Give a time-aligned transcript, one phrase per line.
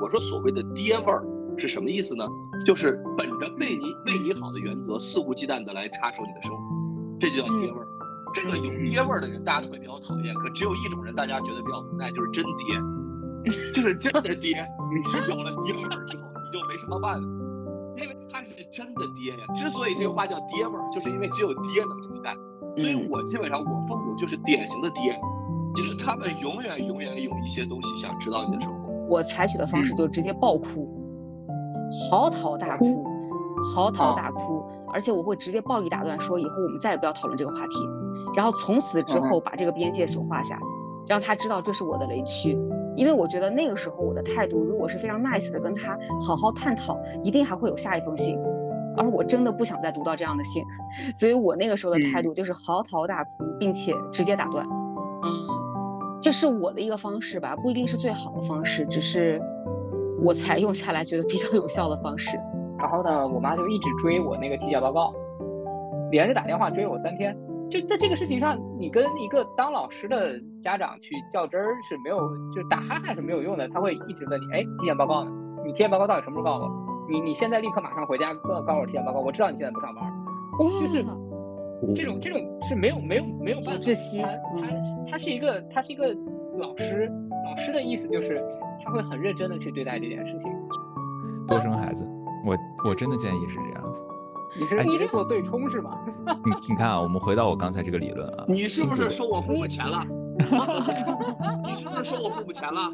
[0.00, 1.24] 我说所谓的爹味儿
[1.56, 2.24] 是什么意思呢？
[2.64, 6.62] 就是本着为你为你好的原则，肆无忌惮的来插手你的生活，
[7.18, 7.86] 这就叫爹味儿。
[8.34, 10.34] 这个有爹味儿的人，大家都会比较讨厌。
[10.34, 12.78] 可只有一种人，大家觉得比较无奈，就是真爹，
[13.72, 14.66] 就是真的爹。
[14.92, 17.26] 你是有了爹味儿之后，你就没什么办法，
[17.96, 19.46] 因为他是真的爹呀。
[19.56, 22.36] 之所以这个话叫爹味儿，就是因为只有爹能这么干。
[22.76, 25.18] 所以我基本上我父母就是典型的爹，
[25.74, 28.77] 就是他们永远永远有一些东西想知道你的生活。
[29.08, 30.86] 我采取的方式就是直接爆哭，
[32.10, 33.02] 嚎啕大哭，
[33.74, 37.76] 嚎啕大哭，而且我会直接暴力打断，说以后我们再也不要讨论这个话题，
[38.36, 40.58] 然后从此之后把这个边界所画下，
[41.06, 42.58] 让他知道这是我的雷区。
[42.96, 48.36] 因为我觉得那个时候我的态度如果是非常 nice 的跟他好好探讨，一定还会有下一封信。
[48.96, 50.64] 而我真的不想再读到这样的信，
[51.14, 53.30] 所以我那个时候的态度就是嚎啕大哭，
[53.60, 54.66] 并且直接打断。
[56.18, 59.38] 嗯，这是我的一个方式吧，不一定是最好的方式，只是
[60.20, 62.38] 我采用下来觉得比较有效的方式。
[62.78, 65.12] 然后呢，我妈就一直追我那个体检报告，
[66.10, 67.36] 连着打电话追我三天。
[67.70, 72.18] 就在这个事情上，你跟一个当老师的家长去较真儿是没有，
[72.50, 73.68] 就打哈哈是没有用的。
[73.68, 75.30] 他会一直问你，哎，体检报告呢？
[75.66, 76.70] 你体检报告到底什么时候告诉我？
[77.10, 80.04] 你你现在立刻马上回家告告诉我体检报告，我知道你现在不上班，
[80.58, 81.04] 就是
[81.94, 83.80] 这种这种是没有没有没有办法。
[83.80, 84.20] 窒息。
[84.20, 86.14] 他他他是一个他是一个
[86.58, 87.10] 老师，
[87.44, 88.42] 老师的意思就是
[88.84, 90.50] 他会很认真的去对待这件事情。
[91.46, 92.06] 多生孩子，
[92.44, 92.56] 我
[92.88, 94.00] 我真的建议是这样子。
[94.58, 95.98] 你是你是做对冲是吧？
[96.26, 100.04] 你你看啊，我们回到我刚才这个理论啊， 你是不是收我父母钱了？
[101.64, 102.92] 你是不是收我父母钱了？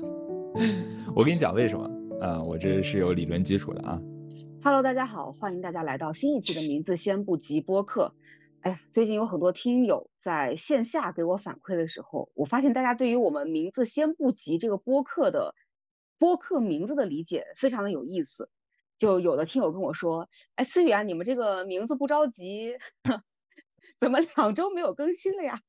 [1.15, 1.89] 我跟你讲为什么。
[2.21, 4.01] 呃，我这是有理论基础的啊。
[4.62, 8.12] Hello，大家好，欢迎大家来到新一期的名字先不急播客。
[8.65, 15.55] 哎呀，最近有很多听友在线下给我反馈的时候，我发现大家对于我们名字先不急这个播客的
[16.19, 18.48] 播客名字的理解非常的有意思。
[18.97, 22.79] 就有的听友跟我说，哎，思雨啊，你们这个名字不着急，
[24.01, 25.61] 怎么两周没有更新了呀？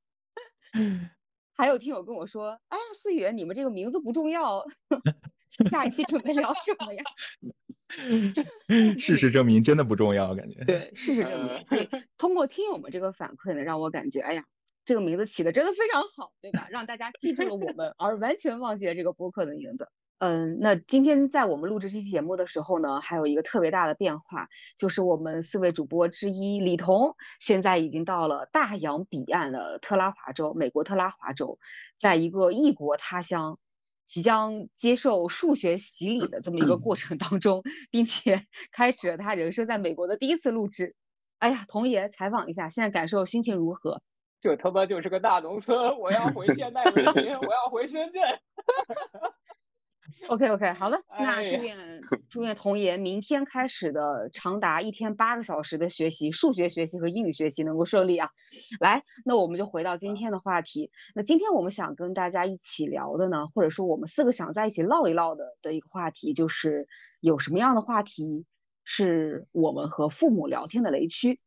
[1.54, 4.64] 还有听友跟我说，哎，思雨，你们这个名字不重要。
[5.70, 7.04] 下一期准备聊什么呀？
[9.00, 10.64] 事实证明，真的不重要，感觉。
[10.66, 11.88] 对，事实证明，这
[12.18, 14.44] 通过听友们这个反馈呢，让我感觉，哎呀，
[14.86, 16.68] 这个名字起的真的非常好，对吧？
[16.72, 19.88] 让大家记住了我们，而完全忘记了这个播客的名字。
[20.18, 24.48] 嗯，那今天在我们录制这期节目的时候呢，还有一个特别大的变化，
[24.78, 31.58] 就是我们四位主播之一李彤，现在已经到了大洋彼岸的特拉华州，美国特拉华州，
[32.00, 33.60] 在一个异国他乡。
[34.06, 40.96] 即将接受数学洗礼的这么一个过程当中，并且 开始了他人生在美国的第一次录制。
[41.40, 44.02] 哎呀，童爷采访一下，现在感受心情如何？
[44.42, 48.22] 这他妈就是个大农村，我要回现代 文明，我要回深圳。
[50.30, 51.76] OK OK，好了，那祝愿
[52.36, 58.30] 祝愿童爷明天开始的长达一天八个小时的学习，数学学习和英语学习能够顺利啊！
[58.82, 60.92] 来，那我们就回到今天的话题。
[61.14, 66.90] 那今天我们想跟大家一起聊的呢，或者说我们四个想在一起唠一唠的的一个话题，就是
[67.22, 68.44] 有什么样的话题
[68.84, 71.40] 是我们和父母聊天的雷区？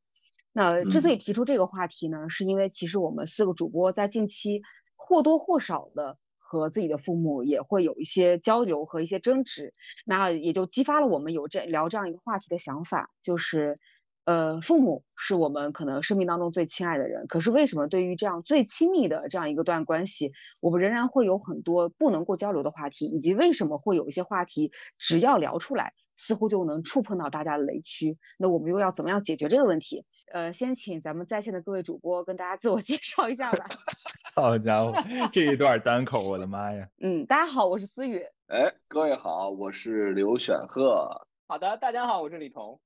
[0.54, 4.62] 那之所以提出这个话题呢，是因为其实我们四个主播在近期
[4.96, 6.16] 或多或少的。
[6.48, 9.74] 和自己的父母也会有一些交流和一些争执，
[10.06, 13.76] 那也就激发了我们有这聊这样一个话题的想法，就是，
[14.24, 20.32] 呃，父母是我们可能生命当中最亲爱的人，可是为什么对于这样最亲密的这样一个段关系，
[20.62, 25.92] 我们仍然会有很多不能够交流的话题，以及为什么会有一些话题只要聊出来？
[26.20, 30.04] 似乎就能触碰到大家的雷区，那我们又要怎么样解决这个问题？
[30.32, 33.68] 呃，先请咱们在线的各位主播跟大家自我介绍一下吧。
[34.40, 34.92] 好家伙，
[35.32, 36.88] 这一段单口，我的妈呀！
[37.02, 38.24] 嗯，大家好，我是思雨。
[38.46, 41.26] 哎，各位好，我是刘选鹤。
[41.46, 42.80] 好的，大家好，我是李彤。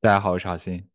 [0.00, 0.88] 大家好，我是郝鑫。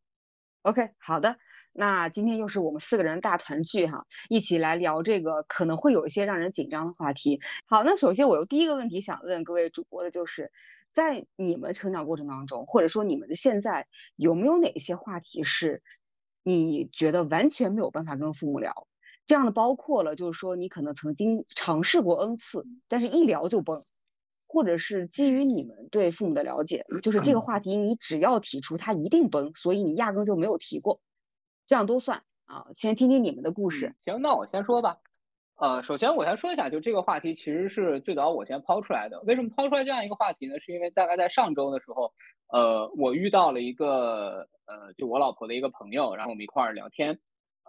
[0.63, 1.37] OK，好的，
[1.71, 7.39] 那今天又是我们四个人大团聚哈，一起来聊这个可能会有一些让人紧张的话题。
[7.65, 10.51] 好，那首先我有第一个问题想问各位主播的就是。
[10.91, 15.83] 在你们成长过程当中，或者说你们的现在，有没有哪些话题是
[16.41, 18.87] 你觉得完全没有办法跟父母聊？
[19.29, 23.79] 这样的包括了，就是说你可能曾经尝试过 N 次，但是一聊就崩，
[24.47, 30.99] 或者是基于你们对父母的了解，就是这个话题你只要提出，他一定崩，所以你压根就没有提过，
[31.67, 32.65] 这样都算啊。
[32.73, 33.93] 先听听你们的故事。
[34.03, 34.97] 行，那我先说吧。
[35.57, 39.21] 呃，首先我先说一下，就这个话题其实是最早我先抛出来的。
[39.27, 40.59] 为什么抛出来这样一个话题呢？
[40.59, 42.11] 是因为大概在上周的时候，
[42.47, 47.19] 呃，我遇到了一个呃，就我老婆的一个朋友，然后我们一块儿聊天。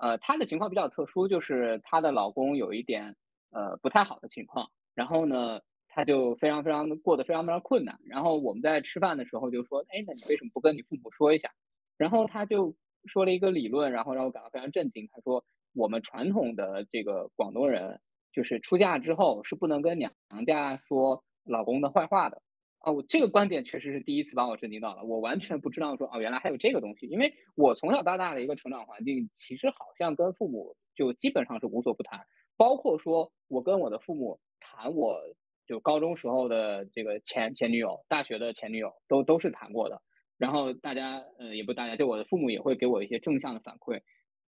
[0.01, 3.17] 呃，她的情况比较特殊，就是她的老公有一点
[3.51, 4.71] 呃不太好的情况。
[4.95, 8.01] 然后呢，她就非常非常的过得非常非常困难。
[8.07, 11.51] 然后我们在吃饭的时候就说，哎，那你为什么不跟你父母说一下？
[11.99, 12.75] 然后他就
[13.05, 15.07] 说了一个理论，然后让我感到非常震惊。
[15.13, 15.45] 他说，
[15.75, 18.01] 我们传统的这个广东人，
[18.33, 20.13] 就是出嫁之后是不能跟娘
[20.47, 22.41] 家说老公的坏话的。
[22.81, 25.05] 啊，我这个观点确实是第一次把我震惊到了。
[25.05, 27.07] 我完全不知道说，哦，原来还有这个东西。
[27.07, 32.27] 因为我从小到大的一个成长环境，其实好像跟父母就基本上是无所不谈。
[32.57, 35.21] 包括说我跟我的父母谈，我
[35.67, 40.01] 就高中时候的这个前前女友，大学的前女友，都都是谈过的。
[40.39, 44.01] 然后大家，呃，也不大家，就我的父母也会给我一些正向的反馈，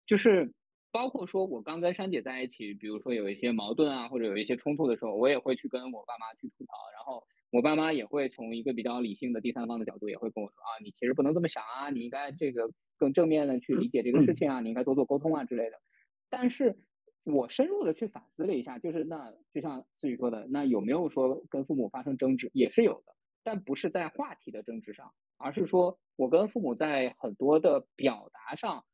[0.06, 0.54] 就是
[0.92, 7.24] 包括说我刚跟珊姐在一起，比如说有一些矛盾啊，或者有一些冲突的时候，我也会去跟我爸妈去吐槽，然后。
[7.50, 15.80] 我爸妈也会从一个比较理性的第三方的角度，也会跟我说啊，你其实不能这么想啊，你应该这个更正面的去理解这个事情啊，你应该多做沟通啊之类的。
[16.28, 16.78] 但是
[17.24, 28.84] 我深入的去反思了一下，就是那就像思雨说的，那有没有说跟父母发生争执，也是有的，但不是在话题的争执上，而是说我跟父母在很多的表达上，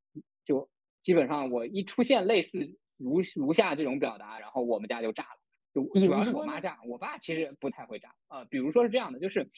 [0.46, 0.70] 就
[1.02, 5.40] 基本上我一出现类似如如下这种表达，然后我们家就炸了。
[5.84, 8.44] 主要是我妈炸，我爸其实不太会炸啊。
[8.44, 9.50] 比如说是这样的，就是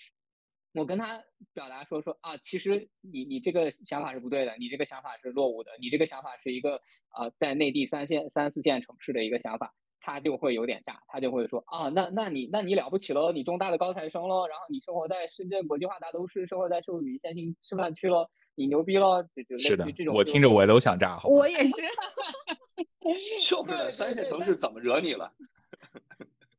[0.72, 1.22] 我跟他
[1.54, 20.14] 表达说说啊，其实你你这个想法是不对的，你这个想法是落伍的，你这个想法是一个啊在内地三线三四线城市的一个想法，他就会有点炸，他就会说啊，那那你那你了不起喽，你中大的高材生喽，然后你生活在深圳国际化大都市，生活在社会主义先进示范区喽，你牛逼喽，就就类似于这种。
[20.14, 21.72] 我听着我都想炸，我也是，
[23.40, 25.32] 就是三线城市怎么惹你了？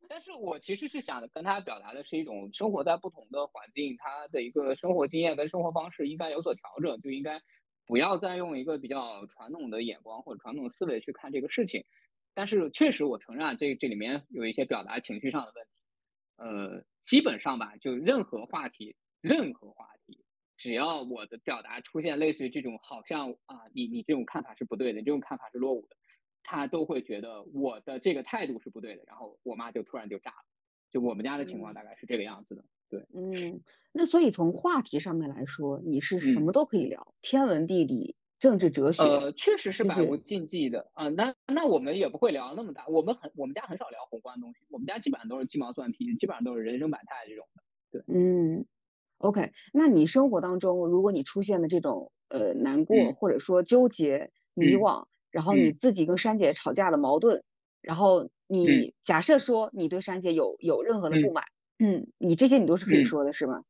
[0.08, 7.40] 但是我其实是想跟他表达的是一种生活在不同的环境，他的一个生活经验跟生活方式应该有所调整，就应该
[7.86, 11.86] 不要再用一个比较传统的眼光或者传统思维去看这个事情。
[12.34, 15.72] 但是确实我承认啊这这里面有一些表达情绪上的问题。
[16.38, 20.24] 呃，基本上吧，就任何话题，任何话题，
[20.58, 25.98] 只要我的表达出现类似于这种好像啊，你你这种看法是不对的，你这种看法是落伍的。
[26.44, 30.46] 他都会觉得我的这个态度是不对的，然后我妈就突然就炸了，
[30.92, 32.64] 就我们家的情况大概是这个样子的。
[32.90, 41.08] 对，嗯，那所以从话题上面来说，你是什么都可以聊，天文地理、政治哲学，呃，确实是百无禁忌的啊。
[41.10, 47.62] 那那我们也不会聊那么大，我们很我们家很少聊宏观的东西，我们家基本上都是鸡毛蒜皮，基本上都是人生百态这种的。
[47.92, 48.66] 对，嗯
[49.20, 55.06] ，OK，那你生活当中，如果你出现的这种呃难过或者说纠结、迷惘。
[55.32, 57.44] 然后你自己跟珊姐吵架的矛盾，
[57.82, 61.46] 然后你假设说你对珊姐有有任何的不满，
[61.78, 63.64] 嗯，你这些你都是可以说的，是吗？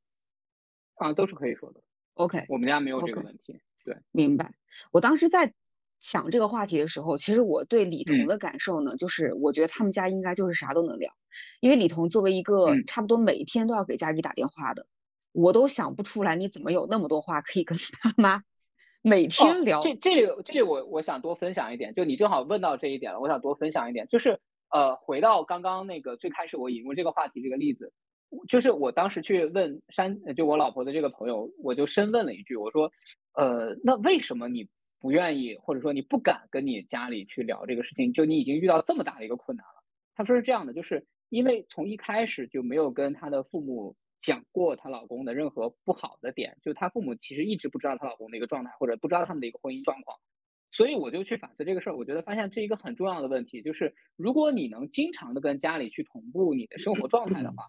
[0.96, 1.82] 啊，都是可以说的。
[2.16, 3.62] OK，我们家没有这个问题。
[3.86, 4.54] 对，明白。
[4.92, 5.54] 我当时在
[6.02, 11.14] 想这个话题的时候，其实我对李彤的感受呢，就是我觉得他们家应该就是啥都能聊，
[11.62, 14.88] 因为李彤作为一个差不多每天都要给家里打电话的，
[15.32, 18.44] 我都想不出来你怎么有那么多话可以跟他妈。
[19.02, 24.40] 每天聊这这里这里我我想多分享一点，就你正好问到这一点了，我想多分享一点，就是
[24.72, 27.94] 呃回到刚刚那个最开始我引入这个话题这个例子，
[28.50, 32.92] 就是我当时去问山就我老婆的这个朋友，我就深问了一句，我说
[33.36, 34.68] 呃那为什么你
[35.00, 38.12] 不愿意或者说你不敢跟你家里去聊这个事情？
[38.12, 39.84] 就你已经遇到这么大的一个困难了。
[40.14, 43.96] 他说是这样的，就是因为从一开始就没有跟他的父母。
[44.20, 50.18] 讲过她老公的任何不好的点，就她父母其实一直不知道她老公的一个状态，或者不知道他们的一个婚姻状况，
[50.72, 51.98] 所以我就去反思这个事儿。
[51.98, 57.64] 我觉得发现这一个很重要的问题，就是如果你能经常的跟家里去同步你的生活状态的话，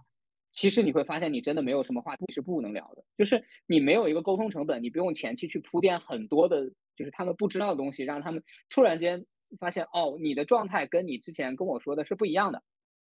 [0.52, 9.25] 其实你会发现你真的没有什么话题是不能聊的，就是你没有一个沟通成本，你不用前期去铺垫很多的，就是他们不知道的东西，让他们突然间
[9.61, 12.64] 发现哦，你的状态跟你之前跟我说的是不一样的。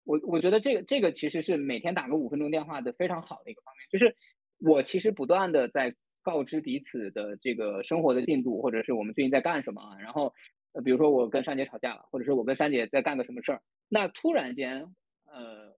[0.05, 4.15] 我我觉得这个这个其实是每天打个五分钟电话的非常好的一个方面，就是
[4.59, 9.99] 我其实不断的在告知彼此的这个生活的进度，或者是我们最近在干什么啊。
[10.01, 10.33] 然后，
[10.73, 14.95] 呃，比如说我跟珊姐吵架了，或者是我跟珊姐在干个什么事儿，那突然间，
[15.27, 15.77] 呃，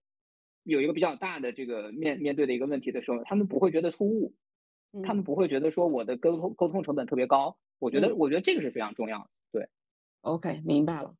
[0.62, 4.34] 有一个比较大的这个面面对的一个问题的时候，他们不会觉得突兀，
[5.02, 7.56] 他们不会觉得说我的沟通沟通成本特别高。
[7.78, 9.30] 我觉得我觉得这个是非常重要的。
[9.52, 9.68] 对
[10.20, 11.14] ，OK，明白了。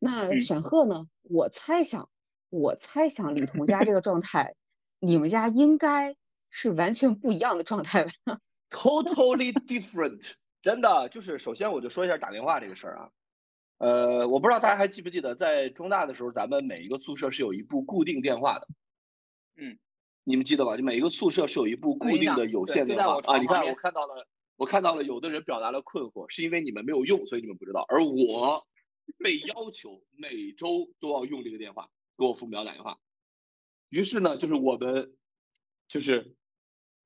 [0.00, 1.08] 那沈鹤呢？
[1.22, 2.08] 我猜想。
[2.50, 4.54] 我猜想李彤家这个状态，
[5.00, 6.16] 你们家应该
[6.50, 8.10] 是完全不一样的状态吧
[8.70, 11.38] ？Totally different， 真的就是。
[11.38, 13.10] 首先我就说一下打电话这个事儿啊，
[13.78, 18.66] 呃，我不知道大家还记不记得，在中大的时候，咱们每一个宿舍是有一部固定电话的。
[19.56, 19.78] 嗯，
[20.24, 20.76] 你们记得吧？
[20.76, 23.38] 就每一个宿舍是有一部固定的有线电话啊。
[23.38, 24.26] 你看，我看到了，
[24.56, 27.84] 我看到了，有的人表达了困惑，是因为你们没有用，所以你们不知道。
[27.88, 28.66] 而我
[29.18, 31.88] 被要求每周都要用这个电话。
[32.18, 32.98] 给我父母要打电话，
[33.90, 35.16] 于是呢，就是我们，
[35.86, 36.34] 就是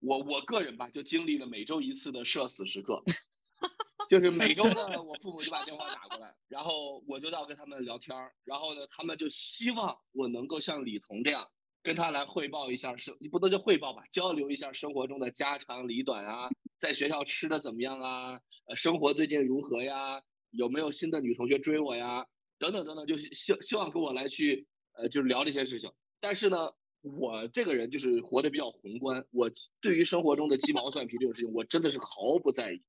[0.00, 3.04] 我我个人吧，就经历了每周一次的社死时刻，
[4.08, 11.46] 就是每周呢，我父母就把电话打过来，然后我就要跟他们聊天儿，然后呢，他们就希望我能够像李彤这样
[11.82, 22.26] 跟他来汇报一下生，你不能叫汇报吧，交流一下生活中的家长里短啊，在学校吃的怎么样啊，呃，生活最近如何呀，有没有新的女同学追我呀，
[22.58, 25.92] 等等等等，就是希希望跟我来去呃，就是聊这些事情。
[26.20, 32.82] 但是呢，我这个人就是活得比较宏观，我对于生活中的鸡毛蒜皮这种事情，我真的是毫不在意。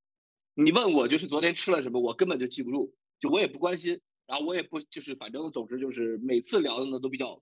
[0.54, 7.42] 你问我就是昨天吃了什么，我根本就记不住，就我也不关心，然后我也不就是反正总之就是每次聊的呢都比较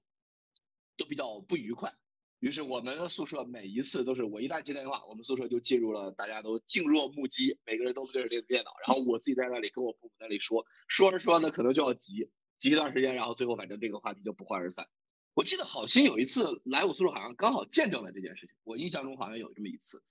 [0.96, 1.94] 都比较不愉快。
[2.40, 14.88] 于是我们宿舍每一次都是我一旦接电话，我们宿舍就进入了大家都静若木鸡，每个人都对着这个电脑，然后我自己在那里跟我父母那里说，说着说着呢可能就要急急一段时间，然后最后反正这个话题就不欢而散。
[15.34, 18.56] 我记得好心有一次来我宿舍，好像刚好见证了这件事情。
[18.64, 20.04] 我印象中好像有这么一次，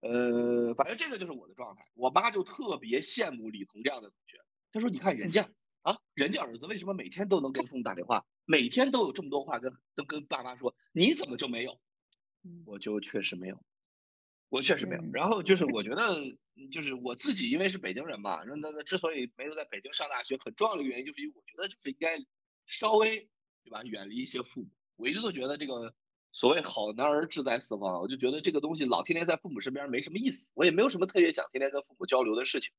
[0.00, 1.86] 呃，反正这个就是我的状态。
[1.94, 4.38] 我妈就特别羡慕李彤这样的同学，
[4.72, 5.48] 她说：“你看人家
[5.82, 11.78] 啊，人家儿子为什么每天都能跟父母打电话，每天都有这么多话跟都跟爸妈说，你怎么就没有？”
[12.66, 13.62] 我就确实没有，
[14.52, 15.02] 我确实没有。
[15.12, 16.14] 然后就是我觉得，
[16.70, 22.24] 就是我自己因为是北京人嘛，那那那之所以没有在北京上大学，很重要的原因就是因为我觉得就是应该
[22.66, 23.28] 稍微。
[23.64, 23.84] 对吧？
[23.84, 25.94] 远离一些父母，我一直都觉得这个
[26.32, 32.74] 所谓好男儿志在四方，我就觉得这个东西老天天在父母身边没什么意思，我也没有什么特别想天天跟父母交流的事情。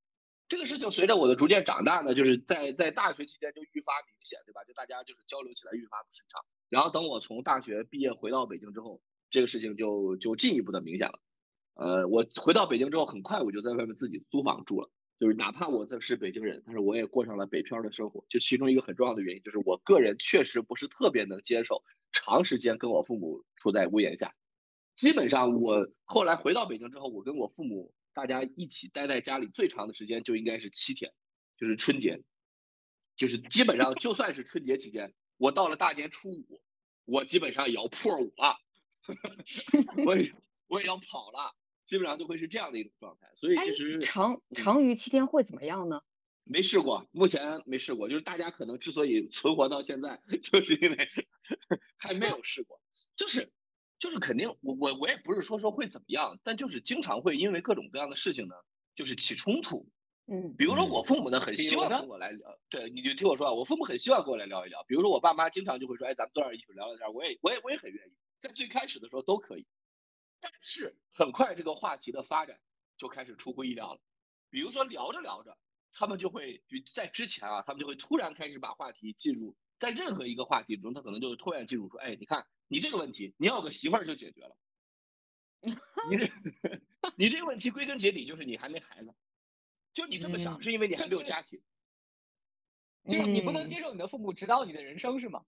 [0.49, 4.65] 这个事情随着我的逐渐长大呢，就是在在大学期间就愈发明显，对吧？
[4.65, 6.43] 就大家就是交流起来愈发不顺畅。
[6.67, 11.21] 然后等我从大学毕业回到北京之后，这个事情就就进一步的明显了。
[11.75, 14.89] 呃，我回到北京之后，很快我就在外面自己租房住了。
[15.19, 18.25] 就是哪怕我这是北京人，但是我也过上了北漂的生活。
[18.27, 24.35] 就其中一个很重要的原因，就是我个人确实不是特别能接受长时间跟我父母住在屋檐下。
[24.95, 31.13] 基本上我后来回到北京之后，我跟我父母大家一起待在家里最长的时间就应该是七天，
[31.57, 32.21] 就是春节，
[33.15, 36.61] 就是基本上就算是春节期间，我到了大年初五，
[37.05, 38.57] 我基本上也要破五了，
[40.05, 40.33] 我也
[40.67, 41.55] 我也要跑了。
[41.85, 46.01] 基本上就会是这样的一种状态，所以其实长长于七天会怎么样呢？
[46.45, 48.09] 没试过，目前没试过。
[48.09, 51.07] 就是大家可能之所以存活到现在， 就是因为
[51.97, 52.81] 还没有试过。
[53.15, 53.51] 就是
[53.97, 58.55] 就是肯定，我我我也不是说说会怎么样，但就是经常会因为各种各样的事情呢，
[58.93, 59.87] 就是起冲突。
[60.25, 64.83] 嗯，比如说我父母呢很希望跟我来聊，对，你就听我说啊，我父母很希望跟我来聊一聊。
[64.83, 69.65] 比如说我爸妈经常就会说，哎，咱们坐那儿一起聊聊天，我也我也我也很愿意，在最开始的时候都可以。
[70.43, 72.59] 但是很快这个话题的发展
[72.97, 74.01] 就开始出乎意料了，
[74.49, 75.57] 比如说聊着聊着，
[75.93, 76.61] 他们就会
[76.93, 84.57] 在之前啊，他们就会突然开始把话题进入在任何一个话题中，他可能就突然进入说，哎，你看你这个问题，你要有个媳妇儿就解决了，
[86.09, 86.29] 你这
[87.15, 89.15] 你这个问题归根结底就是你还没孩子，
[89.93, 91.61] 就你这么想是因为你还没有家庭，
[93.05, 95.45] 就是你不能接受你的父母指导你的人生是吗？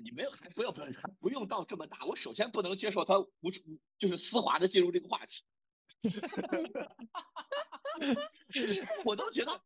[0.00, 3.50] 你没有还不要不要还不用到这么大，我首先不能接受他无
[3.98, 5.42] 就是丝滑的进入这个话题，
[9.04, 9.60] 我都觉得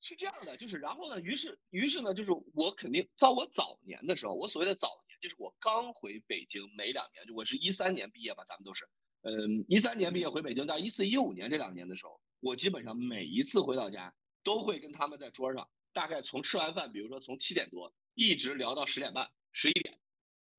[0.00, 8.86] 是这样的，就是然后呢，于是于是呢，就是我肯定在我早年的时候，我所谓的早年就是我刚回北京没两年，就我是一三年毕业吧，咱们都是，
[9.22, 14.14] 嗯，一三年毕业回北京，到一四一五年这两年的时候，我基本上每一次回到家
[14.44, 19.30] 都会跟他们在桌上，大概从吃完饭，比如说从七点多一直聊到十点半。
[19.52, 19.98] 十一点，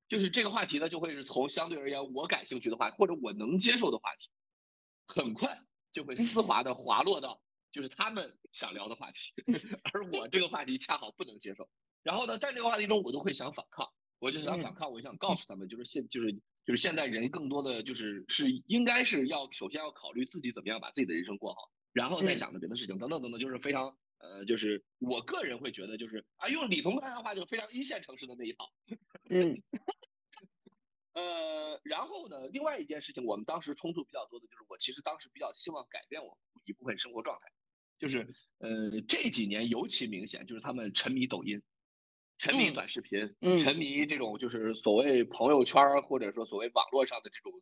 [0.08, 4.30] 就是这个话题呢，就会是从相对而言我感兴趣的话题或者我能接受的话题，
[5.06, 9.34] 很快就会丝滑的滑落到就是他们想聊的话题，
[9.92, 11.68] 而我这个话题恰好不能接受。
[12.02, 16.32] 然后呢，在这个话题中，我都会想反抗，我就想反抗，我想告诉他们，就是现就是
[16.64, 23.96] 就是现在人更多的就是是应该是要首先要考虑自己怎么样把自己的人生过好，然后再想着别的事情等等等等，就是非常。
[24.24, 28.72] 呃，就是我个人会觉得，就是啊，用李彤刚才的话，就非常一线城市的那一套。
[29.28, 29.62] 嗯。
[31.12, 37.52] 呃，然后呢，另外一件事情，我们当时冲突比较多的就是，我其实当时比较希望改变我一部分生活状态，
[37.98, 41.62] 就是呃这几年尤其明显，就是他们沉迷抖音，
[42.38, 47.52] 沉迷短视频，沉迷这种就是所谓朋友圈或者说所谓网络上的这种，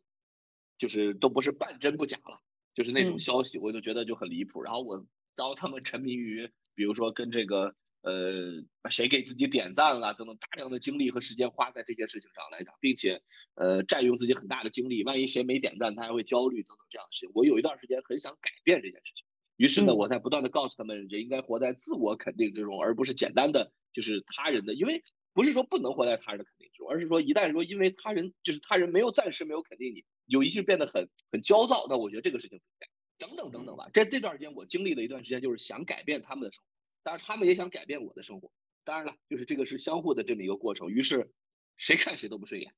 [0.77, 2.41] 就是都不是半真不假了，
[2.73, 4.63] 就是那种消息，我就觉得就很离谱。
[4.63, 5.05] 然后我。
[5.35, 13.21] 然后他们沉迷于，比如说跟这个呃谁给自己点赞了等等，大量的精力和时间花在这件事情上来讲，并且
[13.55, 15.03] 呃占用自己很大的精力。
[15.03, 17.31] 万一谁没点赞，他还会焦虑等等这样的事情。
[17.33, 19.25] 我有一段时间很想改变这件事情，
[19.57, 24.73] 于是呢，我在不断的告诉他们，人应该活在自我肯定之中，而不是简单的就是他人的。
[24.73, 32.92] 因为不是说不能活在他人的肯定之中，而是说一旦说因为他人就是他人没有暂时没有肯定你，有一句变得很很焦躁，那我觉得这个事情不应该。
[33.23, 36.69] 等等等等吧，在这段时间我经历了一段时间，就是想改变他们的生活，
[37.03, 38.51] 当然他们也想改变我的生活。
[38.83, 40.89] 当然了，就是这个是相互的这么一个过程。
[40.89, 41.31] 于是
[41.77, 42.73] 谁看谁都不顺眼，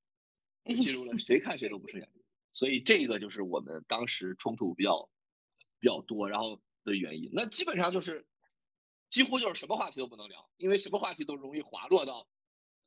[0.80, 2.12] 进入了谁看谁都不顺眼，
[2.54, 5.10] 所以这个就是我们当时冲突比较
[5.80, 7.32] 比较多，然后的原因。
[7.34, 8.28] 那基本上就是
[9.10, 12.28] 几乎就是什么话题都不能聊，因为什么话题都容易滑落到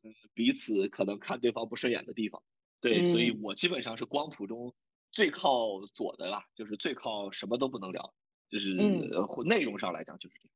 [0.02, 2.44] 嗯彼此可能看对方不顺眼的地方。
[2.80, 4.76] 对，所以我基本上是光谱中。
[5.10, 8.14] 最靠左的啦，就是最靠什么都不能聊，
[8.50, 10.54] 就是内容上来讲就是这样。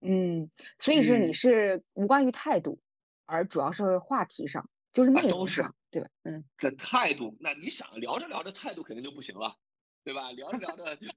[0.00, 2.80] 嗯，所以是你是无关于态度，
[3.24, 6.10] 而主要是话题上，就是内容上，对吧？
[6.22, 9.56] 嗯，这态度，那你想聊着聊着态度肯定就不行了，
[10.04, 10.32] 对吧？
[10.32, 11.08] 聊着聊着就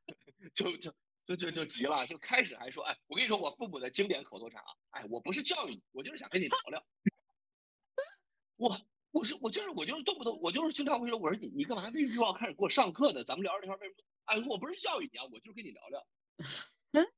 [0.54, 0.94] 就就
[1.26, 6.86] 就就就急了，就开始还说，哎，我跟你说我父母的经典口头禅啊，哎，我不是教育你，我就是想跟你聊聊。
[8.58, 8.80] 我。
[9.12, 13.24] 我是我就是我就是动不动我就是经常会说我说你你干嘛为什么要开始给我上课呢？
[13.24, 14.04] 咱们聊着聊着为什么？
[14.26, 16.06] 哎，我不是教育你啊，我就是跟你聊聊。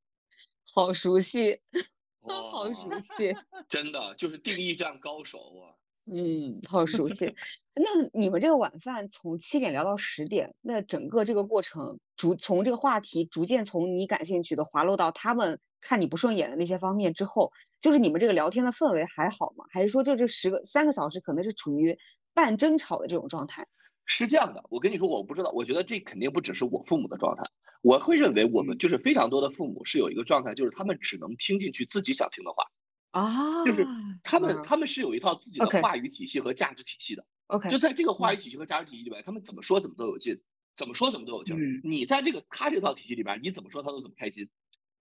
[0.74, 1.60] 好熟悉，
[2.22, 3.36] 好熟悉，
[3.68, 5.76] 真的就是定义战高手啊。
[6.12, 7.36] 嗯，好熟悉。
[7.76, 15.60] 那你们这个晚饭从七点聊到十点，那整个这个过程逐从这个话题逐渐从你感兴趣的滑落到他们。
[15.82, 19.66] 看你不顺眼的那些方面之后，就是你们这个聊天的氛围还好吗？
[19.72, 21.98] 还是说就这十个三个小时可能是处于
[22.34, 23.68] 半争吵的这种状态？
[24.06, 27.44] 是这样的，我跟你说，我不知道，我觉得这肯定不只是我父母的状态。
[27.82, 32.64] 我会认为我们就是非常多的父母是有一个状态，就是他们只能听进去自己想听的话
[33.12, 33.86] 啊，就是
[34.24, 37.26] 他们他们是有一套自己的话语体系和价值体系的。
[37.48, 40.42] OK，就在这个话语体系和价值体系里边，他们怎么说怎么都有劲，
[40.76, 41.56] 怎么说怎么都有劲。
[41.84, 44.50] 你在这个他这套体系里边，你怎么说他都怎么开心。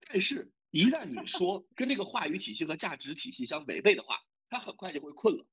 [0.09, 0.51] 但是。
[0.71, 5.45] 一旦你说跟这个话语体系和价值体系相违背的话，他很快就会困了。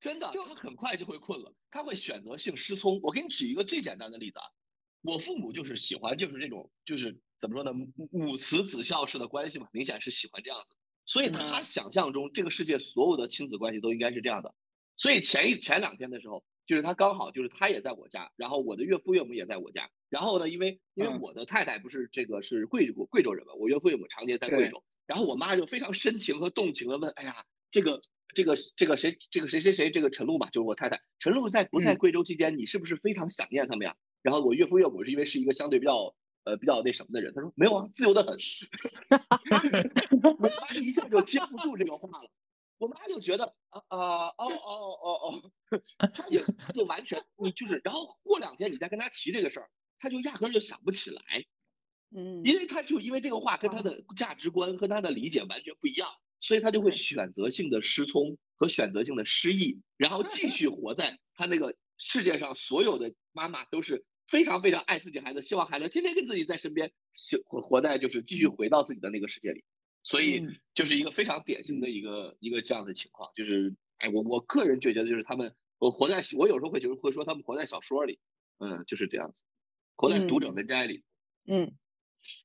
[0.00, 3.00] 真的， 他很快就会困了，他会选择性失聪。
[3.02, 4.44] 我给你举一个最简单的例子啊，
[5.02, 7.72] 我父母就是喜欢就是这种就是怎么说呢，
[8.10, 10.74] 母慈子孝式的关系嘛，明显是喜欢这样子。
[11.06, 14.54] 所以他想象中这个世界所有的亲子关系都应该是这样的。
[14.96, 16.44] 所以前一前两天的时候。
[16.70, 28.02] 就是他刚好就是他也在我家，然后我的岳父岳母也在我家，然后呢，因为因为我的太太不是这个是贵州贵州人嘛，我岳父岳母常年在贵州，然后我妈就非常深情和动情的问，哎呀，这个
[28.36, 33.96] 这个这个谁这个谁谁谁这个陈露吧，就是我太太，陈露在不在贵州期间，你是不是非常想念他们呀？
[34.22, 38.36] 然后我岳父岳母是因为是一个相对比较呃比较那什么的人，他说没有啊，自由的很，
[40.22, 42.30] 我妈一下就接不住这个话了。
[42.80, 45.52] 我妈就觉得啊啊哦哦哦哦，
[46.14, 46.42] 她也
[46.74, 51.44] 就完全你就是，然后过两天你再跟她提这个事儿，她就压根儿就想不起来，
[52.10, 56.08] 嗯，因为她就因为这个话跟她的价值观和她的理解完全不一样，
[56.40, 66.90] 所以她就会选择性的失聪和选择性的失忆，然后继续活在她那个世界上所有的妈妈都是非常非常爱自己孩子，希望孩子天天跟自己在身边，
[67.44, 69.64] 活活在就是继续回到自己的那个世界里。
[70.02, 78.18] 所以就是一个非常典型的一个一个这样的情况，就是哎，我我个人就觉得就是他们，我活在我有时候会觉得会说他们活在小说里，
[78.58, 79.42] 嗯，就是这样子，
[79.96, 81.04] 活在读者文摘里。
[81.46, 81.72] 嗯，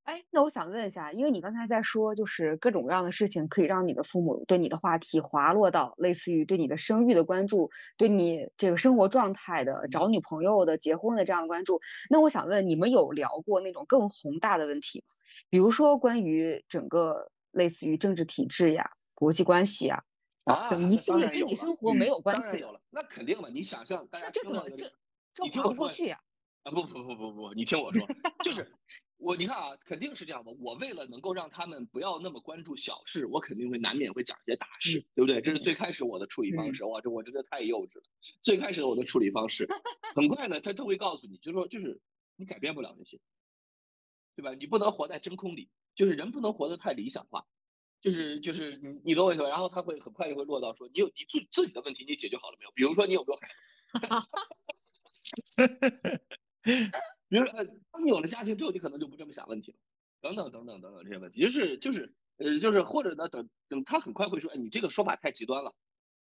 [0.04, 11.80] 哎，那我想问一下，因为你刚才在说，就是各种各样的事情可以让你的父母对你的话题滑落到类似于对你的生育的关注，对你这个生活状态的、找女朋友的、结婚的这样的关注。
[12.10, 15.06] 那我想问，你们有聊过那种更宏大的问题吗？
[15.50, 17.32] 比如说关于整个。
[17.56, 20.04] 类似于政治体制呀、国际关系呀，
[20.44, 22.60] 啊，等一系列跟你生活没有关系。
[22.60, 23.50] 有了，那肯定嘛。
[23.50, 24.91] 你想象大家这怎么这
[25.34, 26.20] 这划不过去呀？
[26.63, 28.08] 啊不不不不不，你听我说，
[28.44, 28.74] 就是
[29.18, 30.52] 我你看啊，肯定是这样的。
[30.60, 35.41] 我为了能够让他们不要那么关注小事，我肯定会难免会讲一些大事，对不对？
[35.41, 36.84] 这是最开始我的处理方式。
[36.86, 38.04] 哇，这我真的太幼稚了。
[38.41, 39.70] 最开始我的处理方式，
[40.15, 42.02] 很快呢，他都会告诉你，就说就是
[42.36, 43.20] 你改变不了那些，
[44.36, 44.56] 对吧？
[44.56, 45.70] 你不能活在真空里。
[45.96, 47.46] 就是人不能活得太理想化，
[48.02, 49.50] 就是就是你你懂我意思吧？
[49.50, 52.72] 然后他会很快就会落到说，你有你自自己的问题你解决好了没有？
[52.72, 53.40] 比如说你有没有？
[57.28, 59.78] 比如说呃，当你有了家庭之后，你可能就不这么想问题了，
[60.22, 65.74] 等等等等等等这些问题，就是就是呃就是或者呢等等他很快会说，哎你这个说法太极端了，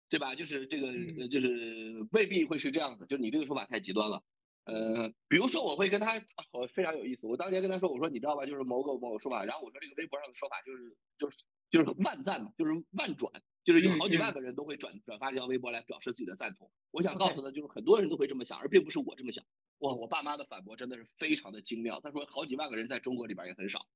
[0.09, 0.35] 对吧？
[0.35, 4.23] 就是这个就是未必会是这样的，就是你这个说法太极端了。
[4.65, 6.13] 呃，比如说我会跟他，
[6.53, 7.27] 我非常有意思。
[7.27, 11.37] 我当年跟他说，我说你知道吧，就是某个某个说法，然后我说这个微博上的说法就是就是
[11.71, 13.31] 就是万赞嘛，就是万转，
[13.63, 16.71] 就是有好几万个人都会转转发这条微博来表示自己的赞同。
[16.91, 19.45] 我想告诉他，就是很多人都会这么想，而并不是我这么想。
[19.79, 22.01] 哇，我爸妈的反驳真的是非常的精妙。
[22.01, 23.87] 他说好几万个人在中国里边也很少，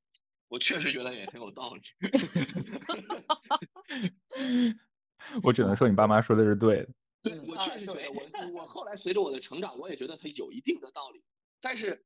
[0.48, 1.80] 我确实觉得也很有道理。
[5.42, 6.88] 我只能说你爸妈说的是对的。
[7.22, 11.22] 对，我确实觉得我我后来随着我的成长，我也觉得它有一定的道理。
[11.60, 12.04] 但是，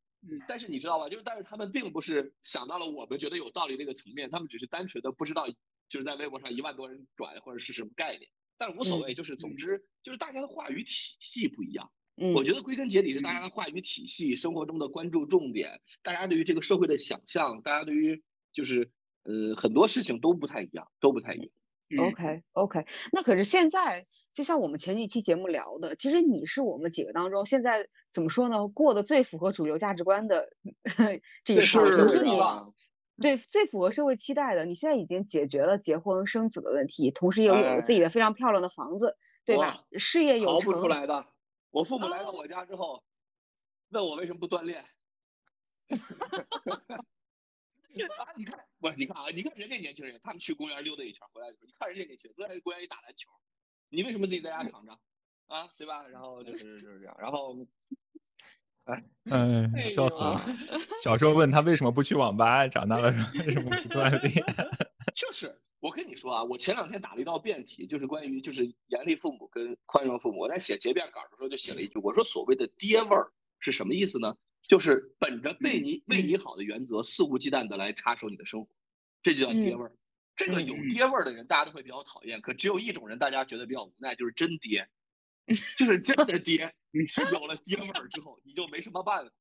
[0.49, 1.09] 但是你知道吧？
[1.09, 5.47] 就是但是他们并不是想到了我们觉得有道理这个层面，他们只是单纯的不知道，
[5.89, 8.31] 就是在微博上一万多人转或者是什么概念。
[8.57, 11.93] 但是无所谓，就是总之就是大家的话语体系不一样。
[12.17, 18.23] 嗯，我觉得归根结底是大家的话语体系、生活中的关注重点、大家对于这个社会的想象、大家对于
[18.53, 18.91] 就是
[19.25, 21.49] 呃很多事情都不太一样，都不太一样。
[21.99, 30.49] OK OK，那可是现在就像我们前几期节目聊的，其实你是我们几个当中现在怎么说呢，过得最符合主流价值观的
[31.45, 32.31] 这一套，就是你
[33.21, 34.65] 对最符合社会期待的。
[34.65, 39.85] 你现在已经解决了结婚生子的问题，同时又有了自己的非常漂亮的房子，对吧？
[39.99, 40.73] 事业有成。
[40.73, 41.27] 逃不出来的。
[41.71, 43.05] 我父母来到我家之后，
[43.91, 44.83] 问我为什么不锻炼。
[48.19, 53.31] 啊，你看，不是你看啊，你看人家年轻人，他们去公园溜达一圈回来的时候，你看人家年轻人都在公园里打篮球，
[53.89, 54.99] 你为什么自己在家躺着？
[55.47, 56.07] 啊，对吧？
[56.09, 57.57] 然后就是 就是这样，然后，
[58.85, 60.45] 哎，哎，笑死了。
[61.01, 64.45] 小时候问他为什么不去网吧，长大了说为什么不锻炼？
[65.15, 65.59] 就是。
[65.83, 70.39] 我跟你说啊，我前两天打了一道辩题，就是关于就是严厉父母跟宽容父母。
[70.39, 74.37] 我在写结辩稿的时候就写了一句，我说所谓的爹味儿是什么意思呢？
[74.73, 78.75] 就是本着为你为你好的原则，肆无忌惮的来插手你的生活，
[79.23, 79.95] 这就叫爹味儿。
[80.35, 82.41] 这个有爹味儿的人，大家都会比较讨厌。
[82.41, 84.89] 可只有一种人，大家觉得比较无奈，就是真爹，
[85.77, 86.75] 就是真的爹。
[86.91, 89.33] 你是有了爹味儿之后，你就没什么办法，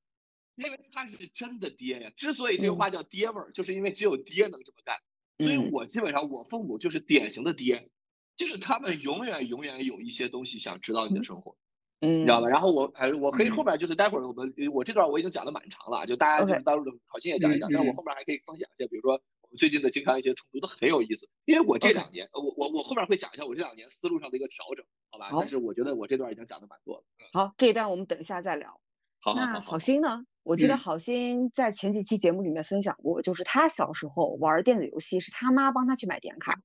[0.55, 2.11] 因为他是真的爹呀。
[2.17, 4.97] 之所以这个话叫爹味儿，就是因为只有爹能这么干。
[5.39, 7.89] 所以我基本上，我父母就是典型的爹，
[8.35, 11.55] 就是他们永远永远有一些东西想知道你的生活，
[12.01, 12.49] 嗯，你知道吧？
[12.49, 25.29] 然后我哎，我可以后面就是待会儿我们我这段我已经讲的蛮长了，就大家就是当的好心也讲一讲，但我后面还可以分享一些，比如说我们最近的经常一些冲突都很有意思，因为我这两年，我我我后面会讲一下我这两年思路上的一个调整，好吧？
[25.31, 27.03] 但是我觉得我这段已经讲的蛮多了。
[27.33, 28.81] 好，这一段我们等一下再聊。
[29.19, 30.25] 好，那好心呢？
[30.41, 36.59] 我记得好心在前几期节目里面分享过，就是他小时候玩电子游戏是他妈帮他去买点卡，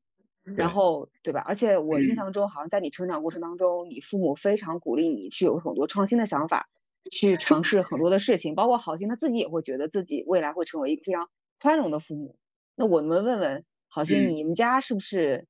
[0.55, 1.43] 然后对吧？
[1.47, 6.69] 而且我印象中好像在你成长过程当中，你父母非常鼓励你去有很多创新的想法，
[7.11, 11.29] 去尝试很多的事情，包括好心他自己也会觉得自己未来会成为一个非常
[11.61, 12.39] 宽容的父母。
[12.77, 15.49] 那我们问问好心，你们家是不是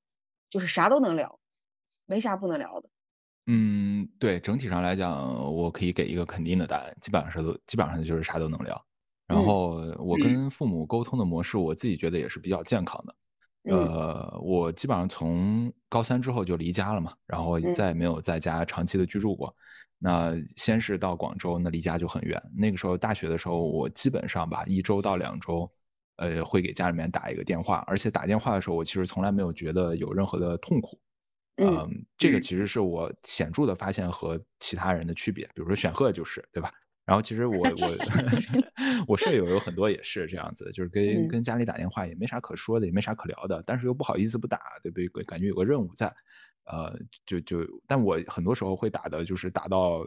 [0.48, 1.38] 就是啥都能聊，
[2.06, 2.88] 没啥不能聊的？
[3.48, 8.85] 嗯，对，整体上来讲，我可以给一个肯定的答案，基本上是都基本上就是啥都能聊。
[9.28, 13.14] 然后我跟父母沟通的模式，我自己觉得也是比较健康的。
[13.66, 19.55] 呃，我基本上从高三之后就离家了嘛，然后再也没有在家长期的居住过。
[19.98, 22.40] 那先是到广州，那离家就很远。
[22.55, 25.70] 那个时候大学的时候，我基本上吧一周到两周，
[26.16, 31.00] 呃，会给家里面打一个电话，而且打电话的时候，我其实从来没有觉得有任何的痛苦。
[31.57, 35.46] 嗯，这个其实是我显著的发现和其他人的区别。
[35.55, 36.70] 比如说选赫就是，对吧？
[37.07, 45.25] 然后其实我我 我舍友有很多也是这样子，就是跟跟家里打电话也没啥可说的，也没啥可聊的，但是又不好意思不打，对不对？
[45.25, 46.12] 感觉有个任务在，
[46.64, 50.05] 呃，就就，但我很多时候会打的，就是打到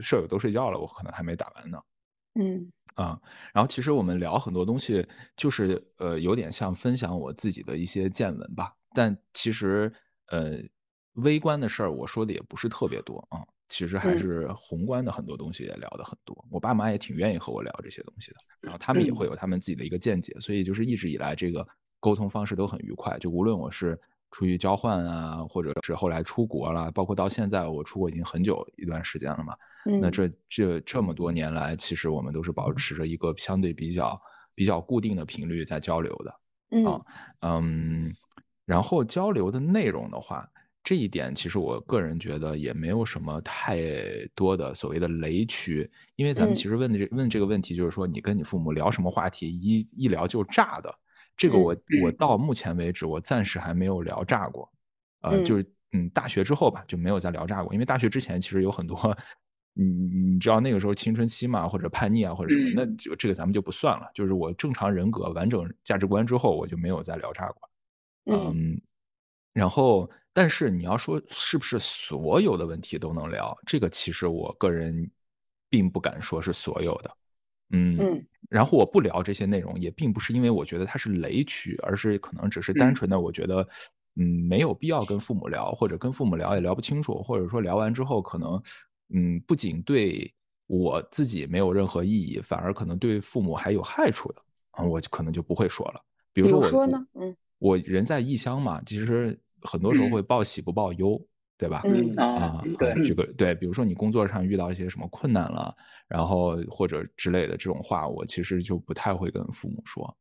[0.00, 1.80] 舍友都睡觉了，我可能还没打完呢。
[2.38, 3.18] 嗯啊，
[3.54, 9.90] 然后其实我们聊很多东西，就是呃，有点像分享我自己的一些见闻吧，但其实
[10.28, 10.60] 呃。
[11.16, 16.44] 微观的事儿，我说的也不是特别多啊，其实还是宏观的很多东西也聊的很多。
[16.50, 21.66] 我爸妈也挺愿意和我聊这些东西的，然后他们也会有他们自己的一个见解，所以就是一直以来这个
[21.98, 23.18] 沟通方式都很愉快。
[23.18, 24.00] 就无论我是
[24.30, 29.56] 出于交换啊，或者是后来出国了，包括到现在我出国已经很久一段时间了嘛，
[30.00, 34.20] 那这这这么多年来，其实我们都是保持着一个相对比较
[34.54, 37.00] 比较固定的频率在交流的啊，
[37.40, 38.14] 嗯，
[38.64, 40.48] 然后交流的内容的话。
[40.86, 43.76] 这一点其实我个人觉得也没有什么太
[44.36, 50.94] 多的所谓的雷区，因为咱们其实问的这问这个问题就是说，你跟你父母聊什么话题，一一聊就炸的。
[51.36, 54.70] 这个我我到目前为止我暂时还没有聊炸过，
[55.22, 58.96] 呃，就是嗯大学之后吧就没有再聊炸过，因为大学之前其实有很多，
[59.74, 64.08] 你你知道那个时候青春期嘛，或者叛逆啊或者什么，那就这个咱们就不算了。
[64.14, 67.68] 就是我正常人格、完整价值观之后，我就没有再聊炸过，
[68.32, 68.80] 嗯，
[69.52, 70.08] 然后。
[70.36, 73.56] 但是你要说是不是所有的问题都能聊？
[73.64, 75.10] 这个其实我个人
[75.70, 77.10] 并不敢说是所有的，
[77.70, 83.66] 嗯，然后我不聊这些内容，也并不是因为我觉得它是雷区，而是可能只是单纯的我觉得，
[84.16, 88.62] 嗯，没有必要跟父母聊，或者跟父母聊也聊不清楚，或者说聊完之后可能，
[89.14, 90.30] 嗯，不仅对
[90.66, 96.00] 我自己没有任何意义，反而可能对父母还有害处的啊，我就可能就不会说了。
[96.34, 97.06] 比比如说我我说呢？
[97.14, 101.20] 嗯我人在异乡嘛，其实很多时候嗯会报喜不报忧，
[101.56, 101.82] 对吧？
[101.84, 105.74] 嗯啊啊，对啊举个对，比如说你工作上遇到一些什么困难了，
[106.08, 110.04] 然后或者之类的这种话，我其实就不太会跟父母说。
[110.04, 110.14] 啊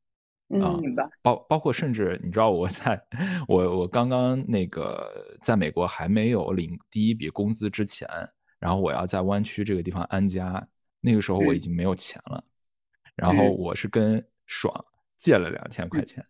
[0.78, 1.04] 嗯明白。
[1.24, 3.02] 包包括甚至你知道我在
[3.48, 8.08] 我我刚刚那个在美国还没有领第一笔工资之前，
[8.60, 10.66] 然后我要在湾区这个地方安家，
[11.02, 12.44] 那个时候我已嗯经没有钱了，
[13.16, 14.86] 然后嗯我是跟爽
[15.18, 16.24] 借了两千块钱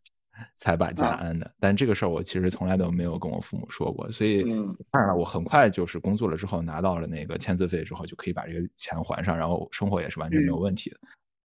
[0.57, 10.97] 才把家啊安的，但这个事儿我其实从来都没有跟我父母说过，所以嗯当然了，我很快就是工作了之后拿到了那个签字费之后，就可以把这个钱还上，然后生活也是完全没有嗯问题的。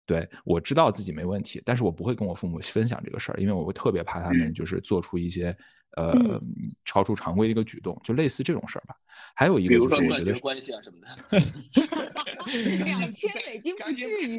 [0.05, 5.55] 对，我知道自己没问题，但是我不会跟我父母分享这个事儿，因为我会特别怕他们嗯就是做出一些
[5.97, 6.39] 呃嗯
[6.83, 8.95] 超出常规的一个举动，就类似这种事儿吧。
[9.35, 11.39] 还有一比个就是我觉得关系啊什么的。
[12.83, 14.35] 两千美金不至于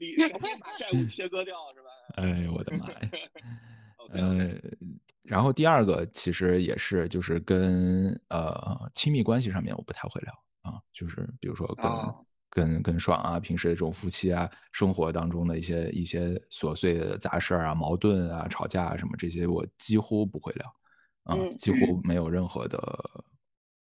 [0.00, 1.88] 理， 赶紧把债务切割掉是吧？
[2.16, 3.00] 哎呦我的妈呀！
[4.12, 4.50] 呃，
[5.22, 10.32] 然后第二个其实也是就是跟呃亲密关系上面我不太会聊
[10.62, 20.66] 啊，就是比如说跟、哦跟跟爽啊，平时这种夫妻啊，生活当中的一些一些琐碎的杂事儿啊、矛盾啊、吵架啊什么这些，我几乎不会聊
[21.22, 22.80] 啊，嗯几乎没有任何的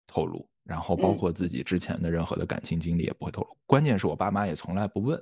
[0.05, 3.57] 透露，然后包嗯括自己之前的任何的感情经历也不会透露。
[3.65, 5.17] 关键是我爸妈也从来不问，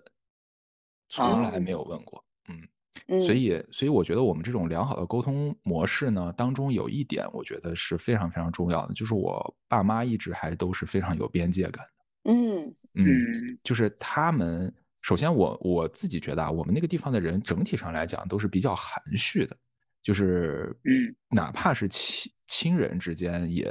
[1.10, 2.62] 从来没有问过，嗯。
[3.08, 3.24] 嗯。
[3.24, 12.32] 所以，所以我觉得我们这种良好的沟通模式呢，当中有一点我觉得是非常非常重要的，就是我爸妈一直还都是非常有边界感的。
[12.32, 12.64] 嗯。
[12.94, 13.60] 嗯，嗯。
[13.64, 19.56] 就是他们首先我我自己觉得啊，我们那个地方的人整体上来讲都是比较含蓄的，
[20.02, 23.70] 就是嗯，哪怕是亲亲人之间也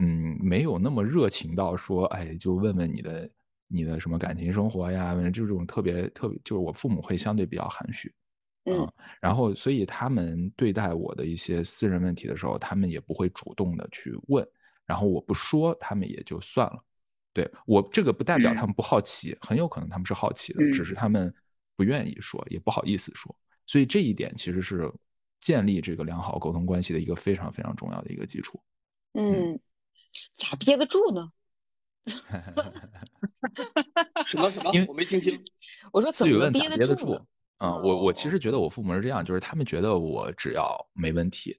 [0.00, 3.28] 嗯没有那么热情到说，哎，就问问你的
[3.68, 8.12] 你的什么感情生活呀，这种特别特别，就是我父母会相对比较含蓄。
[8.64, 14.46] 嗯嗯，然后所以他们对待我的一些私人问题的时候，他们也不会主动的去问，
[14.84, 16.84] 然后我不说，他们也就算了。
[17.32, 21.32] 对我这个不代表他们不好奇，很有可能他们是好奇的，嗯只是他们
[21.76, 23.34] 不愿意说，也不好意思说。
[23.66, 24.92] 所以这一点其实是
[25.40, 28.60] 建立这个良好沟通关系的一个非常非常重要的一个基础。
[29.12, 29.58] 嗯，
[30.36, 31.32] 咋憋得住呢？
[34.26, 34.86] 什么什么因为？
[34.88, 35.38] 我没听清。
[35.92, 37.20] 我说怎么思雨问咋憋憋得住得住呢？？
[37.58, 41.58] 啊、我我其实觉得我父母是这样，就是他们觉得我只要没问题，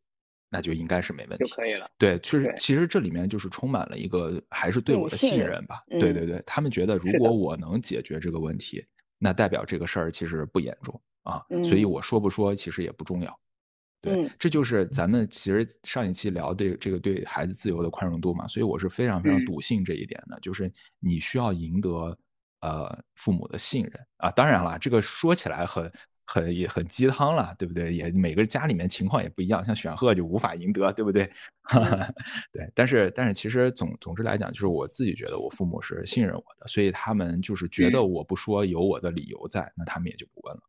[0.49, 1.43] 那就应该是没问题。
[1.43, 1.89] 就可以了。
[1.97, 5.83] 对，其实对其实这里面就是充满了一个还是对对我的信任吧。
[5.89, 8.85] 对对嗯对，他们觉得如果我能解决这个问题，
[9.17, 13.39] 那代表这个事儿其实不严重啊，所以嗯我说不说其实也不重要。
[14.01, 22.17] 对，嗯这就是咱们其实上一期聊对这个对孩子自由的宽容度嘛，所以我是非常非常嗯笃信这一点的，就是你需要赢得
[22.61, 24.31] 呃父母的信任啊。
[24.31, 25.91] 当然了，这个说起来很
[26.25, 27.93] 很也很鸡汤了，对不对？
[27.93, 31.29] 也每个家里面情况也不一样，像选赫就无法赢得，对不对？
[32.53, 40.61] 对，但是但是其实总总之来讲，就是我自己觉得我父母是信任我的，所以他们就是觉得嗯我不说有我的理由在，那他们也就不问了。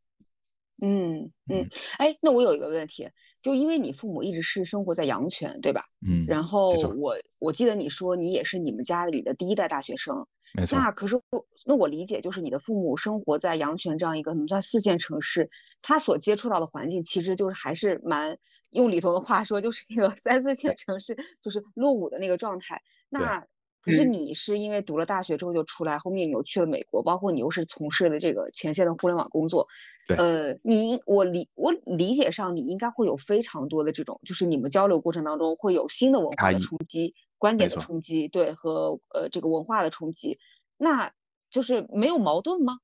[0.83, 3.09] 嗯嗯嗯，哎，那我有一个问题，
[3.42, 5.85] 就因为你父母一直是生活在阳泉，对吧？
[6.06, 10.78] 嗯，然后我我记得你说你也是你们家里的第一代大学生，没错。
[10.78, 15.50] 那可是我那我理解就是你的父母生活在阳泉这样一个怎么算四线城市，
[15.83, 18.38] 他所接触到的环境其实就是还是蛮
[18.70, 22.80] 用里头的话说就是那个 三四线城市就是落伍的那个状态。
[23.11, 23.46] 那
[23.82, 24.12] 可是嗯。
[24.12, 29.66] 你是因为读了大学之后就出来，后面你又去了美国，包括你又是从事的这个前线的互联网工作，
[30.06, 30.16] 对。
[30.18, 40.38] 呃，你我理我理解上你应该会有非常多的这种，就是你们交流过程当中会有新的文化的冲击、观点的冲击，对和呃这个文化的冲击，
[40.76, 41.12] 那
[41.50, 42.78] 就是没有矛盾吗？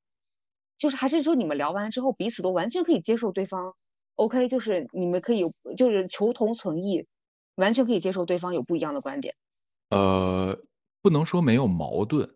[0.78, 3.74] 就是还是说你们聊完之后彼此都完全可以接受对方
[4.16, 5.42] ，OK，就是你们可以
[5.76, 7.06] 就是求同存异，
[7.54, 9.35] 完全可以接受对方有不一样的观点。
[9.88, 10.59] 呃，
[11.07, 12.29] 不能说没有矛盾，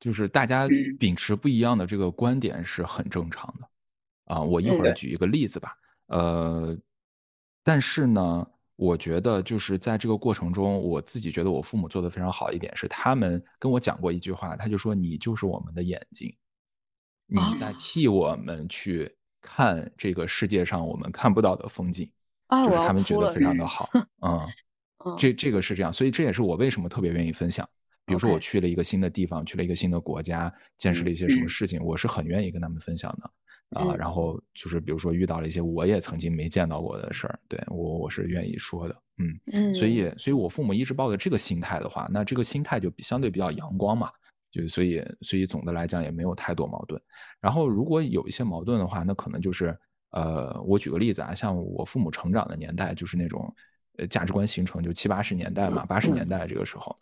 [0.00, 4.34] 就是大家嗯秉持不一样的这个观点是很正常的。
[4.34, 5.76] 啊，我一会儿举一个例子吧。
[6.08, 6.76] 呃，
[7.62, 8.44] 但是呢，
[8.74, 16.36] 我觉得就是在这个过程中，我自己觉得我父母做的非常好一点是，他们跟我讲过一句话，他就说：“你就是我们的眼睛，
[17.26, 19.08] 你在啊替我们去
[19.40, 22.10] 看这个世界上我们看不到的风景。”
[22.48, 23.32] 哎，就是他们觉得。
[23.32, 24.40] 非常的好，嗯。
[25.06, 27.66] 嗯这这个是这样，所以这也是我为什么特别愿意分享。
[28.10, 33.24] 比如说我去了一个新的地方，去了一个新的国家，见识了一些什么嗯事情，我是很愿意跟他们分享的
[33.80, 33.86] 啊。
[33.86, 39.40] 嗯然后就是比如说遇到了一些我也曾经没见到过的事儿，对我我是愿意说的，嗯。
[39.52, 44.10] 嗯，所以所以我父母一直抱着这个心态的话，那这个心态就相对比较阳光嘛，
[44.50, 47.00] 就所以所以总的来讲也没有太多矛盾。
[47.40, 49.78] 然后如果有一些矛盾的话，那可能就是
[50.10, 53.54] 呃，我举个例子啊，像我父母成长的年代，就是那种
[53.98, 56.96] 呃价值观形成就七八十年代嘛，八十年代这个时候，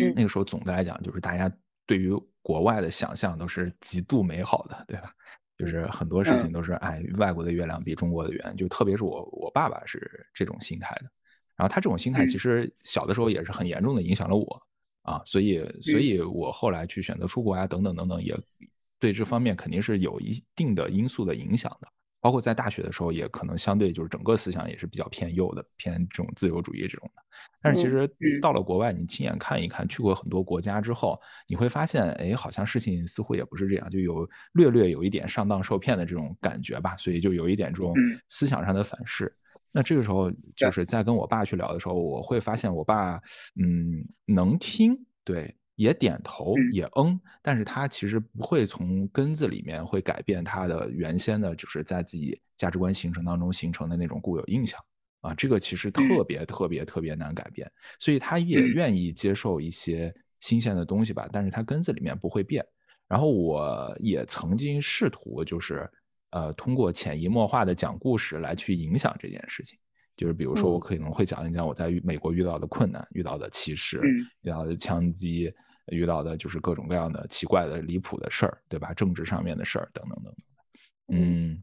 [0.00, 1.50] 嗯那个时候总的来讲，就是大家
[1.86, 5.12] 对于国外的想象都是极度美好的，对吧？
[5.58, 11.10] 就是很多事情都是哎，外国的月亮比中国的圆，就特别是我我爸爸是这种心态的，
[11.56, 14.62] 然后他这种心态其实小的时候也是很严重的影响了我
[15.02, 18.36] 啊，所以所以我后来去选择出国啊等等等等，也
[18.98, 21.88] 对这方面肯定是有一定的因素的影响的。
[22.22, 27.22] 包括在大学的时候，也可能相对就是整个思想也是比较偏右的，偏这种自由主义这种的。
[27.60, 36.96] 但是其实到了国外，你亲眼看一看，去过很多国家之后，你会发现，哎，好像事情似乎也不是这样，就有略略有一点上当受骗的这种感觉吧。
[36.96, 37.92] 所以就有一点这种
[38.28, 39.34] 思想上的反噬。
[39.72, 43.16] 那这个时候，就是在跟我爸去聊的时候，我会发现我爸，
[43.56, 45.52] 嗯，能听，对。
[45.74, 54.78] 也点头，也嗯，但是他其实不会从根子里面会改变他的原先的，就是在自己价值观形成当中形成的那种固有印象。
[55.22, 62.66] 啊，这个其实特别特别特别难改变，所以他也愿意接受一些新鲜的东西吧，但是他根子里面不会变。
[63.06, 65.88] 然后我也曾经试图就是
[66.30, 69.78] 呃通过潜移默化的讲故事来去影响这件事情，
[70.22, 74.00] 就是比如说我可能会讲一讲我在美国遇到的困难、遇到的歧视、
[74.42, 75.52] 遇到的枪击。
[75.86, 78.94] 遇到的就是各种各样的奇怪的、离谱的事儿，对吧？
[78.94, 80.34] 政治上面的事儿等等等等。
[81.08, 81.60] 嗯，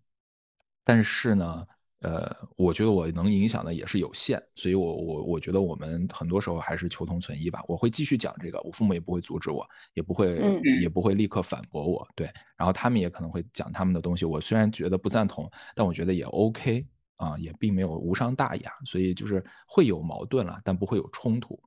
[0.84, 1.66] 但是呢，
[2.02, 7.64] 呃，我觉得我能影响的也是有限，所以我我我觉得我们很多时候还是求同存异吧。
[7.66, 10.38] 我会继续讲这个，我父母也不会阻止我，也不会
[10.82, 12.06] 也不会立刻反驳我。
[12.14, 16.86] 对，然后他们也可能会讲他们的东西，我虽然觉得不赞同，但我觉得也 OK
[17.20, 21.60] 啊，也并没有无伤大雅，所以就是会有矛盾了，但不会有冲突。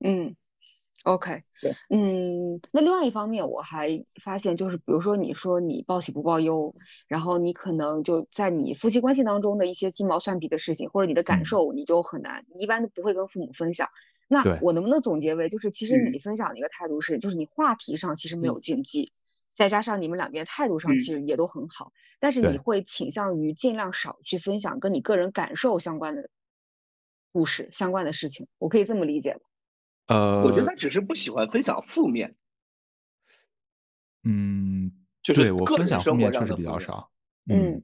[0.00, 0.34] 嗯。
[1.04, 6.74] OK，对，嗯，那另外一方面，我还发现就是，比如说你说你报喜不报忧，
[7.06, 13.88] 然后你可能就在你夫妻关系当中的一些鸡毛蒜皮的事情，或者你的感受，你就很难，你一般都不会跟父母分享。
[14.26, 19.12] 那我能不能总结为，就是其实你分享的一个态度是，就是你话题上其实没有禁忌，
[19.56, 26.30] 再加上你们两边态度上其实也都很好，但是你会倾向于尽量少去分享跟你个人感受相关的
[27.32, 29.40] 故事、相关的事情，我可以这么理解吗？
[30.08, 32.36] 呃，我觉得他只是不喜欢分享负面。
[34.24, 34.92] 嗯，
[35.22, 37.10] 就是对我分享负面确实比较少。
[37.48, 37.82] 嗯，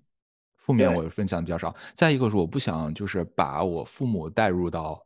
[0.56, 1.74] 负面我分享比较少。
[1.94, 5.04] 再一个是我不想就是把我父母带入到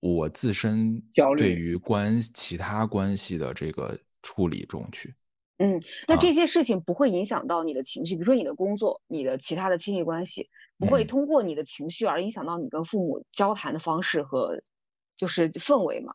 [0.00, 1.02] 我自身
[1.36, 5.14] 对于关其他关系的这个处理中去。
[5.58, 14.62] 嗯，那这些事情不会影响到你的情绪，比如说你的工作、你的其他的亲密关系，不会通过你的情绪而影响到你跟父母交谈的方式和
[15.16, 16.12] 就是氛围吗？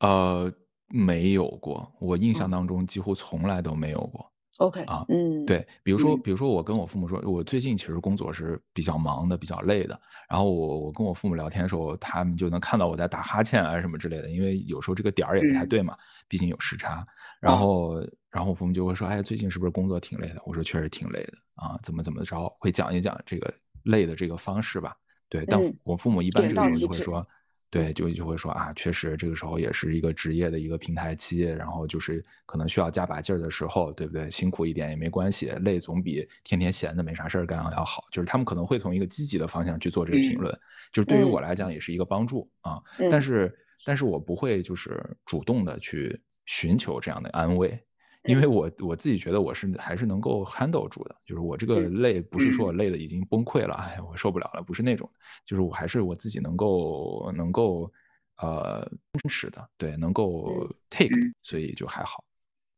[0.00, 0.52] 呃，
[0.88, 4.30] 没有过，我印象当中几乎从来都没有过。
[4.58, 10.00] OK，啊，嗯，对，比如说，比如说我跟我父母说，我最近其实工作是比较忙的，比较累的。
[10.28, 15.96] 然后我我跟我父母聊天的时候，他们就能看到我在打哈欠啊什么之类的，因为有时候这个点儿也不太对嘛，
[16.28, 17.04] 毕竟有时差。
[17.40, 17.94] 然后，
[18.34, 20.42] 然后我父母就会说，哎，最近是不是工作挺累的？
[20.44, 24.96] 我说确实挺累的啊，怎么怎么着，会讲一讲这个累的这个方式吧。
[25.28, 27.24] 对，但我父母一般这个时候就会说。
[27.70, 34.30] 对，就就会说啊，确实这个时候也是一个职业的一个平台期，然后就是可能需要加把劲儿的时候，对不对？
[34.30, 38.04] 辛苦一点也没关系，累总比天天闲的没啥事儿干要好。
[38.12, 40.56] 就是他们可能会从一个积极的方向去做这个评论，
[40.92, 42.80] 就是对于我来讲也是一个帮助啊。
[43.10, 43.52] 但是，
[43.84, 46.16] 但是我不会就是主动的去
[46.46, 47.76] 寻求这样的安慰。
[48.24, 55.10] 因为我我自己觉得我是还是能够 handle 住的，就是我这个累不是说我累的已经崩溃了，哎，我受不了了，不是那种，
[55.44, 57.92] 就是我还是我自己能够能够
[58.38, 58.80] 呃
[59.12, 62.24] 坚持的，对，能够 take，所以就还好。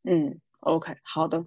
[0.04, 1.44] 嗯，OK，好的。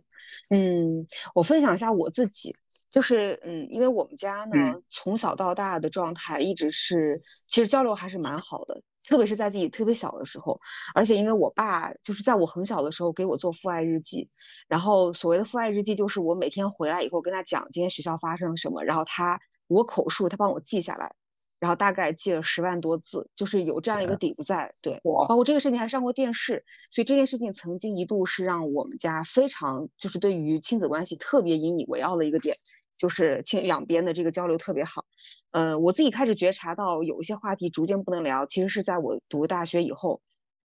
[0.49, 2.55] 嗯，我分享一下我自己，
[2.89, 4.55] 就是嗯，因为我们家呢
[4.89, 10.59] 从小到大的状态一直是，其实交流还是蛮好的，特别是在自己特别小的时候，
[10.95, 14.29] 而且因为我爸就是在我很小的时候给我做父爱日记，
[14.67, 21.15] 然后所谓的父爱日记就是我每天回来以后跟他讲今天学校发生了什么，然后他我口述，他帮我记下来。
[21.59, 32.55] 然后大概记了十万多字，就是有这样一个底子在，对，包括这个事情还上过电视，所以这件事情曾经一度是让我们家非常就是对于亲子关系特别引以为傲的一个点，
[32.97, 35.05] 就是亲两边的这个交流特别好。
[35.51, 40.21] 呃，我自己开始觉察到有一些话题逐渐不能聊，其实是在我读大学以后。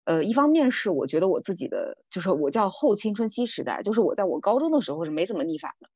[0.05, 5.91] 呃，一方面是我觉得我自己的就是我叫后青春期时代，就是我在我高中的时候是没怎么逆反的，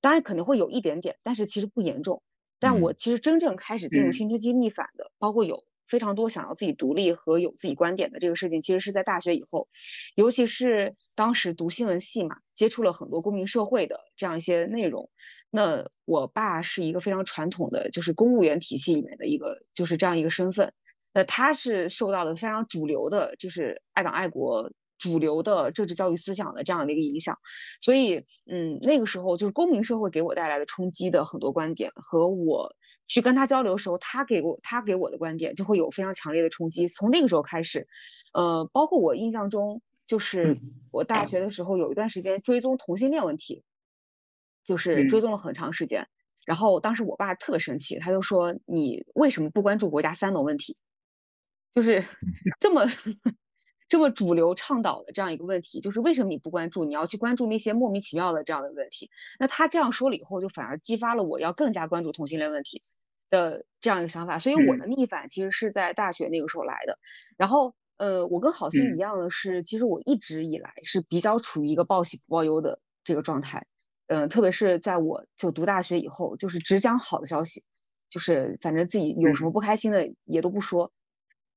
[0.00, 2.24] 当然可能会有一点点，但是其实不严重。
[2.62, 9.68] 但我其实真正开始进入青春期逆反的，包括有非常多想要自己独立和有自己观点的这个事情，其实是在大学以后，
[10.14, 15.10] 尤其是当时读新闻系嘛，接触了很多公民社会的这样一些内容。
[15.50, 20.72] 那我爸是一个非常传统的，就是公务员体系里面的一个，就是这样一个身份。
[21.12, 24.72] 那他是受到的非常主流的，就是爱党爱国
[25.02, 27.38] 主流的政治教育思想的这样的一个影响。
[27.80, 32.76] 所以，嗯，那个时候就是公民社会给我带来的冲击的很多观点，和我
[33.08, 36.88] 去跟他交流的时候，他给我他给我的观点就会有非常强烈的冲击。
[36.88, 37.88] 从那个时候开始，
[38.32, 40.58] 呃，包括我印象中，就是
[40.92, 43.64] 我大学的时候有一段时间追踪同性恋问题。
[44.64, 46.06] 就是追踪了很长时间，
[46.46, 50.76] 然后当时我爸特别生气，他就说：“你为什么不关注国家三农问题？
[51.74, 52.04] 就是
[52.60, 52.86] 这么
[53.92, 56.86] 这么主流倡导的这样一个问题，就是为什么你不关注？
[56.86, 59.10] 你要去关注那些莫名其妙的这样的问题？
[59.38, 62.80] 那他这样说了以后，就反而激发了我要更加关注同性恋问题
[63.28, 64.38] 的这样一个想法。
[64.38, 66.96] 所以我的逆反其实是在大学那个时候来的。
[67.36, 73.66] 然后，呃，我跟郝鑫一样的是，其实我一直以来是比较处于一个报喜不报忧的这个状态。”
[74.08, 77.62] 嗯，特别是在我就读大学以后，就是只讲好的消息，
[78.08, 80.90] 就是反正自己有什么不开心的也都不说。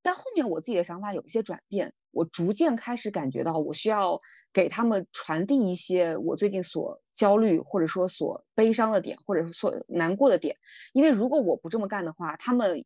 [0.02, 4.22] 但后面我自己的想法有一些转变，我逐渐开始感觉到我需要
[4.54, 10.58] 给他们传递一些我最近所焦虑或者说所悲伤的点，或者说所难过的点。
[10.94, 12.86] 因为如果我不这么干的话，他们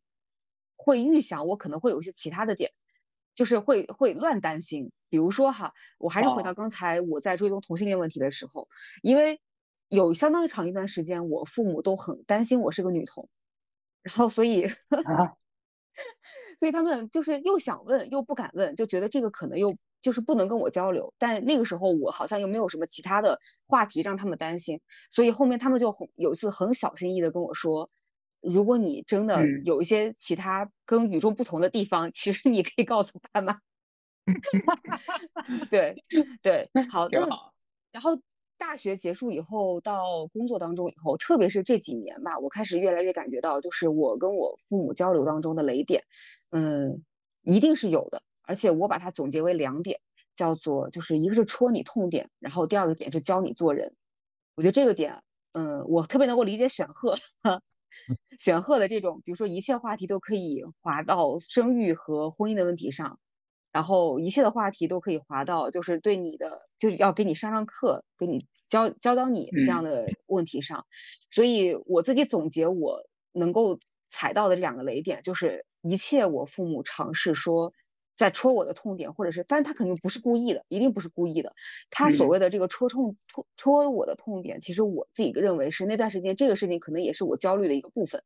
[0.74, 2.72] 会预想我可能会有一些其他的点，
[3.36, 4.90] 就是会会乱担心。
[5.08, 8.66] 比如说哈，我还是回到刚才我在追踪同性恋问题的时候，
[9.02, 9.40] 因为。
[9.92, 13.28] 有相当长一段时间，我父母都很担心我是个女同，
[14.02, 14.68] 然后所以，
[16.58, 21.14] 所以他们就是又想问又不敢问，就觉得这个可能又就是不能跟我交流。
[21.18, 24.80] 但那个时候我好像又没有什么其他的话题让他们担心，
[25.10, 27.88] 所以后面他们就有一次很小心翼翼的跟我说，
[28.40, 33.58] 如果你真的有一些其他跟与众不同的地方，其实你可以告诉爸妈。
[35.70, 35.96] 对
[36.42, 37.26] 对，好，那
[37.92, 38.20] 然后。
[38.60, 46.04] 大学结束以后，到工作当中以后，特别是这几年吧，我开始越来越感觉到，就是我跟我父母交流当中的雷点，
[46.50, 47.02] 嗯，
[47.42, 48.22] 一定是有的。
[48.42, 50.00] 而且我把它总结为两点，
[50.36, 53.96] 叫做就是一个是戳你痛点，然后第二个点是教你做人。
[54.56, 57.16] 我觉得这个点，嗯，我特别能够理解选赫，
[58.38, 63.18] 选赫的这种，比如说一切话题都可以滑到生育和婚姻的问题上。
[63.72, 70.86] 然后一切的话题都可以滑到，就是对你的，就是要给你上上课，给你教教教你这样的问题上。
[71.30, 77.72] 所以我自己总结，我能够踩到的这两个雷点，就是一切我父母尝试说
[78.16, 81.52] 在戳我的痛点，或者是，但是他肯定不是故意的，一定不是故意的。
[81.90, 88.24] 他所谓的这个戳痛戳戳我的痛点，其实我自己认为是那段时间这个事情可能也是我焦虑的一个部分，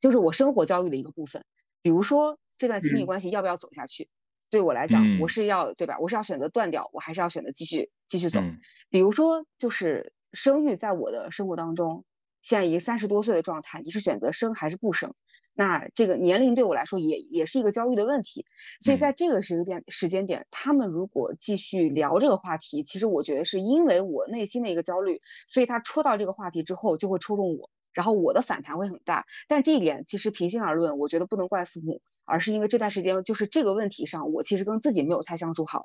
[0.00, 1.44] 就是我生活焦虑的一个部分，
[1.82, 2.38] 比如说。
[2.62, 4.08] 这段亲密关系要不要走下去？
[4.48, 5.98] 对我来讲，我是要对吧？
[5.98, 8.40] 我是要选择断掉，我还是要选择继续继续走？
[8.88, 12.04] 比如说，就是生育，在我的生活当中，
[12.40, 15.12] 现在已经三十多岁的状态，你是选择生还是不生？
[15.54, 18.46] 那这个年龄对我来说也也是一个焦虑的问题。
[18.80, 27.70] 所以在这个时间点时间点，他们如果继续聊这个话题，其实我觉得是因为我内心的一个焦虑，所以他戳到这个话题之后，就会戳中我。
[27.92, 35.84] 然后我的反弹会很大，但这一点其实平心而论，我觉得不能怪父母，而是因为这段时间就是这个问题上，我其实跟自己没有太相处好。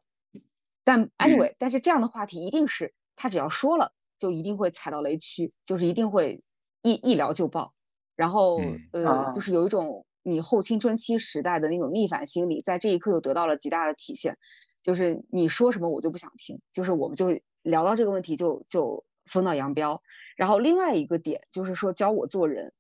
[0.86, 6.44] 但 anyway，但是这样的话题一定是他只要说了，就一定会踩到雷区，就是一定会
[6.82, 7.74] 一一聊就爆。
[8.16, 14.38] 然后呃，就是有一种你后青春期时代的那种逆反心理，在这一刻又得到了极大的体现，
[14.82, 19.04] 就是你说什么我就不想听，就是我们就聊到这个问题就就。
[19.28, 20.02] 分道扬镳，
[20.36, 22.74] 然后另外一个点就是说教我做人，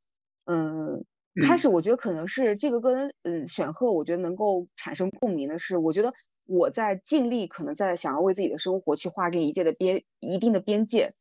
[0.45, 1.05] 嗯，
[1.45, 6.13] 开始我觉得可能是这个跟嗯选赫，我觉得能够产生共鸣的是，我觉得
[6.45, 11.11] 我在尽力可能在想要为自己的生活去划定一界的边一定的边界，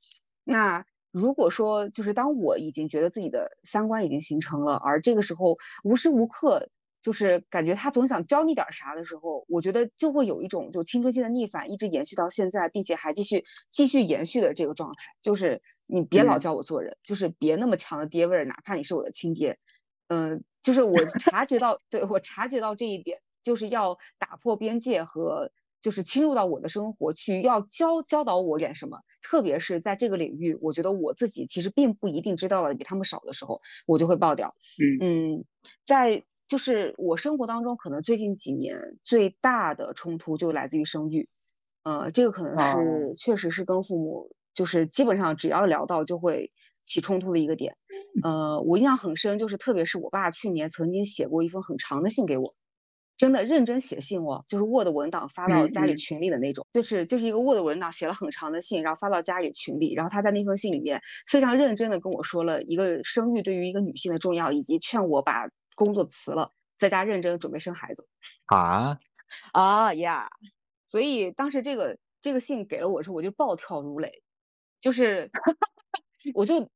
[0.44, 6.70] 那如果说就是当我已经觉得自己的三观已经形成了，而这个时候无时无刻。
[7.06, 15.04] 就是感觉他总想教你点啥的时候，我觉得就会有一种就青春期的逆反，一直延续到现在，并且还继续继续延续的这个状态。
[15.22, 19.56] 就是你别老教我做人，就是别那么强的爹味儿，哪怕你是我的亲爹。
[20.08, 28.98] 嗯，就是我察觉到，对我察觉到这一点，就是要打破边界和就是侵入到我的生活去，要教教导我点什么。
[29.22, 34.52] 特别是在这个领域，我觉得我自己其实并不一定知道的比他们少的时候，我就会爆掉。
[35.00, 35.44] 嗯，
[35.86, 36.24] 在。
[36.48, 41.26] 就是我生活当中可能最近几年最大的冲突就来自于生育，
[41.82, 46.50] 呃，这个可能是确实是跟父母就是基本上只要聊到就会
[46.84, 47.76] 起冲突的一个点，
[48.22, 52.54] 呃，我印象很深，就是特别是我爸去年曾经写过一封很长的信给我，
[53.16, 68.08] 真的认真写信哦，就是 Word 文档发到家里群里的那种，就是就是一个 Word 文档写了很长的信，然后发到家里群里，然后他在那封信里面非常认真的跟我说了一个生育对于一个女性的重要，以及劝我把工作辞了，在家认真地准备生孩子。
[68.46, 68.98] 啊，
[69.52, 70.28] 啊呀，
[70.88, 74.24] 所以当时这个这个信给了我之后，我就暴跳如雷，
[74.80, 75.30] 就是
[76.34, 76.68] 我就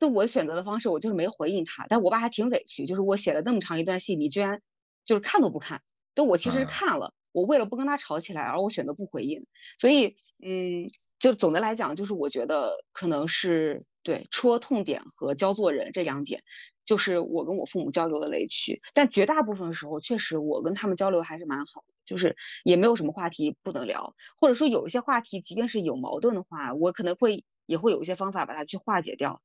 [0.00, 4.60] 就我选择的方式，我就是没回应他，但我爸还挺委屈，就是我写了那么长一段信，你居然
[5.04, 5.82] 就是看都不看，
[6.14, 9.46] 就我其实是嗯看了，我为了不跟他吵起来，而我选择不回应，
[9.78, 16.42] 所以嗯，就总的来讲，就是我觉得可能是对戳痛点和教做人这两点，
[16.84, 18.80] 就是我跟我父母交流的雷区。
[18.94, 29.40] 但绝大部分时候，确实我跟他们交流还是蛮好的，就是也没有什么话题不能聊，或者说有一些话题，即便是有矛盾的话，我可能会也会有一些方法把它去化解掉。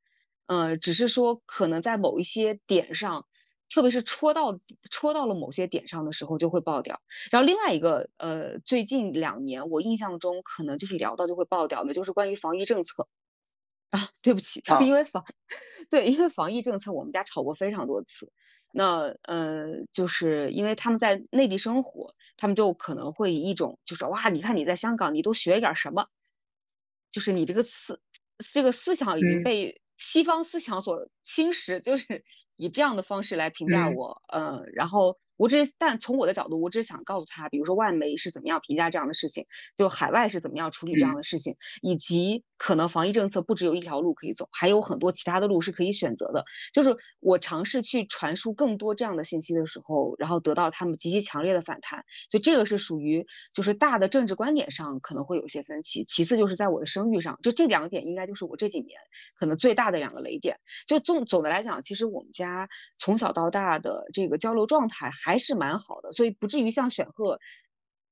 [0.47, 3.25] 呃，只是说可能在某一些点上，
[3.75, 4.57] 特别是戳到
[4.89, 7.01] 戳到了某些点上的时候就会爆掉。
[7.29, 13.09] 然后另外一个，呃，最近两年我印象中可能就是聊到就会爆掉的，就是关于防疫政策。
[13.89, 15.25] 啊，对不起，就 是因为防，
[15.91, 18.31] 对，因为防疫政策，我们家吵过非常多次。
[18.71, 26.05] 那呃，就是因为他们在内地生活，他们就可能会以一种就是哇，你看你在香港，你都学一点儿什么，
[27.11, 27.99] 就是你这个思
[28.53, 32.23] 这个思想已经嗯被西方思想所侵蚀，就是
[32.57, 34.21] 以这样的方式来评价嗯我。
[34.29, 39.45] 呃，然后我只是，但从我的角度，我只是想告诉他，比如说外媒是怎么样评价这样的事情，
[39.77, 46.45] 就海外是怎么样处理这样嗯的事情，以及可能防疫政策不只有一条路可以走，还有很多其他的路是可以选择的。
[46.73, 56.05] 就是我尝试去传输更多这样的信息的时候，然后得到他们极其强烈的反弹，所以这个是属于就是大的政治观点上可能会有些分歧。
[56.05, 58.97] 其次就是在我的声誉上，就这两点应该就是我这几年
[59.37, 60.57] 可能最大的两个雷点。
[60.87, 67.39] 就总总的来讲，其实我们家从小到大的这个交流状态还是蛮好的，所以不至于像选赫。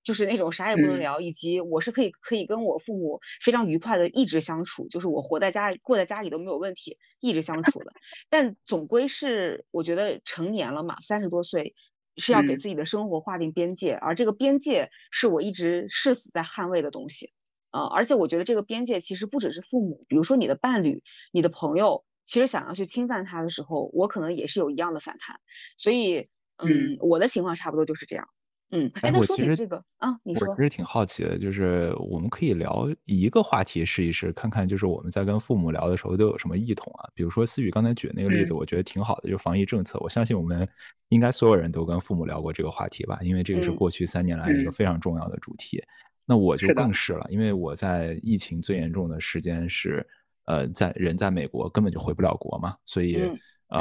[0.05, 7.85] 就是那种啥也不能嗯聊，以及我是可以可以跟我父母非常愉快的一直相处，就是我活在家里过在家里都没有问题，一直相处的。
[8.29, 11.73] 但总归是我觉得成年了嘛，三十多岁
[12.17, 17.31] 是要给嗯自己的生活划定边界，而这个边界是我一直誓死在捍卫的东西。
[17.71, 21.01] 呃，而且我觉得这个边界其实不只是父母，比如说你的伴侣、
[21.31, 25.39] 你的朋友，其实想要去侵犯他的时候，我可能也是有一样的反弹。
[25.77, 26.27] 所以，
[26.57, 28.27] 嗯，我的情况差不多就是这样。
[28.71, 37.07] 嗯，哎，那我其实说起这个啊，你说我其实挺好奇的，就是我们可以聊一个话题试一试，看看就是我们在跟父母聊的时候都有什么异同啊。
[37.13, 39.99] 比如说思雨刚才举的那个例子，嗯我觉得挺好的，就是防疫政策。
[39.99, 40.67] 我相信我们
[41.09, 45.83] 应该所有人都跟父母聊过这个话题吧，因为这个是嗯过去三年来一个嗯非常重要的主题。
[46.25, 50.03] 那我就更是了，因为我在疫情最严重的时间是，
[50.45, 53.17] 呃，在人在美国根本就回不了国嘛，所以，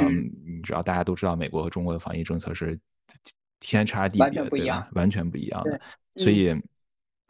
[0.01, 2.79] 嗯嗯，你知道大家都知道美国和中国的防疫政策是
[3.59, 4.89] 天差地别，对吧？
[4.93, 5.71] 完全不一样的。
[5.75, 5.79] 嗯
[6.15, 6.55] 所以，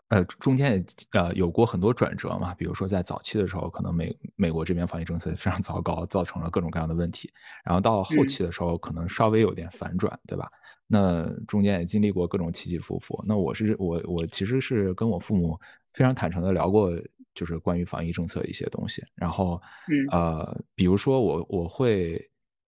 [0.09, 7.31] 呃，中间也呃有过很多转折嘛，比如说在早期的时候，可能美美国这边防疫政策非常糟糕，造成了各种各样的问题。
[7.63, 10.51] 然后到后嗯期的时候，可能稍微有点反转，对吧？
[10.85, 13.23] 那中间也经历过各种起起伏伏。
[13.25, 15.57] 那我是我我其实是跟我父母
[15.93, 16.91] 非常坦诚的聊过，
[17.33, 19.01] 就是关于防疫政策的一些东西。
[19.15, 22.21] 然后，嗯呃，比如说我我会。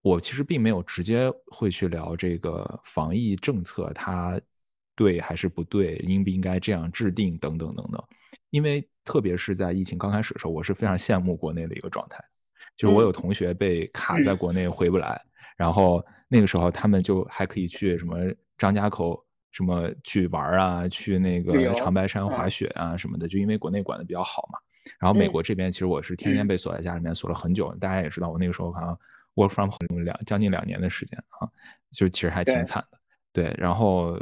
[0.05, 4.39] 我其实并没有直接会去聊这个防疫政策，它
[4.95, 7.99] 对还是不对，应不应该这样制定等等等等。
[8.51, 12.23] 因为特别是在疫情刚开始的时候，我是非常羡慕国内的一个状态，
[12.77, 15.19] 就是我有同学被卡在国内回不来，
[15.57, 18.15] 然后那个时候他们就还可以去什么
[18.59, 19.19] 张家口
[19.53, 22.49] 什么去玩啊，去那个长白山滑嗯。
[22.51, 24.59] 雪啊什么的，就因为国内管的比较好嘛。
[24.99, 25.31] 然后美嗯。
[25.31, 26.47] 国这边其实我是天天嗯。
[26.47, 28.99] 被锁在家里面锁了很久，大家也知道我那个时候好像
[29.35, 31.47] work from home 两将近两年的时间啊，
[31.91, 32.99] 就其实还挺惨的。
[33.31, 34.17] 对，然后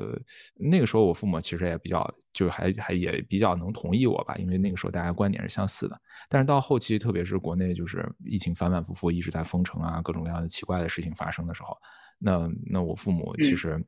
[0.55, 6.01] 那个时候我父母其实也比较，就还还也比较能同意我吧，因为那个时候大家观点是相似的。
[6.27, 11.77] 但是到后期，特别是国内就是疫情反反复复一直在封城啊，各种各样的奇怪的事情发生的时候，
[12.17, 13.85] 那那我父母其嗯实，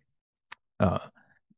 [0.78, 1.02] 呃，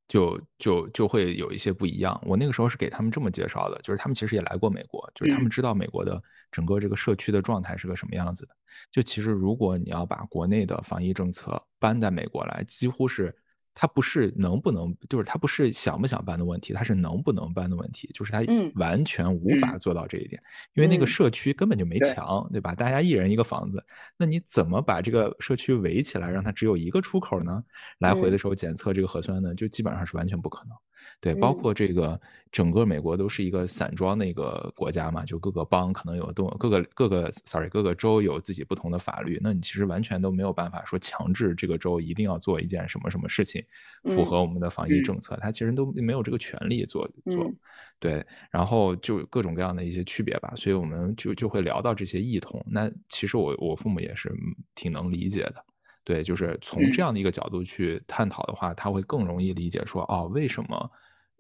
[0.08, 2.20] 就就就会有一些不一样。
[2.26, 8.56] 我那个时候是给他们这么介绍的，就是他们其实也来过美国，就是他们嗯知道美国的整个这个社区的状态是个什么样子的。
[8.92, 13.36] 就其实如果你要把国内的防疫政策搬在美国来，几乎是
[13.80, 20.42] 它不是能不能，就是它不是想不想搬的问题，它是能不能搬的问题，就是它嗯完全无法嗯做到这一点，
[20.74, 22.74] 因为那个嗯社区根本就没对墙，对吧？
[22.74, 23.84] 大家一人一个房子，
[24.18, 27.64] 那你怎么把这个社区围起来，让它只有一个出口呢？
[28.00, 30.76] 来回的嗯时候检测这个核酸呢，就基本上是完全不可能。
[31.20, 32.20] 对，包嗯括这个
[32.52, 43.64] 整个美国都是一个散装的一个国家嘛，就各个邦可能有都各个各个 sorry 各个州有自己不同的法律，那你其实完全都没有办法说强制这个州一定要做一件什么什么事情，
[44.04, 47.56] 符嗯合我们的防疫嗯政策，它其实都没有这个权利做做嗯。
[48.00, 52.64] 对，然后就各种各样的一些区别吧，所以我们就就会聊到这些异同。
[52.70, 55.66] 那其实我我父母也是嗯挺能理解的，
[56.08, 60.90] 对，就是从这嗯样的一个角度去探讨的话，他会更容易理解说，哦，为什么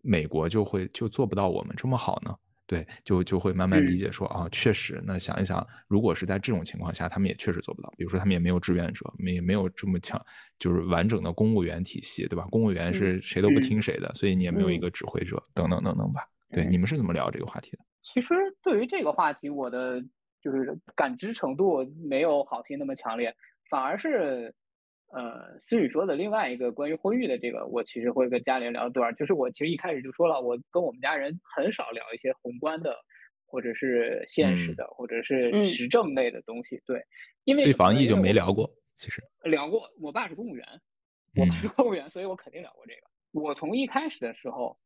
[0.01, 2.35] 美国就会就做不到我们这么好呢？
[2.65, 7.89] 对，就就会慢慢理嗯解说，啊，确实，那想一想，如果是在这种情况下，他们也确实做不到。
[7.97, 10.21] 比如说，他们也没有志愿者，没没有这么强，
[10.59, 12.45] 就是完整的公务员体系，对吧？
[12.51, 16.27] 公务员是谁都不嗯听谁的，所以你也没有一嗯个指挥者，等等等等吧。
[16.51, 17.79] 对，嗯你们是怎么聊这个话题的？
[18.01, 20.03] 其实对于这个话题，我的
[20.41, 23.33] 就是感知程度没有好心那么强烈，
[23.69, 24.53] 反而是，
[25.11, 29.13] 呃，思雨说的另外一个关于婚育的这个，我其实会跟家里人聊一段。
[29.15, 32.95] 就是我其实一开始就说了，我跟我们家人很少聊一些宏观的，
[33.45, 36.81] 或者是现实嗯的，或者是嗯时政类的东西。
[36.85, 37.01] 对，
[37.45, 39.21] 因为防疫就没聊过，其实。
[39.43, 40.65] 聊过，我爸是公务员，
[41.35, 43.01] 我爸是嗯公务员，所以我肯定聊过这个。
[43.31, 44.77] 我从一开始的时候，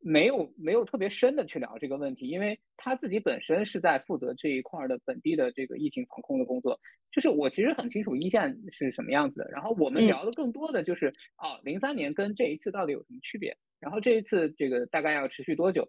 [0.00, 6.78] 没有没有特别深的去聊这个问题，因为他自己本身是在负责这一块儿的本地的这个疫情防控的工作，
[7.10, 9.48] 就是我其实很清楚一线是什么样子的。
[9.50, 13.56] 然后我们嗯聊的更多的就是，哦，零三年跟这一次到底有什么区别？
[13.80, 15.88] 然后这一次这个大概要持续多久？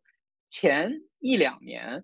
[0.50, 2.04] 前一两年，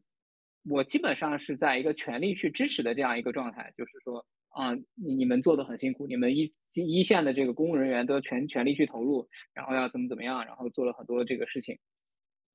[0.69, 11.79] 我基本上是在一个全力去支持的这样一个状态，就是说，啊、你你们做的很辛苦，你们一一线的这个公务人员都全全力去投入，然后要怎么怎么样，然后做了很多这个事情，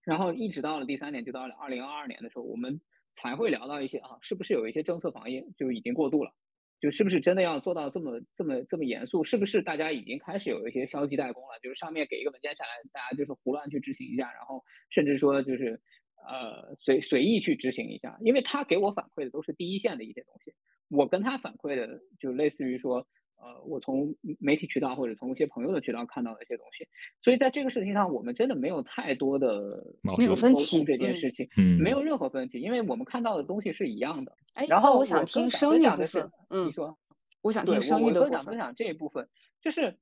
[0.09, 2.80] 然后一直到了第三年，就到了二零二二年的时候，我们
[3.12, 6.32] 才会聊到一些啊，是不是有一些政策防疫就已经过度了，
[6.80, 15.78] 就是不是真的要做到这么这么这么严肃，是不是大家已经开始有一些消极怠工了，就是上面给一个文件下来，大家就是胡乱去执行一下，然后甚至说就是
[16.26, 20.54] 呃随随意去执行一下，因为他给我反馈的都是第一线的一些东西，
[20.88, 23.06] 我跟他反馈的就类似于说。
[23.41, 26.89] 呃，我从媒体渠道或者从一些朋友的渠道看到的一些东西，
[27.22, 34.36] 所以在这个事情上，我们真的没有太多的没有分歧这件嗯事情，嗯，没有任何分歧，因为我们看到的东西是一样的。
[34.55, 36.99] 哎，然后我想听生育部分享的是分，，嗯你，说，
[37.43, 38.30] 我想听生育的部分。
[38.30, 39.28] 分享分享这一部分，
[39.62, 39.97] 就是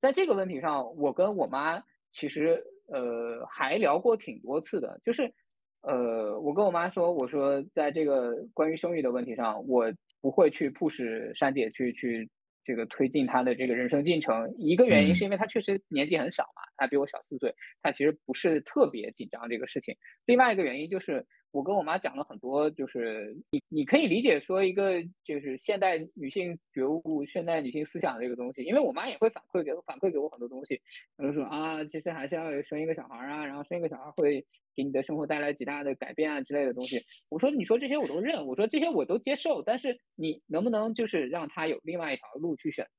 [0.00, 5.32] 在这个问题上，我跟我妈其实呃还聊过挺多次的，就是
[5.80, 12.28] 呃我跟我妈说，我说在这个关于生育的问题上，我不会去 push 珊姐去去
[12.64, 14.54] 这个推进他的这个人生进程。
[14.58, 19.96] 一个原因嗯是因为他确实年纪很小嘛，他比我小四岁，他其实不是特别紧张这个事情。
[20.24, 30.80] 另外一个原因就是我跟我妈讲了很多，就是你你可以理解说一个就是现代女性觉悟、现代女性思想这个东西，因为我妈也会反馈给我反馈给我很多东西，
[31.16, 34.44] 她就说啊，其实还是要生一个小孩儿啊，然后生一个小孩儿会
[34.74, 36.98] 给你的生活带来极大的改变啊之类的东西。
[37.28, 42.90] 我说你说这些我都认，我说这些我都接受，但是你能不能就是让他有另外一条路去选择？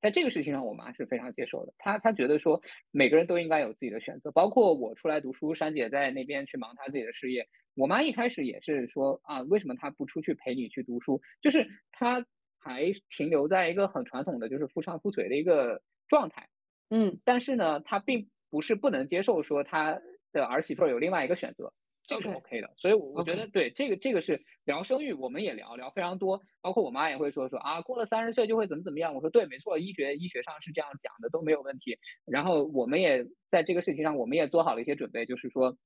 [0.00, 1.74] 在这个事情上，我妈是非常接受的。
[1.76, 7.48] 她她觉得说每个人都应该有自己的选择，包括我出来读书，珊姐在那边去忙她自己的事业。
[7.78, 11.20] 我妈一开始也是说啊，为什么她不出去陪你去读书？
[11.40, 12.26] 就是她
[12.58, 16.48] 还停留在一个很传统的，就是夫唱妇随的一个状态。
[16.90, 20.00] 嗯但是呢，她并不是不能接受说她
[20.32, 21.72] 的儿媳妇儿有另外一个选择，
[22.06, 22.70] 这个是 OK 的。
[22.78, 29.14] 所以我我觉得对这个这个是聊生育，我们也聊聊非常多，包括我妈也会说说啊，过了三十岁就会怎么怎么样。
[29.14, 31.96] 我说对，没错，医学医学上是这样讲的，都没有问题。
[32.26, 35.76] 然后我们也在这个事情上，我们也做好了一些准备，就是说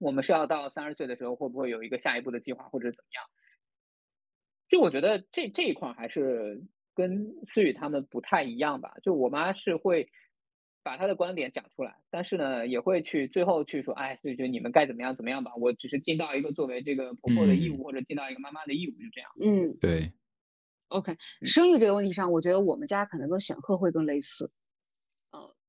[0.00, 3.24] 我们是要到三十岁的时候，会不会有一个下一步的计划，或者怎么样？
[4.68, 8.94] 就我觉得这这一块儿还是跟思雨他们不太一样吧。
[9.02, 10.08] 就我妈是会
[10.82, 15.52] 把她的观点讲出来，但是呢，也会去最后去说，哎，就就你们该怎么样怎么样吧。
[15.56, 19.30] 我只是尽到一个作为这个婆婆的义务，嗯或者尽到一个妈妈的义务，就这样。
[19.42, 20.12] 嗯对
[20.88, 24.50] ，，OK，嗯生育这个问题上，我觉得我们家可能跟选赫会更类似。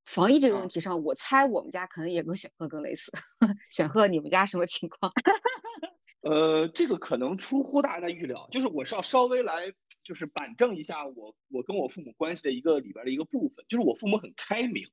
[0.04, 3.12] 呃，防疫这个问啊题上，我猜我们家可能也跟选赫更类似。
[3.70, 5.12] 选赫，你们家什么情况？
[6.22, 9.72] 呃，这个可能出乎大家的预料，就是我是要稍微来
[10.04, 14.86] 就是板正一下我我跟我父母关系的一个里边的一个部分，就是我父母很开明，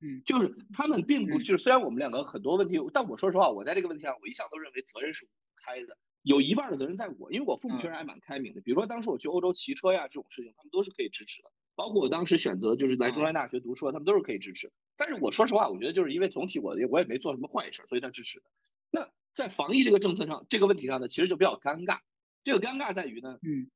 [0.00, 5.30] 嗯就是他们并不就是虽然我们两个很多问题，但我说实话，我在这个问题上我一向都认为责任是我
[5.64, 14.72] 开的，有一半的责任在我，因为我父母确实还蛮开明的，比如说当时我去欧洲骑车呀这种事情，他们都是可以支持的，包括我当时选择就是来中山大学读书，他们都是可以支持。
[14.96, 18.46] 但是我说实话，我觉得就是因为总体我也我也没做什么坏事，所以他支持的。
[18.90, 22.00] 那在防疫这个政策上，这个问题上呢，其实就比较尴尬。
[22.44, 23.70] 这个尴尬在于呢，嗯，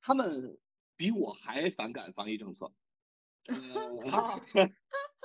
[0.00, 0.58] 他们
[0.96, 2.72] 比我还反感防疫政策。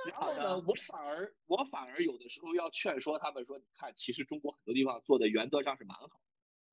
[0.06, 6.08] 然后呢，我反而我反而有的时候要劝说他们说，你看，其实中国很多地方做的原则上是蛮好。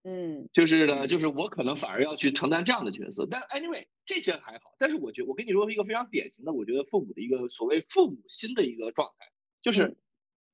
[0.03, 4.75] 嗯，就是呢，就是我可能反而要去承担这样的角色，但 anyway 这些还好。
[4.77, 9.25] 但是我觉我跟你说一个非常典型的，我觉得父母的一个所谓父母心的一个状态，
[9.61, 9.97] 就是，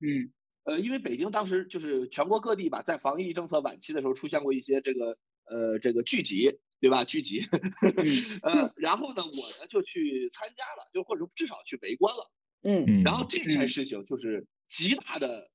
[0.02, 0.32] 嗯
[0.66, 7.04] 呃，因为北京当时就是全国各地吧，在防疫政策晚期的时候出现过一些这个呃这个聚集，对吧？
[7.04, 7.42] 聚集，
[8.44, 12.32] 呃，然后呢，我呢就去参加了，就或者至少去围观了。
[12.62, 12.86] 嗯。
[12.88, 15.50] 嗯，然后这件事情就是极大的，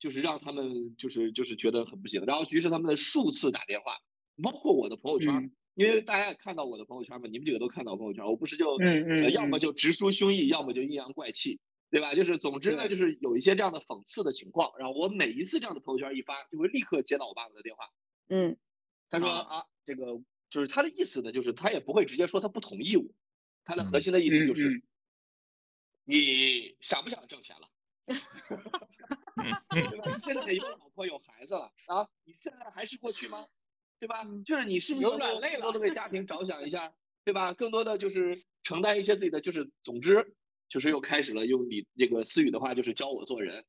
[0.00, 3.98] 就是让他们就是就是觉得很不行，然后于是他们数次打电话，
[4.42, 5.52] 包括我的朋友圈，嗯。
[5.74, 9.60] 因为大家也看到我的朋友圈嘛，你们几个都看到我朋友圈，我不是就、嗯嗯呃要么嗯。
[9.60, 12.14] 就直抒胸臆，要么就阴阳怪气，对吧？
[12.14, 17.84] 就是总之呢，就是有一些这样的讽刺的情况，然后我每一次这样的朋友圈一发，就会立刻接到我爸爸的电话，
[18.28, 18.56] 嗯。
[19.08, 19.58] 他说啊。
[19.58, 20.20] 啊，这个
[20.50, 23.04] 就是他的意思呢，就是他也不会直接说他不同意我，
[23.64, 24.82] 他的核心的意思嗯就是、嗯。
[26.04, 27.68] 你想不想挣钱了？
[29.70, 30.12] 对吧？
[30.12, 33.46] 你现在有老婆有孩子了啊，你现在还是过去吗？
[33.98, 34.24] 对吧？
[34.44, 37.52] 就是你是不是有软肋了更多的为家庭着想一下，对吧？
[37.52, 40.34] 更多的就是承担一些自己的，就是总之
[40.68, 43.64] 就是又开始了用你这个思雨的话，就是教我做人，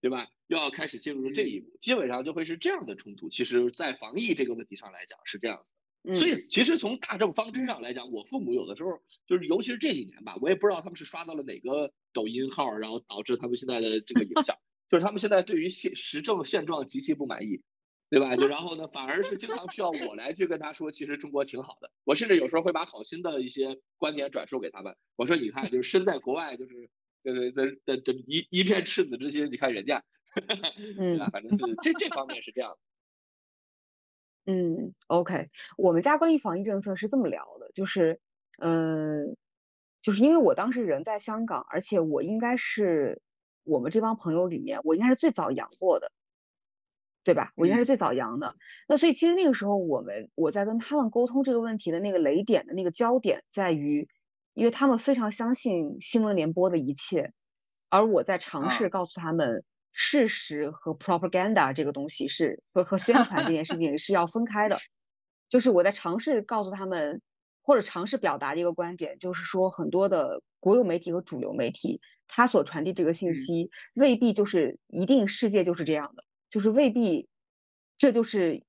[0.00, 0.28] 对吧？
[0.46, 3.28] 又要开始进入这一步，基本上就会是这样的冲突。
[3.28, 5.72] 其实，在防疫这个问题上来讲是这样子
[6.14, 14.58] 所以其实从大政方针上来讲，我父母有的时候就是，尤其是这几年吧，我也不知道他们是刷到了哪个抖音号，然后导致他们现在的这个影响，
[14.94, 17.62] 就是他们现在对于现实政现状极其不满意，
[18.10, 18.36] 对吧？
[18.36, 21.90] 就然后呢，反而是经常需要我来去跟他说，其实中国挺好的。
[22.04, 26.88] 我甚至有时候会把好心的一些观点转述给他们，我说你看，就是身在国外，就是
[27.24, 30.04] 对对对对对一一片赤子之心，你看人家，
[30.76, 31.28] 对吧？
[31.32, 32.78] 反正是这这方面是这样的。
[34.46, 38.20] 嗯，OK，我们家关于防疫政策是这么聊的，就是，
[38.60, 39.36] 嗯、
[40.02, 43.20] 就是因为我当时人在香港，而且我应该是
[43.64, 46.12] 我们这帮朋友里面，我应该是最早阳过的，
[47.24, 47.52] 对吧？
[47.56, 48.54] 我应该是最早阳的。
[48.86, 54.08] 那所以其实那个时候我们我在跟他们沟通这个问题的那个雷点的那个焦点在于，
[54.52, 57.32] 因为他们非常相信新闻联播的一切，
[57.88, 59.64] 而我在尝试啊告诉他们。
[59.96, 64.76] 事实和 propaganda 这个东西是和和宣传这件事情是要分开的，
[65.48, 67.22] 就是我在尝试告诉他们，
[67.62, 77.28] 或者尝试表达的一个观点，就是说很多的国有媒体和主流媒体，它所传递这个信嗯息未必就是一定世界就是这样的，就是未必
[77.98, 78.62] 这就是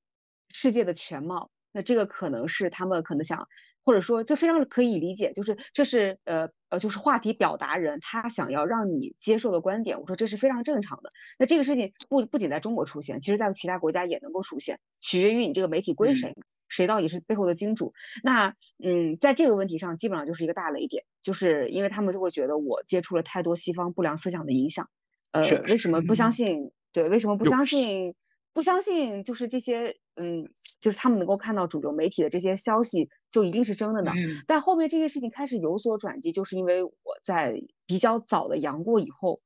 [0.49, 1.49] 世界的全貌。
[1.71, 3.47] 那这个可能是他们可能想，
[3.83, 11.09] 或者说这非常可以理解，就是这是呃呃，就是话题表达人他想要让你接受的观点，我说这是非常正常的。
[11.37, 16.33] 那这个事情不不仅在中国出现，其实在其他国家也能够出现，取决于你这个媒体归谁，
[16.67, 17.91] 谁到底是背后的金主。
[18.23, 24.89] 那嗯，在这个问题上，基本上就是一个大雷点，就是因为他们就会觉得我接触了太多西方不良思想的影响，
[25.31, 26.71] 呃，为什么不相信？
[26.91, 28.15] 对，为什么不相信？
[28.53, 30.49] 不相信就是这些，嗯，
[30.79, 34.13] 就是他们能够看到主流媒体的这些消息就一定是真的呢？
[34.15, 39.41] 嗯但后面这些事情开始有所转机，就是因为我在比较早的阳过以后，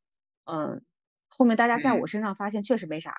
[0.46, 0.84] 嗯，
[1.28, 3.16] 后面大家在我嗯身上发现确实没啥，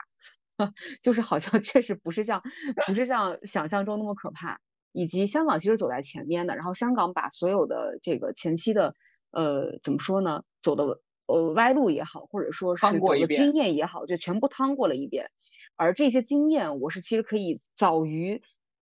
[1.02, 2.42] 就是好像确实不是像
[2.86, 4.60] 不是像想象中那么可怕，
[4.92, 8.94] 以及香港其实走在前面的，然后香港把所有的这个前期的
[9.30, 15.30] 呃怎么说呢，走的呃歪路也好，或者说是走的经验也好，就全部趟过了一遍，
[15.76, 18.42] 而这些经验我是其实可以早于。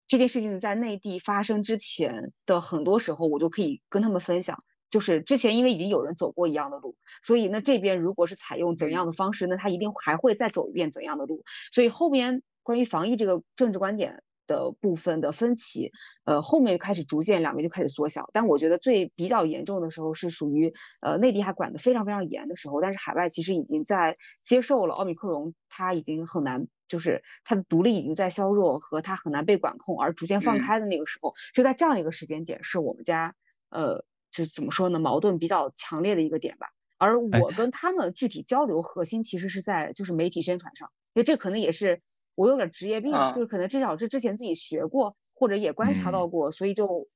[0.07, 4.61] 这件事情在内地发生之前的很多时候，我就可以跟他们分享。
[4.91, 11.43] 就是之前因为已经有人走过一样的路，所以那这边如果是采用怎样的方式，那他一定还会再走一遍怎样的路。
[11.71, 15.91] 所以后面关于防疫这个政治观点的部分的分歧，
[16.25, 18.29] 呃，后面开始逐渐两边就开始缩小。
[18.33, 26.67] 但我觉得最比较严重的时候是属于呃内地还管得非常非常严的时候，但是海外其实已经在接受了奥密克戎，它已经很难。
[26.91, 33.33] 就是它的毒力已经在削弱和它很难被管控，而逐渐放嗯开的那个时候，就在这样一个时间点，是我们家
[33.69, 36.69] 呃，就怎么说呢，矛盾比较强烈的一个点吧。
[36.97, 42.01] 而哎我跟他们具体交流核心其实是在就是媒体宣传上，因为这可能也是
[42.35, 47.07] 我有点职业病，啊就是可能至少是之前自己学过或者也观察到过，所以就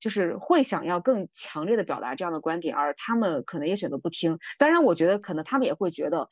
[0.00, 4.38] 就是会想要更强烈的表达这样的观点，而他们可能也选择不听。
[4.58, 6.28] 当然，我觉得可能他们也会觉得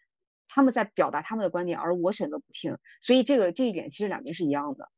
[0.48, 4.88] 他们在表达他们的观点，而我选择不听，所以这个这一点其实两边是一样的。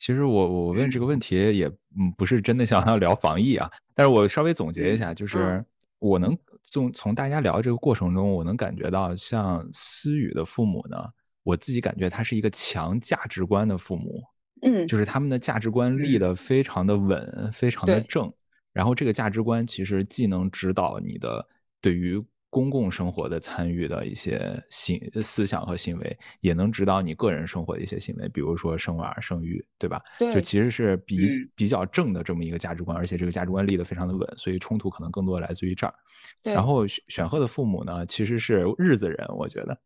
[0.00, 5.62] 哎，其实我我问这个问题也嗯不是真的想要聊防疫啊，但是我稍微总结一下，就是
[5.98, 10.96] 我能从从大家聊这个过程中，我能感觉到像思雨的父母呢，
[11.42, 14.22] 我自己感觉他是一个强价值观的父母，
[14.62, 16.20] 嗯，就是他们的价值观立嗯。
[16.20, 18.32] 得非常的稳，非常的正，
[18.72, 21.46] 然后这个价值观其实既能指导你的
[21.80, 30.02] 对于公共生活的参与的一些行思想和行为，也能指导你个人生活的一些行为，比如说生娃、生育，对吧？
[30.18, 35.94] 对就其实是比、嗯比较正的这么一个价值观，而且这个价值观立得非常的稳，所以冲突可能更多来自于这儿。
[36.42, 39.80] 对然后选选赫的父母呢，其实是日子人，我觉得，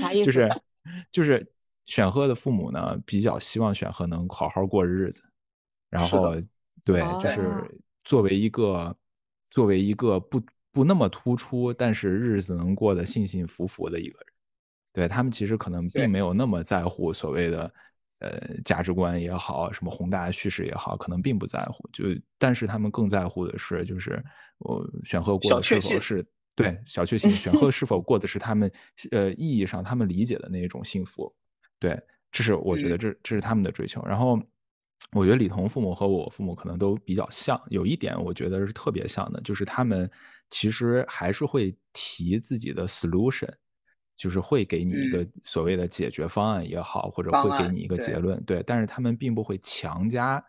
[0.00, 0.26] 啥意思？
[0.26, 0.62] 就 是
[1.10, 1.52] 就是
[1.86, 5.22] 选赫的父母呢，比较希望选赫能好好过日子，
[5.88, 6.36] 然后
[6.84, 8.94] 对，哦就是作为一个
[9.50, 10.42] 作为一个不
[10.76, 14.26] 不那么突出，但是日子能过得幸幸福福的一个人。
[14.92, 17.72] 对他们其实可能并没有那么在乎所谓的
[18.20, 21.88] 呃价值观也好，什么宏大的叙事也好，可能并不在乎。
[21.94, 22.04] 就
[22.36, 24.22] 但是他们更在乎的是，就是
[24.58, 28.70] 我选赫过的是否是对小确幸， 选赫是否过的是他们
[29.12, 31.34] 呃意义上他们理解的那一种幸福。
[31.78, 31.98] 对，
[32.30, 34.04] 这是我觉得嗯这这是他们的追求。
[34.04, 34.38] 然后
[35.12, 40.10] 我觉得李彤父母和我父母可能都比较像，有一点我觉得是特别像的，就是他们
[40.50, 43.48] 其实还是会提自己的 solution，
[44.16, 45.32] 就是会给你一个嗯。
[45.42, 50.42] 所谓的解决方案也好，或者会给你一个结论，对，但是他们并不会强加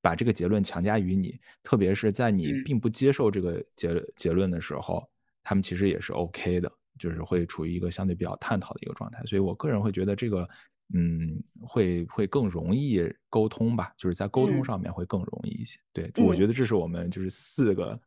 [0.00, 2.62] 把这个结论强加于你，特别是在你嗯。
[2.62, 5.02] 并不接受这个结结论的时候，
[5.42, 9.22] 他们其实也是 OK 的，就是会处于一个相对比较探讨的一个状态。
[9.24, 10.48] 所以我个人会觉得这个，
[10.94, 11.20] 嗯，
[11.66, 15.78] 会会更容易沟通吧，就是在沟通嗯上面会更容易一些。
[15.92, 18.00] 对，我嗯觉得这是我们就是四个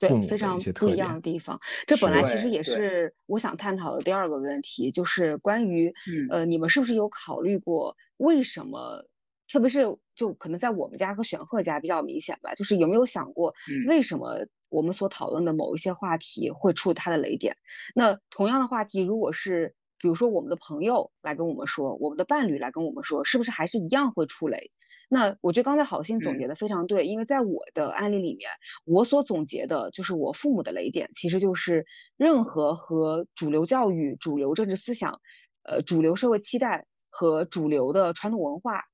[0.00, 1.20] 对非常不一样的。
[1.20, 1.58] 地方。
[1.86, 9.06] 这本来其实也是我想探讨的第二个问题，就是关于嗯呃，你们是不是有考虑过为什么？
[9.48, 9.84] 特别是
[10.16, 17.56] 就可能在我们家和选赫家比较明显吧，就是有没有想过嗯为什么我们所讨论的某一些话题会触他的雷点？
[17.94, 24.70] 那同样的话题，如果是比如说我们的朋友来跟我们说，我们的伴侣来跟我们说，是不是还是一样会触雷？
[25.08, 28.48] 那我觉得刚才好心总嗯结的非常对，因为在我的案例里面，
[28.84, 31.86] 我所总结的就是我父母的雷点，其实就是
[32.16, 35.20] 任何和主流教育、主流政治思想、
[35.64, 38.84] 呃主流社会期待和主流的传统文化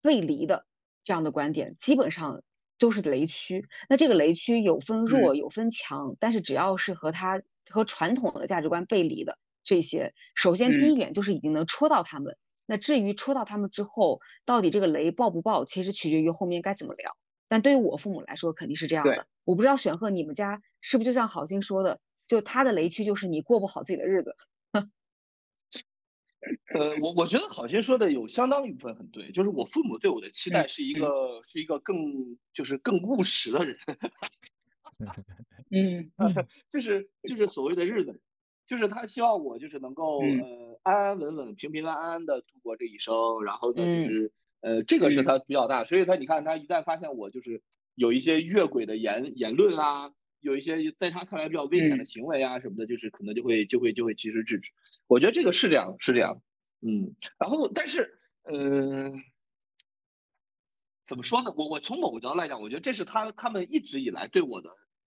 [0.00, 0.64] 背离的
[1.04, 2.42] 这样的观点，基本上
[2.78, 3.68] 都是雷区。
[3.90, 12.36] 那这个雷区有分弱，有分强，但是只要是和它和传统的价值观背离的这些，首先第一点就是已经能戳到他们。
[12.66, 17.16] 那至于戳到他们之后，到底这个雷爆不爆，其实取决于后面该怎么聊。
[17.48, 19.26] 但对于我父母来说，肯定是这样的。
[19.44, 24.36] 我不知道选赫你们家是不是就像好心说的，就他的雷区就是你过不好自己的日子。
[26.74, 31.96] 呃，我我觉得好心说的有相当一部分很对，就是我父母对我的期待嗯是一个、是一个更
[32.52, 33.78] 就是更务实的人，
[35.70, 36.10] 嗯
[36.68, 38.20] 就是就是所谓的日子人，
[38.66, 47.62] 就是他希望我就是能够、嗯呃安安稳稳、平平安安的度过这一生，然后呢就嗯是、呃这个是嗯他比较大，所以他你看他一旦发现我就是
[47.94, 54.72] 有一些越轨的言言论啊，有一些在他看来比较危险的嗯行为啊什么的，就是可能就会就会就会及时制止。
[55.06, 56.42] 我觉得这个是这样，是这样，
[56.80, 58.18] 嗯，然后但是
[58.50, 59.22] 嗯。
[61.04, 61.52] 怎么说呢？
[61.56, 64.70] 我我从某个角度来讲，我觉得这是他他们一直以来对我的，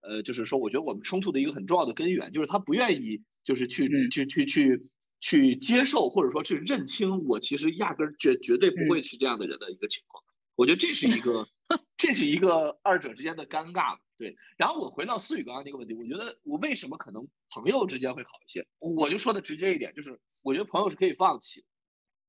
[0.08, 4.88] 呃，就是说，我觉得我们冲突的一个很重要的根源，就是他不愿意就是去、嗯去去去
[5.20, 10.24] 去接受或者说去认清我其实压根儿绝绝对不会是这样的人的一个情况。
[10.56, 11.48] 我觉得这是一个
[11.98, 13.98] 这是一个二者之间的尴尬。
[14.18, 18.66] 对，然后我回到思雨刚刚那个问题，我觉得我为什么可能朋友之间会好一些？
[18.80, 21.66] 我就说的直接一点，就是我觉得朋友是可以放弃，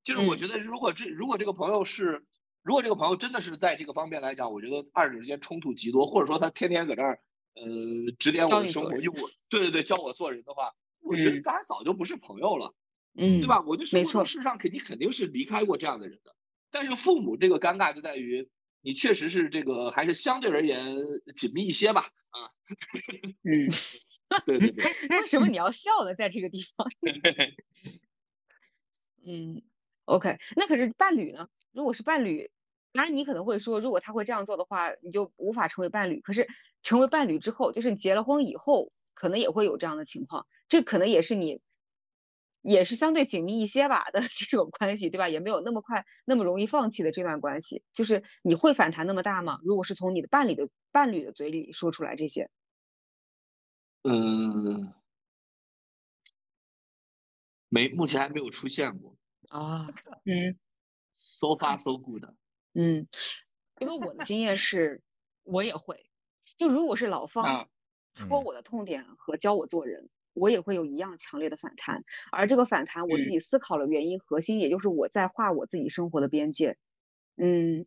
[0.03, 2.25] 就是我嗯觉得如果这如果这个朋友是。
[2.63, 7.21] 如果这个朋友真的是在这个方面来讲，我觉得二者之间冲突极多，或者说他天天搁这儿，
[7.57, 12.75] 呃，指点我的生活，你做人用我，对对对，教我做人的话，我觉得嗯大家早就不是朋友了，
[13.15, 13.63] 嗯，对吧？
[13.67, 16.37] 我就生没错活中事实上肯定肯定是离开过这样的人的，
[16.71, 18.49] 但是父母这个尴尬就在于，
[18.83, 20.97] 你确实是这个还是相对而言
[21.35, 22.39] 紧密一些吧，啊，
[23.43, 23.67] 嗯
[24.45, 26.15] 对对对， 为什么你要笑呢？
[26.15, 26.89] 在这个地方，
[29.25, 29.63] 嗯
[30.05, 31.49] ，OK，那可是伴侣呢？
[31.73, 32.51] 如果是伴侣，
[32.97, 36.21] 当然你可能会说，如果他会这样做的话，你就无法成为伴侣。
[36.21, 36.49] 可是
[36.83, 41.61] 成为伴侣之后，就是你结了婚以后，可能也会有这样的情况，这可能也是你。
[42.63, 45.29] 也是相对紧密一些吧的这种关系，对吧？
[45.29, 49.61] 也没有那么快、那么容易放弃的这段关系，就是你会反弹那么大吗？
[49.63, 52.51] 如果是从你的伴侣的伴侣的嘴里说出来这些，
[54.03, 54.93] 嗯，
[57.69, 59.17] 没，目前还没有出现过
[59.49, 59.87] 啊，
[60.25, 60.59] 嗯
[61.21, 62.25] ，so far so good，
[62.77, 63.09] 嗯，
[63.79, 65.03] 因为我的经验是，
[65.45, 66.11] 我也会，
[66.59, 67.69] 就如果是老方啊
[68.15, 76.77] 戳嗯我的痛点和教我做人，我也会有一样强烈的反弹，而这个反弹我自嗯己思考了原因，核心也就是我在画我自己生活的边界，
[77.37, 77.87] 嗯，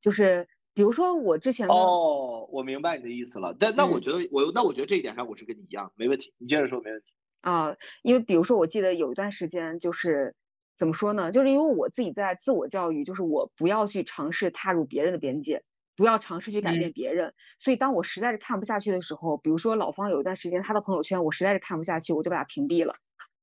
[0.00, 3.54] 就是比如说我之前哦，我明白你的意思了。
[3.58, 6.32] 但那我嗯觉得我那我觉得这一点上我是跟你一样，没问题。
[6.38, 7.06] 你接着说，没问题。
[7.42, 10.34] 啊，因为比如说，我记得有一段时间，就是
[10.80, 11.30] 怎么说呢？
[11.30, 15.62] 就是因为我自己在自我教育，就是我不要去尝试踏入别人的边界，
[15.94, 17.34] 不要尝试去改变嗯别人。
[17.58, 22.94] 所以当我实在是看不下去的时候，比如说老方有一段时间他的朋友圈，我实在是看不下去，我就把他屏蔽了。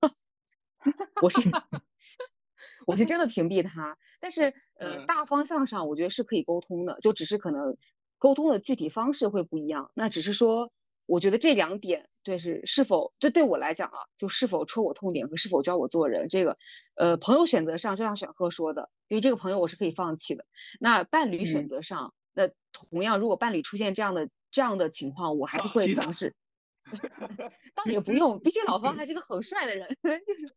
[1.22, 1.40] 我是
[2.88, 7.78] 我是真的屏蔽他，但是呃，嗯大方向上我觉得是可以沟通的，就只是可能
[8.18, 9.92] 沟通的具体方式会不一样。
[9.94, 10.72] 那只是说，
[11.08, 16.58] 我觉得这两点对是是否这对我来讲啊，就是否戳我痛点和是否教我做人，这个
[16.96, 20.46] 呃朋友选择上，就像选赫说的，因为这个朋友我是可以放弃的。
[20.80, 26.36] 那伴侣选嗯择上，那同样如果伴侣出现这样的这样的情况，我还是会尝试。
[27.76, 30.56] 倒也不用，毕竟老方还是个很帅的人， 就是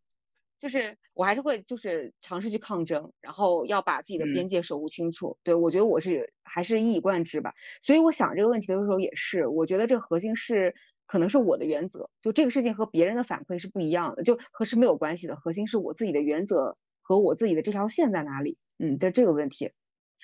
[0.61, 5.39] 就是我还是会就是尝试去抗争，然后要把自己的边嗯界守护清楚。
[5.43, 7.51] 对我觉得我是还是一以贯之吧。
[7.81, 10.75] 所以我想这个问题的时候也是，我觉得这核心是
[11.07, 18.59] 可能是我的原则，就这个事情和别人的反馈是不一样的，就和是没有关系的，核心是我自己的原则和我自己的这条线在哪里。
[18.79, 19.71] 嗯，就这个问题。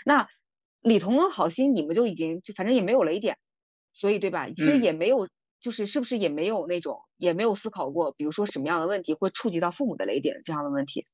[0.04, 0.28] 那
[0.82, 3.38] 李彤跟郝鑫，你们就已经就反正也没有雷点，
[3.92, 4.48] 所以对吧？
[4.50, 5.28] 其实嗯也没有，
[5.60, 11.06] 就是是不是也没有那种也没有思考过，比如说什么样的问题会触及到父母的雷点这样的问题。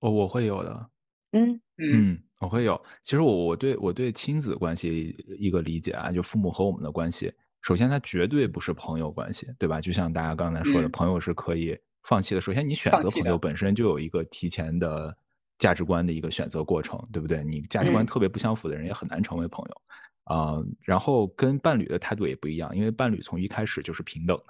[0.00, 0.90] 哦我会有的，
[1.32, 2.80] 嗯嗯嗯，我会有。
[3.02, 7.32] 其实我我对我对亲子关系一个理解啊，就父母和我们的关系，
[7.62, 9.80] 首先它绝对不是朋友关系，对吧？
[9.80, 12.40] 就像大家刚才说的，嗯朋友是可以放弃的。
[12.40, 15.16] 首先，你选择朋友本身就有一个提前的
[15.58, 17.42] 价值观的一个选择过程，对不对？
[17.42, 19.82] 你价值观嗯特别不相符的人也很难成为朋友
[20.26, 24.44] 啊、然后跟伴侣的态度也不一样，因为伴侣从一开始就是平等的。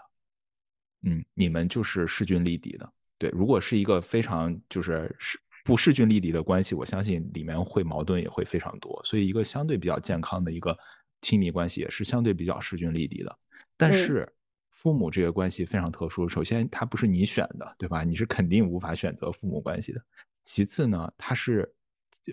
[1.03, 2.93] 嗯，你们就是势均力敌的。
[3.19, 8.99] 对，如果是一个非常就是是不势均力敌的关系，我相信里面会矛盾也会非常多。
[9.05, 10.77] 所以，一个相对比较健康的一个
[11.21, 13.39] 亲密关系也是相对比较势均力敌的。
[13.77, 14.33] 但嗯是，
[14.71, 18.03] 父母这个关系非常特殊，首先它不是你选的，对吧？
[18.03, 20.03] 你是肯定无法选择父母关系的。
[20.45, 21.71] 其次呢，它是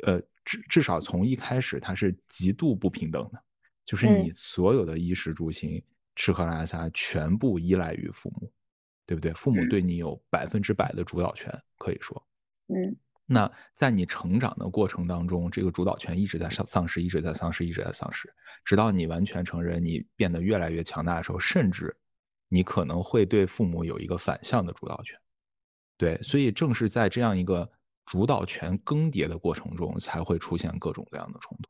[0.04, 3.44] 呃至至少从一开始它是极度不平等的，
[3.86, 5.84] 就是你嗯所有的衣食住行、
[6.16, 8.52] 吃喝拉撒全部依赖于父母。
[9.06, 9.34] 对不对？
[9.34, 12.26] 父母嗯对你有百分之百的主导权，可以说。
[12.70, 18.34] 嗯那在你成长的过程当中，这个主导权一直在丧丧失，一直在丧失，一直在丧失，
[18.64, 21.94] 直到你完全成人，你变得越来越强大的时候，甚至
[22.48, 25.20] 你可能会对父母有一个反向的主导权。
[25.98, 27.70] 对，所以正是在这样一个
[28.06, 31.70] 主导权更迭的过程中，才会出现各种各样的冲突。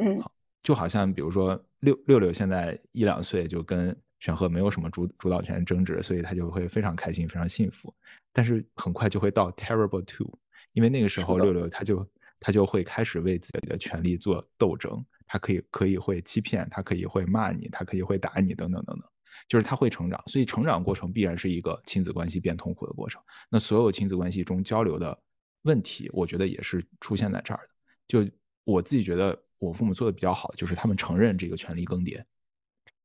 [0.00, 0.22] 嗯
[0.62, 7.94] 就好像比如说六六六现在一两岁就跟玄赫没有什么主主导权争执，所以他就会非常开心，非常幸福。
[8.32, 10.26] 但是很快就会到 terrible two，
[10.72, 12.08] 因为那个时候六六他就
[12.40, 19.08] 他就会开始为自己的权利做斗争，他可以可以会欺骗，他可以会骂你，他可以会打你，等等等等。
[19.48, 23.20] 就是他会成长，所以成长过程必然是一个亲子关系变痛苦的过程。
[23.50, 25.18] 那所有亲子关系中交流的
[25.64, 27.70] 问题，我觉得也是出现在这儿的。
[28.06, 28.26] 就
[28.64, 32.22] 我自己觉得，我父母做的比较好的就是他们承认这个权力更迭，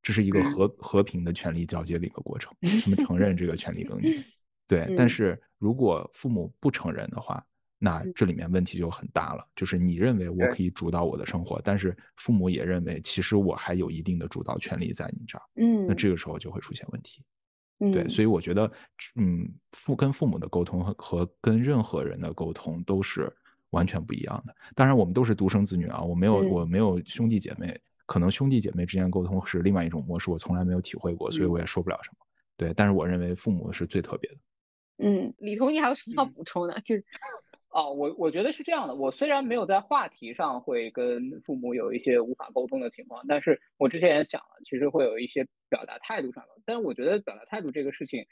[0.02, 2.54] 这是一个嗯和和平的权力交接的一个过程。
[2.84, 4.24] 他们承认这个权力更迭，
[4.68, 4.94] 对。
[4.96, 7.44] 但嗯是如果父母不承认的话，
[7.78, 9.48] 那嗯这里面问题就很大了。
[9.56, 17.24] 就是你认为我可以主导我的生活，但是父母也认为其实我还有一定的主导权利在你这儿，嗯，那这个时候就会出现问题。
[17.80, 18.70] 嗯对，所以我觉得，
[19.16, 23.32] 嗯，父跟父母的沟通和和跟任何人的沟通都是
[23.70, 24.54] 完全不一样的。
[24.76, 32.26] 当然，我们都是独生子女啊，我没有嗯我没有兄弟姐妹，可能兄弟姐妹之间沟通是另外一种模式，我从来没有体会过，所以嗯我也说不了什么。
[32.58, 34.38] 对，但是我认为父母是最特别的。
[34.98, 36.82] 嗯，李彤，你还有什么要嗯补充的？
[36.82, 37.06] 就是
[37.70, 38.94] 哦，我我觉得是这样的。
[38.94, 46.50] 我虽然没有在话题上会跟父母有一些无法沟通的情况，但是我之前也讲了，其实会有一些表达态度上的。
[46.66, 48.26] 但是我觉得表达态度这个事情，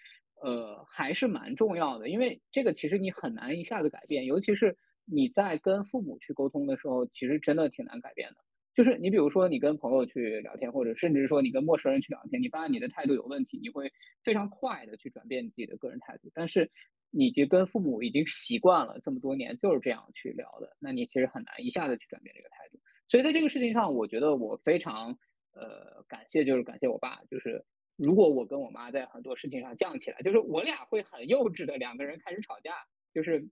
[0.43, 8.35] 呃，还是蛮重要的，因为这个其实你很难一下子改变，尤其是你在跟父母去沟通的时候，其实真的挺难改变的。
[8.75, 13.91] 就是你比如说你跟朋友去聊天，或者甚至说你跟陌生人去聊天，你发现你的态度有问题，你会
[14.23, 16.29] 非常快的去转变你自己的个人态度。
[16.35, 16.69] 但是
[17.09, 22.79] 你已经跟父母已经习惯了这么多年就是这样去聊的，那你其实很难一下子去转变这个态度。
[23.07, 25.17] 所以在这个事情上，我觉得我非常
[25.59, 32.73] 呃感谢，就是感谢我爸，就是如果我跟我妈在很多事情上犟起来，就是我俩会很幼稚的两个人开始吵架，
[33.13, 33.49] 就是。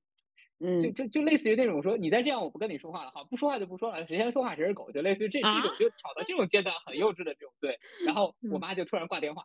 [0.58, 7.78] 嗯就就就类似于那种说你再这样我不跟你说话了，哈不说话就不说了，谁先说话谁是狗，就类似于这这种啊就吵到这种阶段很幼稚的这种对，
[8.08, 9.44] 然后我嗯妈就突然挂电话，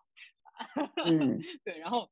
[1.05, 1.37] 嗯
[1.67, 2.09] 对，然后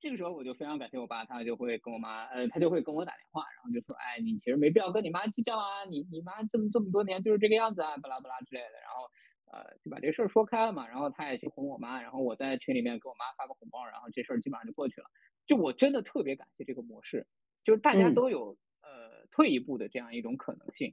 [0.00, 9.10] 这个时候我就非常感谢我爸，他就会跟我妈，呃，他就会跟我打电话，然后就说，哎，你其实没必要跟你妈计较啊，你你妈这么这么多年就是这个样子啊，巴拉巴拉之类的，然后。
[9.52, 15.06] 呃，就把这事儿说开了嘛，然后他也去哄我妈，然后我在群里面给我妈发个红包，然后这事儿基本上就过去了。
[15.46, 17.26] 就我真的特别感谢这个模式，
[17.62, 20.92] 就是大家都有呃退一步的这样一种可能性。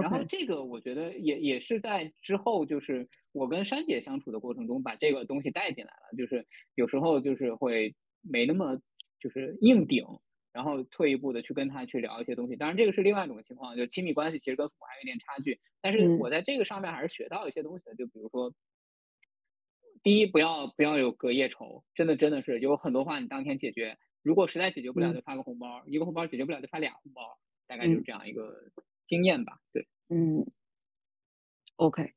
[0.00, 6.16] 然后这个我觉得也也是在之后，就是我跟珊姐相处的过程中，把这个东西带进来了。
[6.16, 8.78] 就是有时候就是会没那么
[9.18, 10.04] 就是硬顶。
[10.58, 15.60] 然后退一步的去跟他去聊一些东西，当然这个是另外一种情况，就亲密关系其实跟父母还有一点差距。
[15.80, 18.52] 但是我在这个上面还是学到一些东西的，就比如说，
[20.02, 27.38] 第一不要不要有隔夜仇，真的真的是有很多话你当天解决，如果实在解决不了就发个红包，一个红包解决不了就发俩红包，
[27.68, 28.52] 大概就是这样一个
[29.06, 29.60] 经验吧。
[29.72, 30.44] 对，嗯
[31.76, 32.14] ，OK，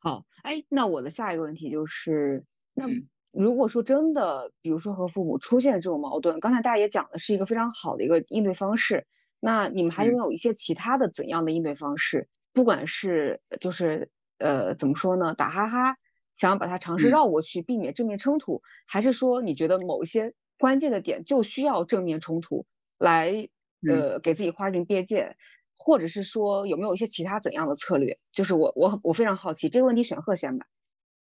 [0.00, 2.44] 好，哎，那我的下一个问题就是，
[2.74, 2.88] 那。
[3.32, 9.06] 如果说真的，比如说和父母出现这种矛盾，刚才大家也讲的是一个非常好的一个应对方式，
[9.38, 12.28] 那你们还有没有一些其他的怎样的应对方式？
[12.52, 15.96] 不管是就是呃怎么说呢，打哈哈，
[16.34, 22.66] 想要把它尝试绕过去，避免正面冲突，还是说你觉得某一些关键的点就需要正面冲突
[22.98, 23.48] 来
[23.88, 25.36] 呃给自己划定边界，
[25.76, 28.18] 或者是说有没有一些其他怎样的策略？
[28.32, 30.66] 就是我我我非常好奇这个问题，选贺先吧。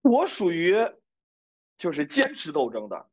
[0.02, 0.74] 我属于。
[1.78, 3.06] 就是坚持斗争的，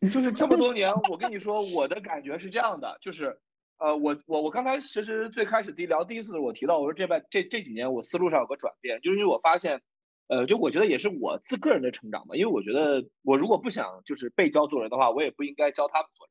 [0.00, 3.40] 就是这么多年，我跟你说，我的感觉是这样的，就是，
[3.78, 9.82] 呃，我我我刚才其实最开始第聊第一次的时候，我提到我说这半这这几年我思路上有个转变，就是因为我发现，
[10.28, 16.28] 呃，就我觉得也是我自个人的成长吧，因为我觉得我如果不想就是被教做人的话，我也不应该教他们做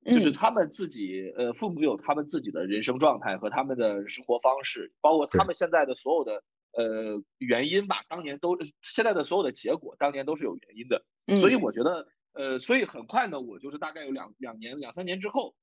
[0.00, 6.42] 人，就是他们自己，呃，父母有他们自己的人生状态和他们的生活方式，包括他们现在的所有的。
[6.72, 11.04] 呃，原因吧，当年都现在的所有的结果，当年都是有原因的，
[11.38, 15.54] 所以我觉得，呃，所以很快呢，我就是大概有两两年两三年之后，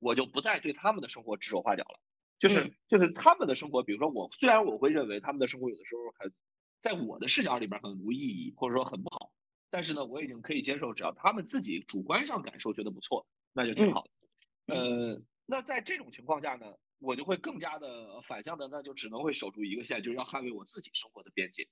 [0.00, 2.00] 我就不再对他们的生活指手画脚了，
[2.38, 6.32] 就是就是他们的生活，比如说我虽然我会认为他们的生活有的时候很，
[6.80, 9.30] 在我的视角里边很无意义，或者说很不好，
[9.70, 14.74] 但是呢，我已经可以接受，只要他们自己主观上感受觉得不错，那就挺好的。
[14.74, 16.66] 呃，那在这种情况下呢？
[17.00, 21.66] 我就会更加的反向的，那就只能会守住一个线，就是要捍卫我自己生活的边界，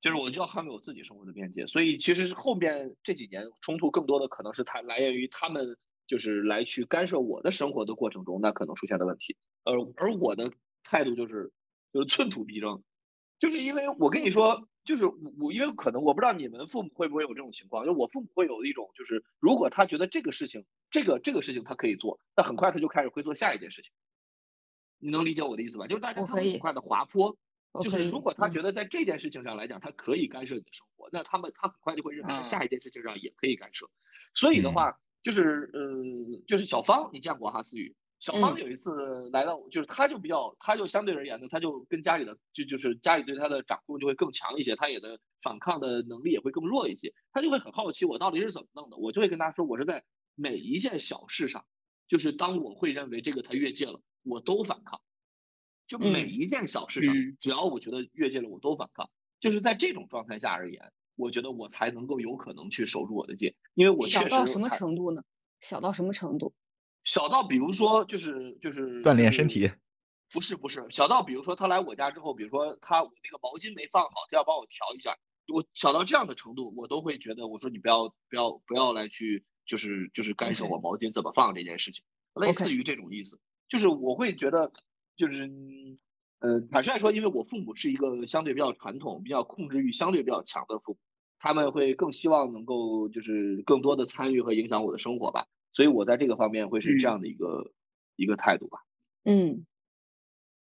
[0.00, 1.66] 就是我就要捍卫我自己生活的边界。
[1.66, 5.76] 所以其实是后面这几年冲突更多的可能是他来源于他们
[6.06, 9.36] 就是来去干涉我的生活的过程中，那可能出现的问题。
[9.64, 10.50] 而而我的
[10.82, 11.52] 态度就是
[11.92, 12.82] 就是寸土必争，
[13.38, 23.92] 就是因为我跟你说，就是我因为可能我不知道你们父母会不会有这种情况，就我父母会有一种就是如果他觉得这个事情这个这个事情他可以做，那很快他就开始会做下一件事情。
[24.98, 25.86] 你能理解我的意思吧？
[25.86, 27.36] 就是大家他很快的滑坡，
[27.82, 33.88] 就是如果他觉得在这件事情上来讲，他可以干涉你的生活，那他们他很快就会认为下一件事情上也可以干涉。
[34.34, 37.94] 所以的话，就是呃，就是小芳，你见过哈思雨？
[38.20, 50.02] 小芳有一次来到，就是他就比较，他就相对而言呢，他就跟家里的就就是家里对他的掌控就会更强一些，他也的反抗的能力也会更弱一些，他就会很好奇我到底是怎么弄的，我就会跟他说，我是在
[50.34, 51.64] 每一件小事上，
[52.08, 54.00] 就是当我会认为这个他越界了。
[54.28, 55.00] 我都反抗，
[55.86, 59.10] 就每一件小事上，只要我觉得越界了，我都反抗。
[59.40, 65.22] 就是在这种状态下而言，我觉得我才能够有可能去守住我的界，因为我小到什么程度呢？
[65.60, 66.54] 小到什么程度？
[67.04, 69.70] 小到比如说，就是就是锻炼身体，
[70.30, 75.16] 不是不是，小到比如说他来我家之后，比如说他我那个毛巾没放好，他要帮我调一下，
[75.52, 82.04] 我小到这样的程度，我都会觉得我说你不要不要不要来去就是就是干涉我毛巾怎么放这件事情，
[82.34, 83.38] 类似于这种意思。
[83.68, 84.72] 就是我会觉得，
[85.16, 85.50] 就是，
[86.40, 90.98] 呃，坦率来说，因为我父母是一个相对比较传统、比较控制欲相对比较强的父母，
[91.38, 97.72] 他们会更希望能够就是更多的参与和影响我的生活吧，所以我在这个方面会是这样的一个
[98.16, 98.78] 一个态度吧。
[99.24, 99.66] 嗯，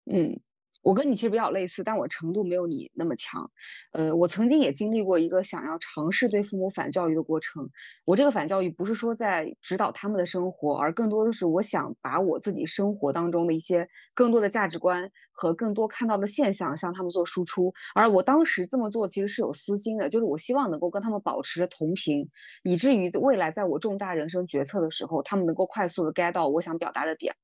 [0.07, 0.41] 嗯。
[0.87, 3.51] 我跟你其实比较类似，但我程度没有你那么强。
[3.91, 7.71] 呃，我曾经也经历过一个想要尝试对父母反教育的过程。
[8.05, 17.73] 我这个反教育不是说在指导他们的生活，而更多的是我想把我自己生活当中的一些更多的价值观和更多看到的现象向他们做输出。
[17.97, 22.31] 而我当时这么做其实是有私心的，就是我希望能够跟他们保持着同频，
[22.63, 27.35] 以至于未来在我重大人生决策的时候，他们能够快速的 get 到我想表达的点。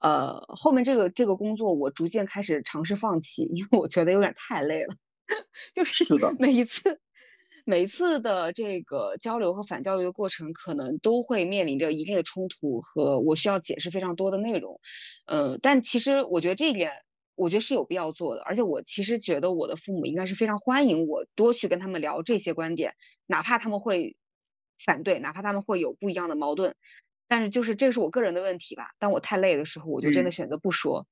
[0.00, 4.94] 呃，后面这个这个工作我逐渐开始尝试放弃，因为我觉得有点太累了。
[5.74, 6.04] 就是
[6.38, 6.98] 每一次
[7.66, 14.80] 每一次的这个交流和反交流的过程，可能都会面临着一定的冲突和我需要解释非常多的内容。
[15.26, 16.90] 呃，但其实我觉得这一点，
[17.36, 18.42] 我觉得是有必要做的。
[18.42, 22.94] 而且我其实觉得我的父母应该是非常欢迎我多去跟他们聊这些观点，
[23.26, 24.16] 哪怕他们会
[24.84, 26.74] 反对，哪怕他们会有不一样的矛盾，
[27.30, 28.88] 但是就是这是我个人的问题吧。
[28.98, 31.06] 当我太累的时候，我就真的选择不说。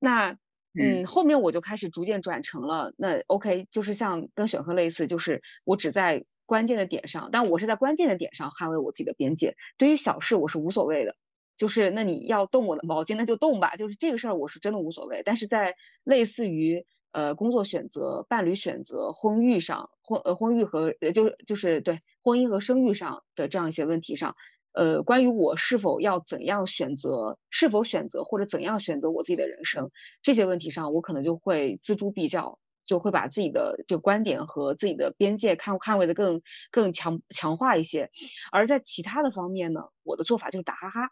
[0.00, 0.36] 那
[0.74, 9.54] 嗯，后面我就开始逐渐转成了那 OK，就是像跟选课类似，就是我只在关键的点上，但我是在关键的点上捍卫我自己的边界。
[9.78, 11.14] 对于小事我是无所谓的，
[11.56, 15.22] 就是那你要动我的毛巾那就动吧，就是这个事儿我是真的无所谓。
[15.24, 24.34] 但是在类似于呃工作选择、伴侣选择、婚育上，婚呃婚育和呃就是就是对婚姻和生育上的这样一些问题上。
[24.72, 29.90] 呃，关于我是否要怎样选择，是否选择或者怎样选择我自己的人生
[30.22, 38.10] 这些问题上，我可能就会锱铢必较，就会把自己的这个观点和自己的边界看看位的更更强强化一些。
[38.50, 41.10] 而在其他的方面呢，我的做法就是打哈哈，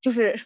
[0.00, 0.38] 就是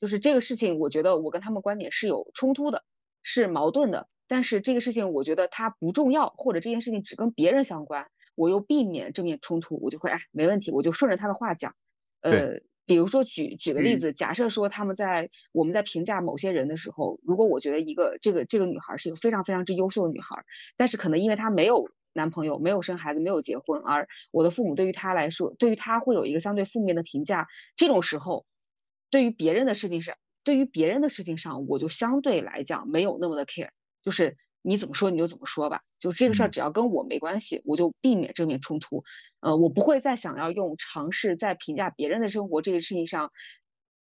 [0.00, 2.84] 就是这个事情，我觉得我跟他们观点是有冲突的，
[3.22, 8.08] 是矛盾的，但是这个事情我觉得它不重要，或者这件事情只跟别人相关。
[8.34, 11.74] 我又避免正面冲突，我就会哎，没问题，我就顺着他的话讲。
[12.20, 20.44] 呃，比如说举举个例子，假设说他们在我们在评价某些人的时候，如果我觉得一个这个这个女孩是一个非常非常之优秀的女孩，
[20.76, 27.48] 但是可能因为她没有男朋友，没有生孩子，没有结婚，而我的父母对于她来说，对于她会有一个相对负面的评价。
[27.76, 28.46] 这种时候，
[29.10, 33.70] 对于别人的事情上，对于别人的事情上，我就相对来讲没有那么的 care，
[34.02, 34.36] 就是。
[34.66, 39.02] 你怎么说你就怎么说吧，就这个事儿只要跟我没关系，我就避免正面冲突。
[39.40, 43.30] 呃，我不会再想要用尝试在评价别人的生活这个事情上，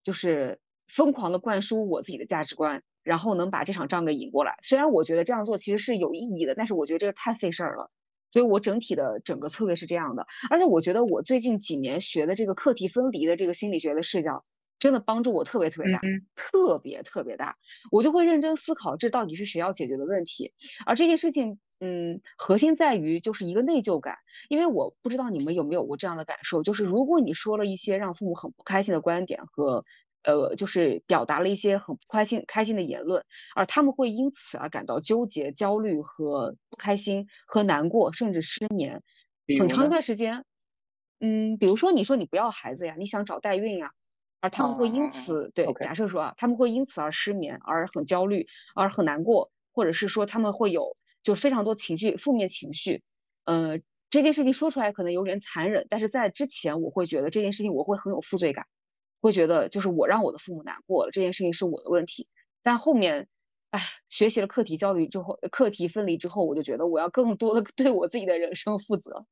[0.04, 4.60] 就是疯狂的灌输我自己的价值观，然后能把这场仗给赢过来。
[4.62, 7.88] 虽然我觉得这样做其实是有意义的，但是我觉得这个太费事儿了。
[8.32, 14.46] 所以我整体的整个策略是这样的，而且我觉得我最近几年学的这个课题分离的这个心理学的视角。
[14.86, 16.00] 真的帮助我特别特别大，
[16.36, 17.56] 特别特别大，
[17.92, 20.54] 我就会认真思考这到底是谁要解决的问题。
[20.86, 24.18] 而这件事情，嗯，核心在于就是一个内疚感，
[24.48, 29.82] 因为我不知道你们有没有过这样的感受，就是如果你说了一些让父母很不开心的观点和，
[30.22, 33.26] 呃，就是表达了一些很不开心开心的言论，
[33.56, 39.02] 而他们会因此而感到纠结、焦虑和不开心和难过，甚至失眠，
[39.58, 40.46] 很长一段时间。
[41.20, 43.94] 嗯，比如说你说你不要孩子呀，你想找代孕呀。
[44.46, 48.46] 而他们会因此对假设说啊，他们会因此而失眠，而很焦虑，
[48.76, 53.02] 而很难过，或者是说他们会有就非常多情绪，负面情绪。
[53.46, 53.80] 呃，
[54.12, 58.68] 这件事情说出来可能有点残忍，但是在之前我会觉得这件事情我会很有负罪感，
[59.20, 62.28] 会觉得就是我让我的父母难过了，这件事情是我的问题。
[62.62, 63.28] 但后面，
[63.72, 69.24] 哎，学习了课题焦虑之后，课题分离之后，我就觉得我要更多的 对我自己的人生负责。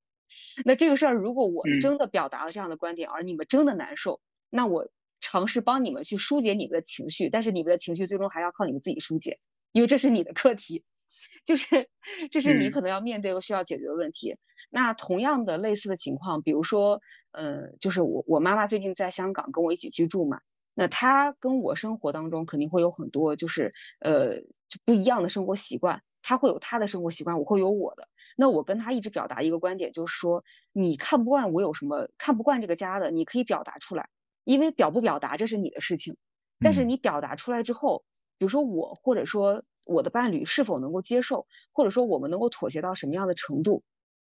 [0.66, 4.20] 那这个事儿，如果我真的表达了这样的观点，而你们真的难受，
[4.50, 4.90] 那我。
[5.24, 9.38] 尝试帮你们去疏解你们的情绪，但是你们的情绪最终还要靠你们自己疏解，
[9.72, 10.84] 因为这是你的课题，
[11.48, 11.90] 就是
[12.30, 14.36] 这是你可能要面对和需要解决的问题。
[14.70, 17.00] 那同样的类似的情况，比如说，
[17.32, 20.42] 呃，就是我我妈妈最近在香港跟我一起居住嘛，
[20.74, 23.72] 那她跟我生活当中肯定会有很多就是
[24.02, 24.42] 呃
[24.86, 28.10] 不一样的生活习惯，她会有她的生活习惯，我会有我的。
[28.36, 30.44] 那我跟她一直表达一个观点，就是说
[30.74, 34.10] 你看不惯我有什么看不惯这个家的，你可以表达出来。
[34.44, 36.18] 因为表不表达这是你的事情，
[36.60, 38.04] 但是你表达出来之后，
[38.38, 43.84] 比如说我或者说我的伴侣是否能够接受，或者说我们能够妥协到什么样的程度，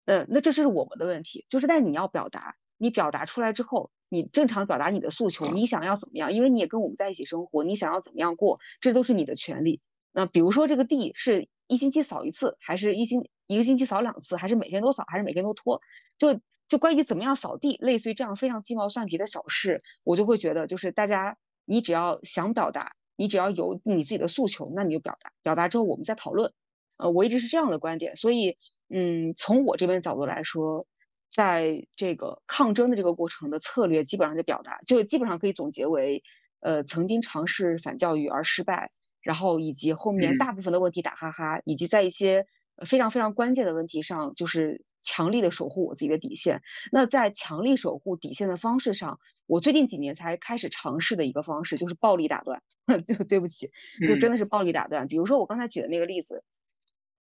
[0.05, 1.45] 呃，那这是我们的问题。
[1.49, 6.33] 就是但你要表达，你表达出来之后，你正常表达你的诉求，你想要怎么样？
[6.33, 9.81] 因为你也跟我们在一起生活，你想要怎么样过，这都是你的权利。
[10.11, 15.81] 那比如说这个地是一星期扫一次，还是一星一个星期扫两次，还是每天都扫，还是每天都拖？
[16.17, 16.39] 就。
[16.71, 26.53] 就关于怎么样扫地，类似于这样非常鸡毛蒜皮的小事，我就会觉得，就是大家，你只要想表达，你只要有你自己的诉求，那你就表达，表达之后我们再讨论。
[26.97, 28.57] 呃，我一直是这样的观点，所以，
[28.87, 30.87] 嗯，从我这边角度来说，
[31.29, 36.23] 在这个抗争的这个过程的策略，基本上就表达，就基本上可以总结为，
[36.61, 42.47] 呃，曾经尝试反教育而失败，然后以及后面大部分的问题打哈哈，以及在一些
[42.85, 44.83] 非常非常关键的问题上，就是。
[45.03, 46.61] 强力的守护我自己的底线。
[46.91, 52.61] 那在强力守护底线的方式上，我最近几年才开始尝试的一个方式就是暴力打断。
[53.07, 53.71] 就对不起，
[54.05, 55.07] 就真的是暴力打断。
[55.07, 56.43] 比如说我刚才举的那个例子，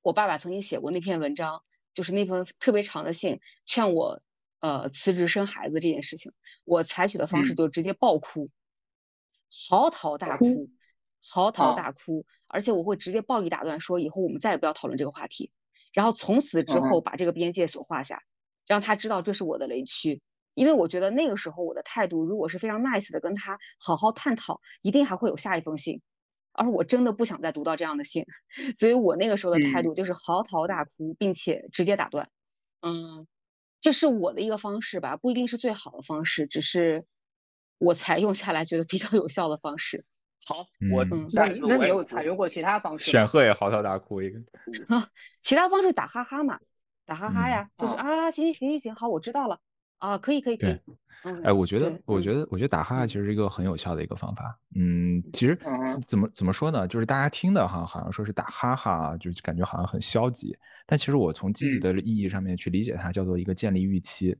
[0.01, 1.63] 我爸爸曾经写过那篇文章，
[1.93, 4.21] 就是那封特别长的信，劝我
[4.59, 6.33] 呃辞职生孩子这件事情。
[6.65, 8.49] 我采取的方式就直接爆哭，
[9.69, 10.67] 嚎啕大哭，
[11.29, 15.51] 嚎啕大哭，而且我会直接暴力打断，说以后我们再也不要讨论这个话题。
[15.93, 18.23] 然后从此之后把这个边界所画下，
[18.67, 20.21] 让他知道这是我的雷区，
[20.53, 26.01] 因为我觉得那个时候我的态度如果是非常 nice 的跟他好好探讨，一定还会有下一封信，
[26.53, 28.25] 而我真的不想再读到这样的信，
[28.75, 32.29] 所以我那个时候的态度就是嚎啕大哭，并且直接打断。
[32.81, 33.27] 嗯，
[33.81, 37.05] 这是我的一个方式吧，不一定是最好的方式，只是
[37.79, 40.05] 我采用下来觉得比较有效的方式。
[40.49, 43.27] 好，我嗯下一次那你有采用过其他方式选吗？
[43.27, 44.39] 赫也嚎啕大哭一个。
[45.39, 46.59] 其他方式打哈哈嘛，
[47.05, 49.59] 打哈哈嗯呀，就是啊啊，行行行行行，好，我知道了，
[49.99, 50.75] 啊，可以可以可以
[51.43, 54.57] 哎，我觉得，我嗯觉得，我觉得打哈哈其实是一个很有效的一个方法。
[54.75, 56.87] 嗯，其实嗯怎么怎么说呢？
[56.87, 60.57] 就是大家听的哈，好像说是打哈哈，就感觉好像很消极。
[60.87, 64.35] 但其实我从积极嗯的意义上面去理解它，叫做一个建立预期。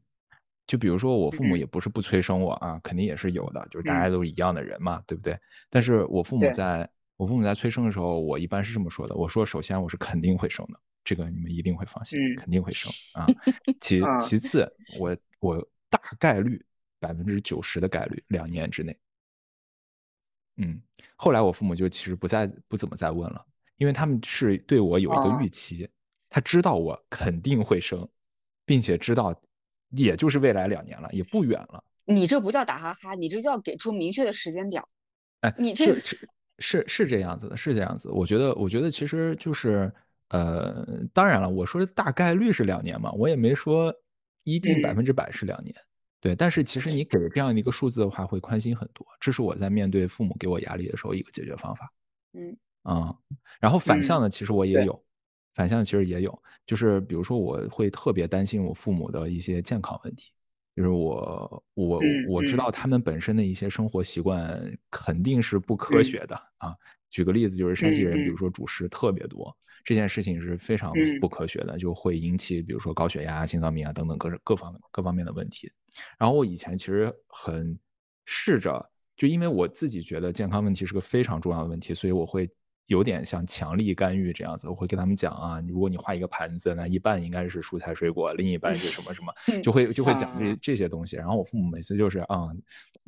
[0.70, 5.36] 就比如说我父母嗯也不是不催生我啊，肯定也是有的，就是大嗯家都是一样的人嘛，对不对？
[5.68, 6.88] 但是我父母在
[7.18, 13.26] 我父母在催生的时候，我一般是这么说的：我说，首先我是肯定会生的，这个你们一定会放心，嗯肯定会生啊。
[13.82, 16.64] 其啊其次，我我大概率
[17.00, 18.96] 百分之九十的概率两年之内。
[20.58, 20.80] 嗯，
[21.16, 23.44] 后来我父母就其实不再不怎么再问了，
[23.78, 25.90] 因为他们是对我有一个啊预期，
[26.30, 28.08] 他知道我肯定会生，
[28.66, 29.34] 并且知道
[29.92, 31.84] 也就是未来两年了，也不远了。
[32.06, 34.88] 你这不叫打哈哈，你这叫给出明确的时间表。
[35.42, 35.96] 哎，你这
[36.58, 38.10] 是是这样子的，是这样子。
[38.10, 39.92] 我觉得，我觉得其实就是，
[40.30, 43.94] 呃，当然了，我说的大概率是两年嘛，我也没说
[44.44, 45.74] 一定嗯百分之百是两年。
[46.20, 49.08] 对，但是其实你给这样的一个数字的话，会宽心很多。
[49.22, 51.90] 这是我在面对父母给我压力的时候一个解决方法。
[52.34, 53.16] 嗯啊、
[53.60, 55.04] 然后反向嗯的，其实我也对有，
[55.60, 60.32] 反向其实也有，就是比如说我会特别担心我父母的一些健康问题，
[60.74, 62.72] 就是我我嗯我知嗯道。
[62.72, 66.04] 他们本身的一些生活习惯肯定是不科嗯。
[66.06, 66.74] 学的啊。
[67.10, 69.54] 举个例子，就是山西人，比如说主食特别多，
[69.84, 71.20] 这件事情是非常嗯。
[71.20, 75.70] 不科学的，就会引起比如说高血压、心脏病啊等等各各方各方面的问题。
[76.18, 77.78] 然后我以前其实很
[78.24, 82.50] 试着，就因为我自己觉得健康问题是个非常重要的问题，所以我会
[82.90, 84.68] 有点像强力干预这样子。
[84.68, 91.16] 我会跟他们讲啊，如果你画一个盘子，那一半应该是蔬菜水果，另一半是什么什么， 就会就会讲这啊这些东西。
[91.16, 92.50] 然后我父母每次就是啊、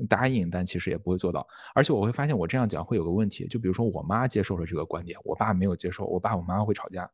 [0.08, 1.46] 答应，但其实也不会做到。
[1.74, 7.10] 而且我会发现我这样讲会有个问题，就比如说我妈接受了这个观点，我爸没有接受，我爸我妈会吵架。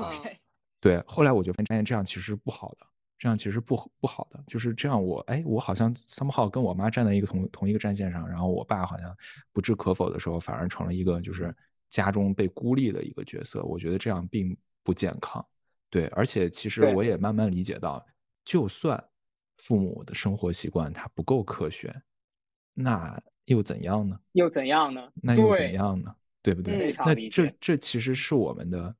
[0.00, 0.36] ，OK，
[0.80, 2.86] 对，后来我就发现这样其实是不好的，
[3.24, 9.16] 这样其实不不好的，就是这样我哎，我好像 somehow 跟我妈站在一个同同一个战线上，然后我爸好像
[9.50, 11.56] 不置可否的时候，反而成了一个就是
[11.88, 15.42] 家中被孤立的一个角色，我觉得这样并不健康。
[15.88, 18.04] 对，而且其实我也慢慢理解到，
[18.44, 19.02] 就算
[19.56, 21.98] 父母的生活习惯他不够科学，
[22.74, 24.20] 那又怎样呢？
[24.32, 25.10] 又怎样呢？
[25.14, 26.14] 那又怎样呢？
[26.42, 26.94] 对不对？
[26.98, 28.94] 那这这其实是我们的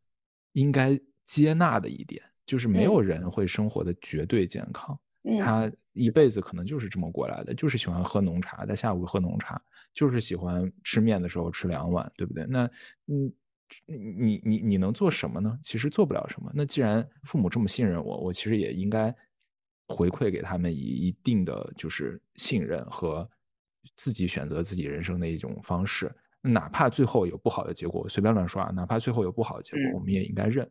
[0.53, 9.61] 应该接纳的一点，就是没有人会生活的绝对健康，嗯他一辈子可能就是这么过来的，就是喜欢喝浓茶，在下午喝浓茶，
[9.95, 12.45] 就是喜欢吃面的时候吃两碗，对不对？
[12.47, 12.65] 那
[13.07, 13.33] 嗯，
[13.87, 15.59] 你你你你能做什么呢？
[15.63, 16.51] 其实做不了什么。
[16.55, 19.15] 那既然父母这么信任我，我其实也应该
[19.89, 23.29] 回馈给他们以一定的就是信任和
[23.97, 26.13] 自己选择自己人生的一种方式。
[26.43, 30.69] 哪怕最后有不好的结果，我随便乱说啊，哪怕最后有不好的结果，嗯我们也应该认，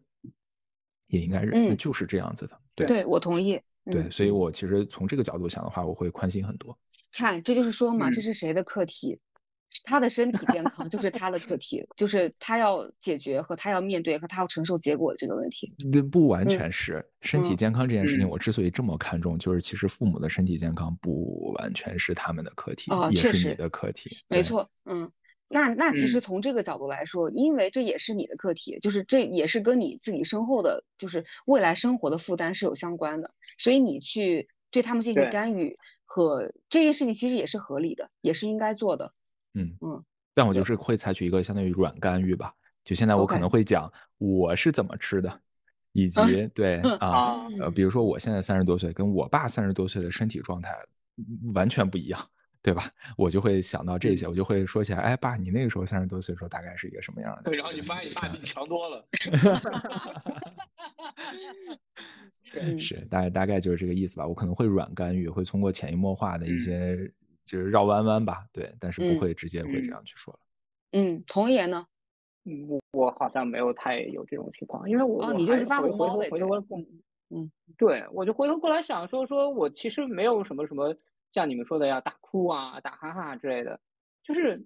[1.14, 2.60] 也应该认，那嗯就是这样子的。
[2.76, 3.60] 对对我同意。
[3.86, 6.78] 对，嗯所以我其实从这个角度想的话，我会宽心很多。
[7.12, 9.20] 看，这就是说嘛，这嗯是谁的课题？
[9.76, 15.68] 是他的身体健康就是他的课题，就是他要解决和他要面对和他要承受结果的这个问题。
[15.92, 24.12] 那不完嗯全是身体嗯健康这件事情，嗯我之所以这么看重，就是其实父母的身体健康不完全是他们的课题，也是你的课题。
[24.28, 25.12] 没错，嗯，
[25.54, 26.22] 那那其实嗯。
[26.22, 39.14] 从这个角度来说，因为这也是你的课题，就是这也是跟你自己身后的，就是未来生活的负担是有相关的，所以你去对他们进行干预和这件事情其实也是合理的，也是应该做的。
[39.54, 39.78] 嗯。
[39.82, 40.04] 嗯，
[40.34, 42.54] 但我就是会采取一个相当于软干预吧，
[42.84, 45.42] 就现在我可能会讲我是怎么吃的，
[45.92, 50.72] 以及对嗯啊，啊，呃，比如说我现在三十多岁，跟我爸三十多岁的身体状态
[51.18, 52.28] 嗯完全不一样，
[52.64, 52.90] 对吧？
[53.18, 57.44] 我就会想到这些，我就会说起来，哎，爸，你那个时候三十多岁的时候大概是一个什么样的？
[57.44, 59.06] 对，然后你发现你爸比你强多了。
[62.62, 64.26] 嗯 是大概大概就是这个意思吧。
[64.26, 67.12] 我可能会软干预，会通过潜移默化的一嗯些
[67.46, 70.40] 就是绕弯弯吧，对，但是不嗯会直接会这嗯样去说了。
[70.92, 71.86] 嗯，童爷呢？
[72.46, 76.88] 嗯我我好像没有太有这种情况，因为我哦，你就是发回回头红包呗，对回头过来嗯
[77.30, 80.96] 嗯对，我就回头过来想说，说我其实没有什么什么
[81.34, 83.82] 像你们说的要大哭啊、打哈哈之类的，
[84.24, 84.66] 就是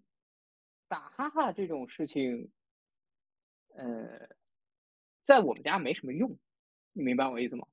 [0.88, 2.52] 打哈哈这种事情，
[3.76, 4.30] 呃，
[5.24, 6.38] 在我们家没什么用，
[6.94, 7.68] 你明白我意思吗？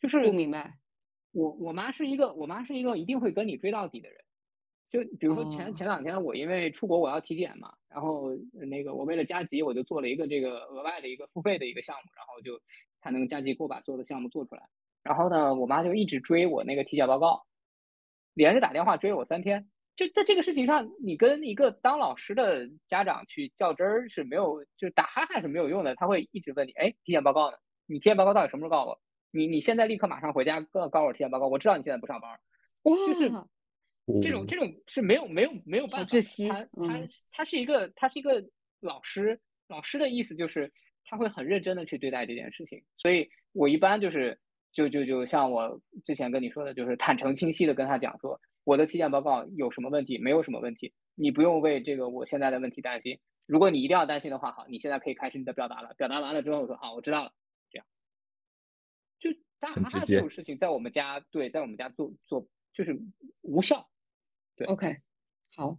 [0.00, 0.78] 就是不明白。
[1.30, 4.18] 我我妈是一个，我妈是一个一定会跟你追到底的人。
[4.90, 12.60] 就比如说前、哦前两天我因为出国我要体检嘛，然后呃那个我为了加急我就做了一个这个额外的一个付费的一个项目，然后就
[13.00, 14.68] 他那个加急给我把所有的项目做出来。
[15.02, 17.46] 然后呢，我妈就一直追我那个体检报告，
[18.34, 19.68] 连着打电话追我三天。
[19.94, 25.94] 就在这个事情上，你跟一个当老师的家长去较真儿是没有，就是打哈哈是没有用的。
[25.96, 27.58] 他会一直问你，哎，体检报告呢？
[27.86, 29.00] 你体检报告到底什么时候告诉我？
[29.30, 31.48] 你你现在立刻马上回家告告诉我体检报告。
[31.48, 32.38] 我知道你现在不上班，
[32.84, 33.30] 就是
[34.22, 36.06] 这种这种是没有没有没有办法。
[36.06, 36.48] 窒息。
[36.48, 38.44] 他他他是一个他是一个
[38.80, 40.72] 老师，老师的意思就是
[41.04, 42.82] 他会很认真的去对待这件事情。
[42.96, 44.40] 所以我一般就是
[44.72, 48.40] 就就就像我之前跟你说的，就是坦诚清晰的跟他讲说。
[48.64, 50.18] 我的体检报告有什么问题？
[50.18, 53.18] 没有什么问题，你不用为这个我现在的问题担心。
[53.48, 55.94] 如果你一定要担心的话，好，你现在可以开始你的表达了。
[55.94, 57.32] 表达完了之后我说，好，我知道了。
[57.72, 57.86] 这样，
[59.18, 62.96] 就大哈哈这种事情，在我们家，对，在我们家做做就是
[63.40, 63.90] 无效。
[64.54, 64.98] 对，OK，
[65.56, 65.76] 好，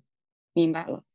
[0.52, 1.06] 明白了。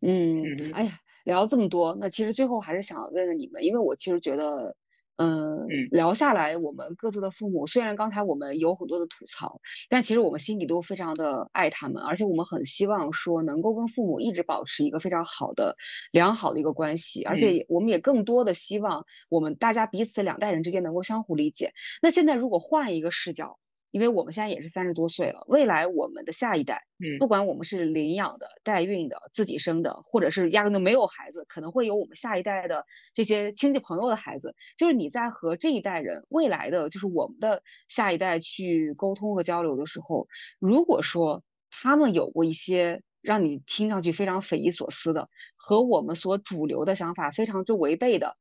[0.00, 0.44] 嗯，
[0.74, 0.92] 哎呀，
[1.24, 4.76] 聊这么多，那其实最后还是想问问你们，因为我其实觉得。
[5.16, 15.76] 嗯，聊下来，我们各自的父母，虽然刚才我们有很多的吐槽，但其实我们心里都非常的爱他们，而且我们很希望说能够跟父母一直保持一个非常好的、
[16.12, 21.72] 良好的一个关系，而且我们也更多的希望我们大家彼此两代人之间能够相互理解。
[22.02, 23.58] 那现在如果换一个视角。
[23.96, 34.54] 因为我们现在也是三十多岁了，未来我们的下一代，嗯，不管我们是领养的、代孕的、自己生的，或者是压根就没有孩子，可能会有我们下一代的这些亲戚朋友的孩子。
[34.76, 40.28] 就是你在和这一代人，未来的就是我们的下一代去沟通和交流的时候，
[40.58, 48.36] 如果说他们有过一些让你听上去非常匪夷所思的，和我们所主流的想法非常之违背的，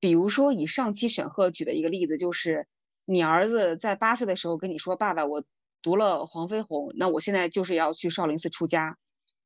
[0.00, 2.66] 比如说以上期选赫举的一个例子就是。
[3.06, 5.44] 你儿子在八岁的时候跟你说：“爸爸，我
[5.80, 8.98] 读了黄飞鸿，那我现在就是要去少林寺出家。”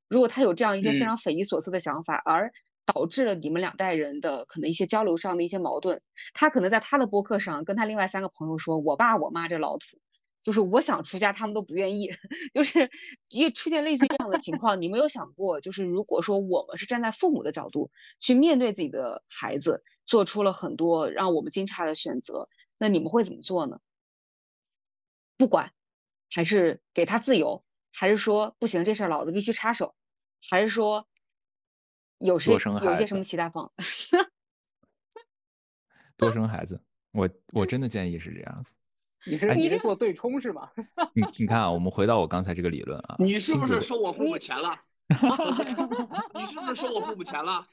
[0.09, 2.53] 如果他有这样一些非常匪夷所思的想法，而
[2.87, 6.03] 导致了你们两代人的可能一些交流上的一些矛盾，
[6.35, 9.99] 他可能在他的博客上跟他另外三个朋友说：“我爸我妈这老土，
[10.43, 12.11] 就是我想出家，他们都不愿意。”
[12.55, 12.91] 就是
[13.29, 22.49] 一出现类似这样的情况，你没有想过，就是如果说我们是站在父母的角度去面对自己的孩子，做出了很多让我们惊诧的选择。
[22.83, 23.79] 那你们会怎么做呢？
[25.37, 25.75] 不管，
[26.31, 27.63] 还是给他自由，
[27.93, 29.95] 还是说不行，这事儿老子必须插手，
[30.49, 31.07] 还是说
[32.17, 33.71] 有谁有些什么其他方？
[36.17, 36.83] 多生孩子，
[37.13, 38.73] 我 我真的建议是这样子。
[39.27, 40.73] 你是你是做对冲是吧？
[41.13, 44.81] 你你看啊，我们回到我刚才这个理论啊， 你是不是收我父母钱了？
[46.35, 47.69] 你是不是收我父母钱了？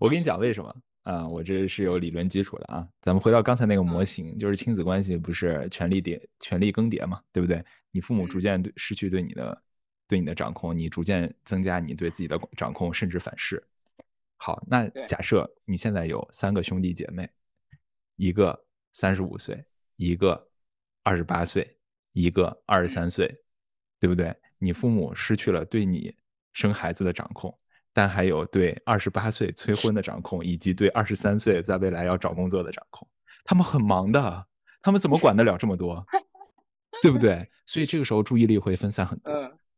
[0.00, 0.74] 我跟你讲为什么。
[1.10, 2.88] 啊，我这是有理论基础的啊。
[3.02, 7.64] 咱们回到刚才那个模型，就是亲子关系不是权力叠、权力更迭嘛，对不对？
[7.90, 9.60] 你父母逐渐对失去对你的、
[10.06, 13.60] 对你的掌控，你逐渐增加你对自己的掌控，甚至反噬。
[14.36, 17.28] 好，那假设你现在有三个兄弟姐妹，
[18.14, 19.60] 一个三十五岁，
[19.96, 20.48] 一个
[21.02, 21.76] 二十八岁，
[22.12, 23.36] 一个二十三岁，
[23.98, 24.32] 对不对？
[24.60, 26.14] 你父母失去了对你
[26.52, 27.52] 生孩子的掌控。
[27.92, 33.06] 但还有对二十八岁催婚的掌控，以及对二十三岁在未来要找工作的掌控，
[33.44, 34.46] 他们很忙的，
[34.80, 36.04] 他们怎么管得了这么多，
[37.02, 37.48] 对不对？
[37.66, 39.32] 所以这个时候注意力会分散很多。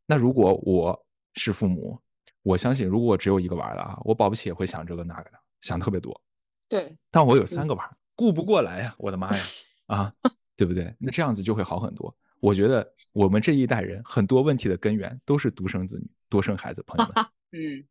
[0.05, 1.99] 那如果我是父母，
[2.41, 6.19] 我相信如果我只有一个娃的啊，我保不齐也会想这个那个的，想特别多。
[6.67, 6.95] 对。
[7.09, 9.43] 但我有三个娃，顾不过来呀，我的妈呀，
[9.87, 10.13] 啊，
[10.55, 10.93] 对不对？
[10.99, 12.15] 那这样子就会好很多。
[12.39, 17.25] 我觉得我们这一代人很多问题的根源都是独生子女，多生孩子，朋友们。
[17.53, 17.85] 嗯。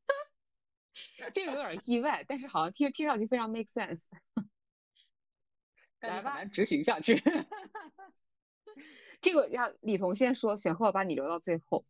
[1.32, 4.06] 这个有点意外，但是好像听听上去非常 make sense。
[6.00, 7.22] 来吧，执行下去。
[9.20, 11.84] 这个要李彤先说，选后把你留到最后。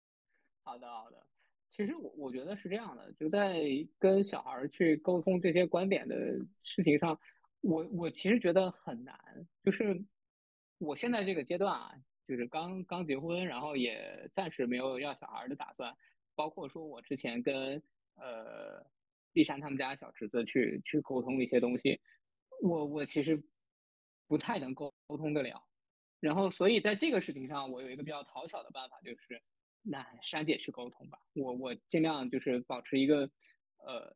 [0.62, 1.26] 好的，好的。
[1.70, 3.62] 其实我我觉得是这样的，就在
[3.98, 6.16] 跟小孩去沟通这些观点的
[6.62, 7.18] 事情上，
[7.62, 9.18] 我我其实觉得很难。
[9.64, 10.04] 就是
[10.76, 11.94] 我现在这个阶段啊，
[12.26, 15.96] 就是刚刚结婚，然后也暂时没有要小孩的打算，
[16.34, 17.82] 包括说我之前跟。
[18.20, 18.84] 呃，
[19.32, 22.00] 丽珊他们家小侄子去去沟通一些东西，
[22.62, 23.42] 我我其实
[24.26, 25.64] 不太能沟沟通得了。
[26.20, 29.42] 然后，所以在这个事情上，我有一个比较讨巧的办法，就是
[29.82, 31.18] 那珊姐去沟通吧。
[31.34, 33.30] 我我尽量就是保持一个
[33.78, 34.12] 呃，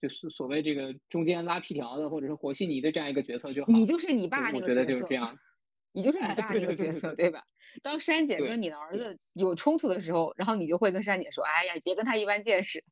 [0.00, 3.72] 就是所谓这个中间拉皮条的，或者是和稀泥的这样一个角色就好。
[3.72, 5.38] 你就是你爸那个角色，我觉得就是这样。
[5.92, 7.44] 你就是你爸那个角色，对吧？
[7.82, 12.84] 当珊姐跟你的儿子有冲突的时候，然后你就会跟珊姐说：“哎呀，别跟他一般见识。”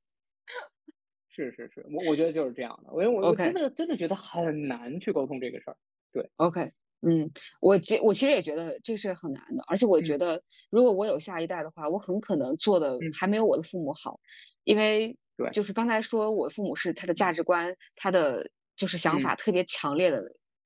[1.38, 5.76] 是是是，我我觉得就是这样的，因为我我真的真的觉得很难去沟通这个事儿。
[6.12, 14.18] 对，OK，嗯，我其我其实也觉得这事很难的，而且我觉得如果我有下一代的话，我很可能做的还没有我的父母好，
[14.64, 20.22] 因为对，就是刚才说我父母是他的价值观，他的就是想法特别强烈的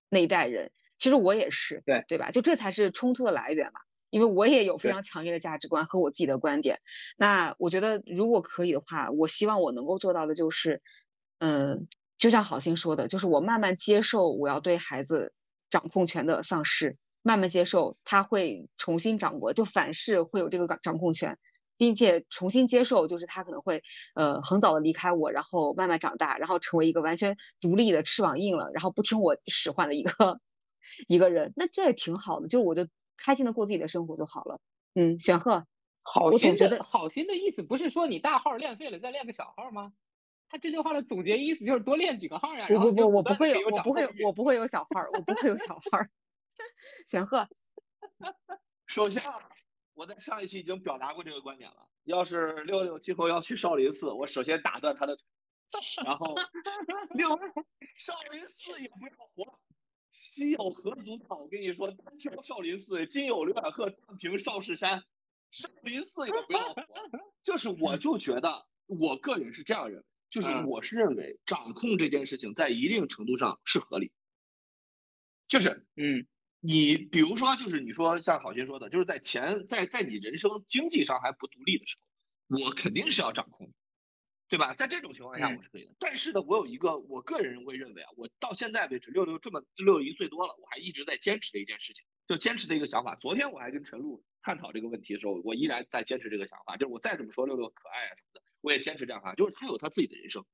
[0.08, 0.72] 那一代人。
[0.98, 2.30] 其实我也是，对对吧？
[2.30, 3.80] 就这才是冲突的来源嘛。
[4.12, 6.78] 因为我也有非常强烈的价值观和我自己的观点。
[7.16, 10.80] 那我觉得如果可以的话，我希望我能够做到的就是，
[11.38, 15.32] 嗯，就像好心说的，就是我慢慢接受我要对孩子
[15.70, 21.38] 掌控权的丧失，慢慢接受他会重新掌握，就反噬会有这个掌掌控权。
[21.78, 23.82] 并且重新接受，就是他可能会，
[24.14, 30.38] 呃，很早的离开我，然后慢慢长大，然后成为一个完全独立的翅膀硬了，然后不听我使唤的一个
[31.08, 31.52] 一个人。
[31.56, 32.86] 那这也挺好的，就是我就
[33.24, 34.60] 开心的过自己的生活就好了。
[34.94, 35.66] 嗯，玄鹤，
[36.02, 39.92] 好心我总觉得的好心的意思不是说你大号练废了再练个小号吗？
[40.48, 42.66] 他这句话的总结意思就是多练几个号呀。
[42.68, 46.10] 不不我不会有，我不会有，我不会有小号儿，我不会有小号儿。
[47.06, 47.48] 玄鹤，
[48.86, 49.38] 首先啊，
[49.94, 51.88] 我在上一期已经表达过这个观点了。
[52.04, 55.24] 要是六六今后要去少林寺，我首先打断他的腿，
[56.04, 56.34] 然后
[57.14, 57.28] 六
[57.96, 59.58] 少林寺也不要活。
[60.12, 61.36] 西有何足道？
[61.36, 65.04] 我跟你说，单挑少林寺，今有刘远鹤荡平少室山，
[65.50, 66.84] 少林寺也不要活。
[67.42, 74.12] 就是我就觉得，我个人是这样认为，就是嗯我是认为掌控这件事情在一定程度上是合理，
[75.48, 76.26] 就是嗯
[76.60, 83.72] 你比如说，就是你说像郝鑫说的，就是在钱在在你人生经济上还不独立的时候，我肯定是要掌控的，
[84.52, 84.74] 对吧？
[84.74, 85.94] 在这种情况下嗯我是可以的。
[85.98, 93.16] 但是呢，我有一个我个人会认为啊，我到现在为止，六六这么六六一岁多了，我还一直在坚持的一件事情，就坚持的一个想法。
[93.16, 100.44] 昨天我还跟陈露探讨这个问题的时候，我依然在坚持这个想法，就是我再怎么说六六可爱啊什么的，我也坚持这样想法，就是他有他自己的人生，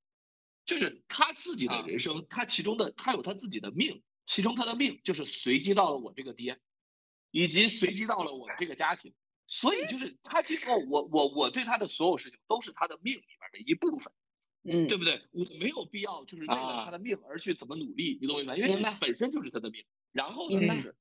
[0.65, 6.61] 就是他自己的啊人生，他其中的他有他自己的命，其中他的命就是随机到了我这个爹，
[7.33, 9.13] 以及随机到了我这个家庭，
[9.49, 14.13] 所以就是他今后我我我对他的所有事情都是他的命里边的一部分，
[14.63, 15.23] 嗯，对不对？
[15.33, 18.57] 我没有必要就是为了他啊的命而去怎么努力，你懂我意思吧？
[18.57, 19.85] 因为这本身就是他的命。
[20.13, 20.95] 然后呢，但是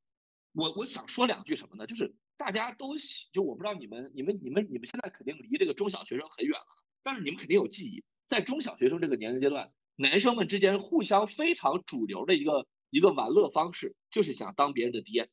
[0.53, 1.85] 我我想说两句什么呢？
[1.85, 15.29] 就是大家都喜，就我不知道你们你们你们你们现在肯定离这个中小学生很远了，但是你们肯定有记忆，在中小学生这个年龄阶段，男生们之间互相非常主流的一个一个玩乐方式，就是想当别人的爹。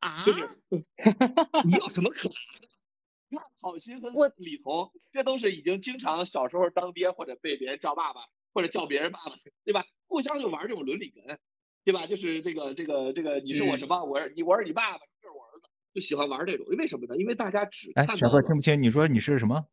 [0.00, 0.48] 啊，就是
[1.64, 2.68] 你有什么可拿的？
[3.28, 8.22] 你看郝鑫和我李彤，这都是已经经常小时候当爹或者被别人叫爸爸，
[8.52, 9.32] 或者叫别人爸爸，
[9.64, 9.84] 对吧？
[10.08, 11.38] 互相就玩这种伦理哏，
[11.84, 12.06] 对吧？
[12.06, 14.02] 就是这个这个这个，你是我什么？
[14.04, 16.66] 我是你，我是你爸爸，你是我儿子，就喜欢玩这种。
[16.66, 17.16] 为什么呢？
[17.16, 19.66] 因为大家只哎，看到了玄鹤听不清，你说你是什么？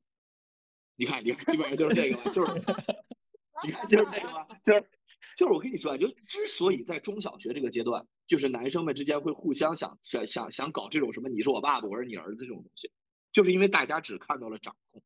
[0.95, 2.51] 你看，你看，基本上就是这个吧，就是，
[3.65, 4.89] 你看，就是这个吧，就是，
[5.37, 12.91] 就是我跟你说啊，就之所以在中小学这个阶段，就是男生们之间会互相想想想想搞这种什么你是我爸爸，我是你儿子这种东西，
[13.31, 15.01] 就是因为大家只看到了掌控。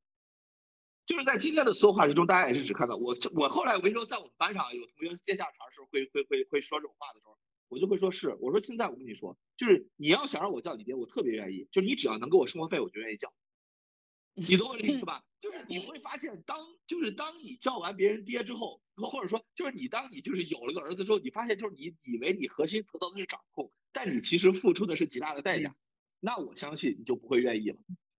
[1.06, 3.18] 就是在今天的所有话题中，大家也是只看到我。
[3.36, 7.38] 我后来我跟你说，在我们班上有同学接下茬的时候，会会会会说这种话的时候，
[7.68, 13.34] 我就会说是，我说现在我跟你说，就是你要想让我叫你爹，我特别愿意，就你只要能给我生活费，我就愿意叫。
[14.50, 15.24] 你懂我的意思吧？
[15.40, 25.76] 就是你会 发现，当就是当你叫完别人爹之后，或者说就是你当你就是有了个儿子之后，你发现就是你以为你核心得到的是掌控，但你其实付出的是极大的代价，
[26.20, 27.78] 那我相信你就不会愿意了。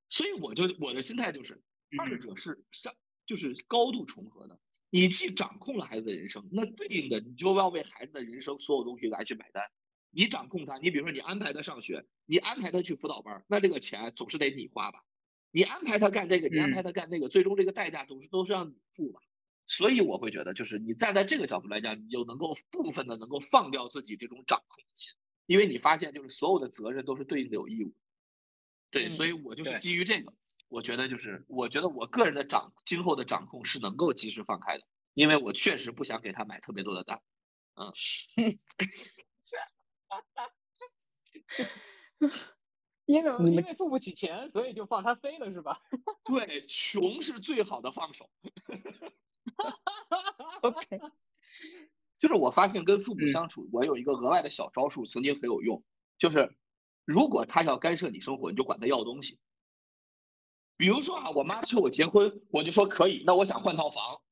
[0.09, 1.62] 所以我就我的心态就是，
[1.98, 2.94] 二者是相
[3.24, 4.59] 就是高度重合的。
[4.90, 9.64] 你既掌控了孩子的人生，那对应的你就要为孩子的人生所有东西来去买单。
[10.10, 15.02] 你掌控他，你比如说你安排他上学，你安排他去辅导班，那这个钱总是得你花吧？
[15.52, 19.20] 你安排他干这个，你安排他干那个，最终这个代价都是都是让你付吧。
[19.66, 25.14] 所以我会觉得，就是你站在这个角度来讲，你就能够部分的能够放掉自己这种掌控的心，
[25.46, 27.94] 因为你发现就是所有的责任都是对应的有义务。
[28.90, 30.34] 对，所以我就是基于这个，
[30.68, 34.84] 我觉得就是我觉得我个人的掌今后的掌控是能够及时放开的，
[35.14, 37.22] 因为我确实不想给他买特别多的单。
[37.74, 37.90] 嗯，
[43.12, 45.82] 因为你因为付不起钱，所以就放他飞了，是吧？
[46.24, 48.30] 对，穷是最好的放手。
[50.62, 50.98] OK，
[52.18, 55.84] 就是我发现跟父母嗯相处，我有一个额外的小招数，曾经很有用，
[56.16, 56.56] 就是
[57.05, 59.39] 如果他要干涉你生活，你就管他要东西。
[60.78, 64.22] 比如说啊，我妈催我结婚，我就说可以，那我想换套房，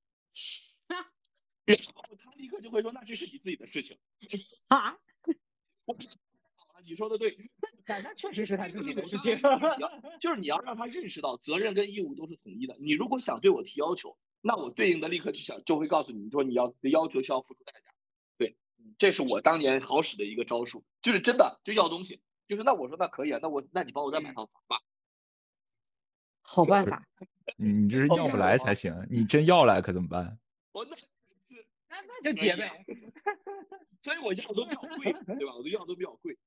[1.67, 3.99] 然后他立刻就会说，那这是你自己的事情。
[4.69, 4.97] 啊，
[6.85, 7.51] 你说的对，
[7.91, 9.37] 但那确实是他自己的我事情。
[10.21, 12.77] 就是你要让他认识到责任跟义务都是统一的。
[12.79, 17.91] 你如果想对我提要求，那我对应的立刻就想就会告诉你说你要的要求需要付出代价。
[18.39, 18.57] 对，
[18.97, 24.77] 这是我当年好使的一个招数，就是真的就要东西，就是那我说那可以啊，那我那你帮我再买套房吧。
[26.43, 27.05] 好办法，
[27.59, 30.39] 你这是要不来才行，你真要来可怎么办？
[30.75, 31.09] 我 那是
[31.89, 32.71] 那那就姐妹。
[34.01, 35.57] 所以我要都比较贵，对吧？
[35.57, 36.39] 我的药都比较贵。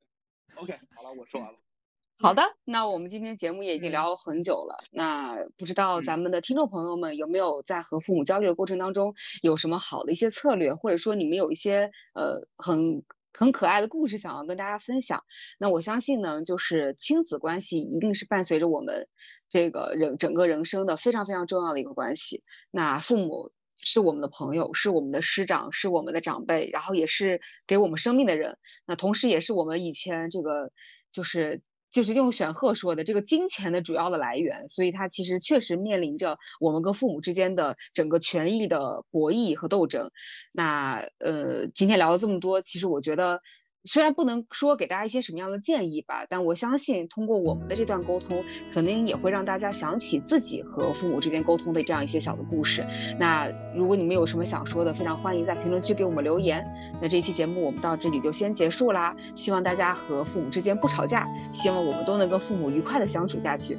[0.56, 1.58] OK，好了，我说完了。
[2.22, 4.78] 好的，那我们今天节目也已经聊了很久了。
[4.92, 13.04] 那不知道咱们的听众朋友们有没有在和父母交流的过程当中有什么好的一些策略，或者说你们有一些呃很
[13.34, 15.24] 很可爱的故事想要跟大家分享？
[15.60, 19.08] 那我相信呢，就是亲子关系一定是伴随着我们
[19.50, 22.44] 这个人整个人生的非常非常重要的一个关系。
[22.70, 23.50] 那父母
[23.84, 28.58] 是我们的朋友，是我们的师长，是我们的长辈，然后也是给我们生命的人。
[28.88, 30.72] 那同时也是我们以前这个
[31.12, 31.62] 就是。
[31.94, 40.10] 就是用选赫说的这个金钱的主要的来源，所以他其实确实面临着我们跟父母之间的整个权益的博弈和斗争。
[40.52, 43.42] 那呃，今天聊了这么多，其实我觉得。
[43.86, 48.44] 虽然不能说给大家一些什么样的建议吧，但我相信通过我们的这段沟通，
[48.74, 52.84] 肯定也会让大家想起自己和父母之间沟通的这样一些小的故事。
[53.20, 56.66] 那如果你们有什么想说的，非常欢迎在评论区给我们留言。
[57.02, 63.78] 那这期节目我们到这里就先结束啦，希望大家和父母之间不吵架，希望我们都能跟父母愉快的相处下去。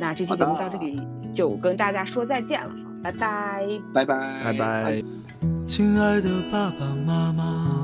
[0.00, 1.00] 那这期节目到这里
[1.32, 5.04] 就跟大家说再见了，好，拜拜，拜拜，拜拜，
[5.64, 7.83] 亲爱的爸爸妈妈。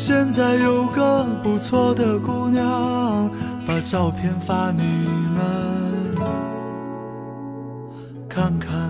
[0.00, 3.28] 现在有个不错的姑娘，
[3.66, 4.84] 把照片发你
[5.34, 5.42] 们
[8.28, 8.87] 看看。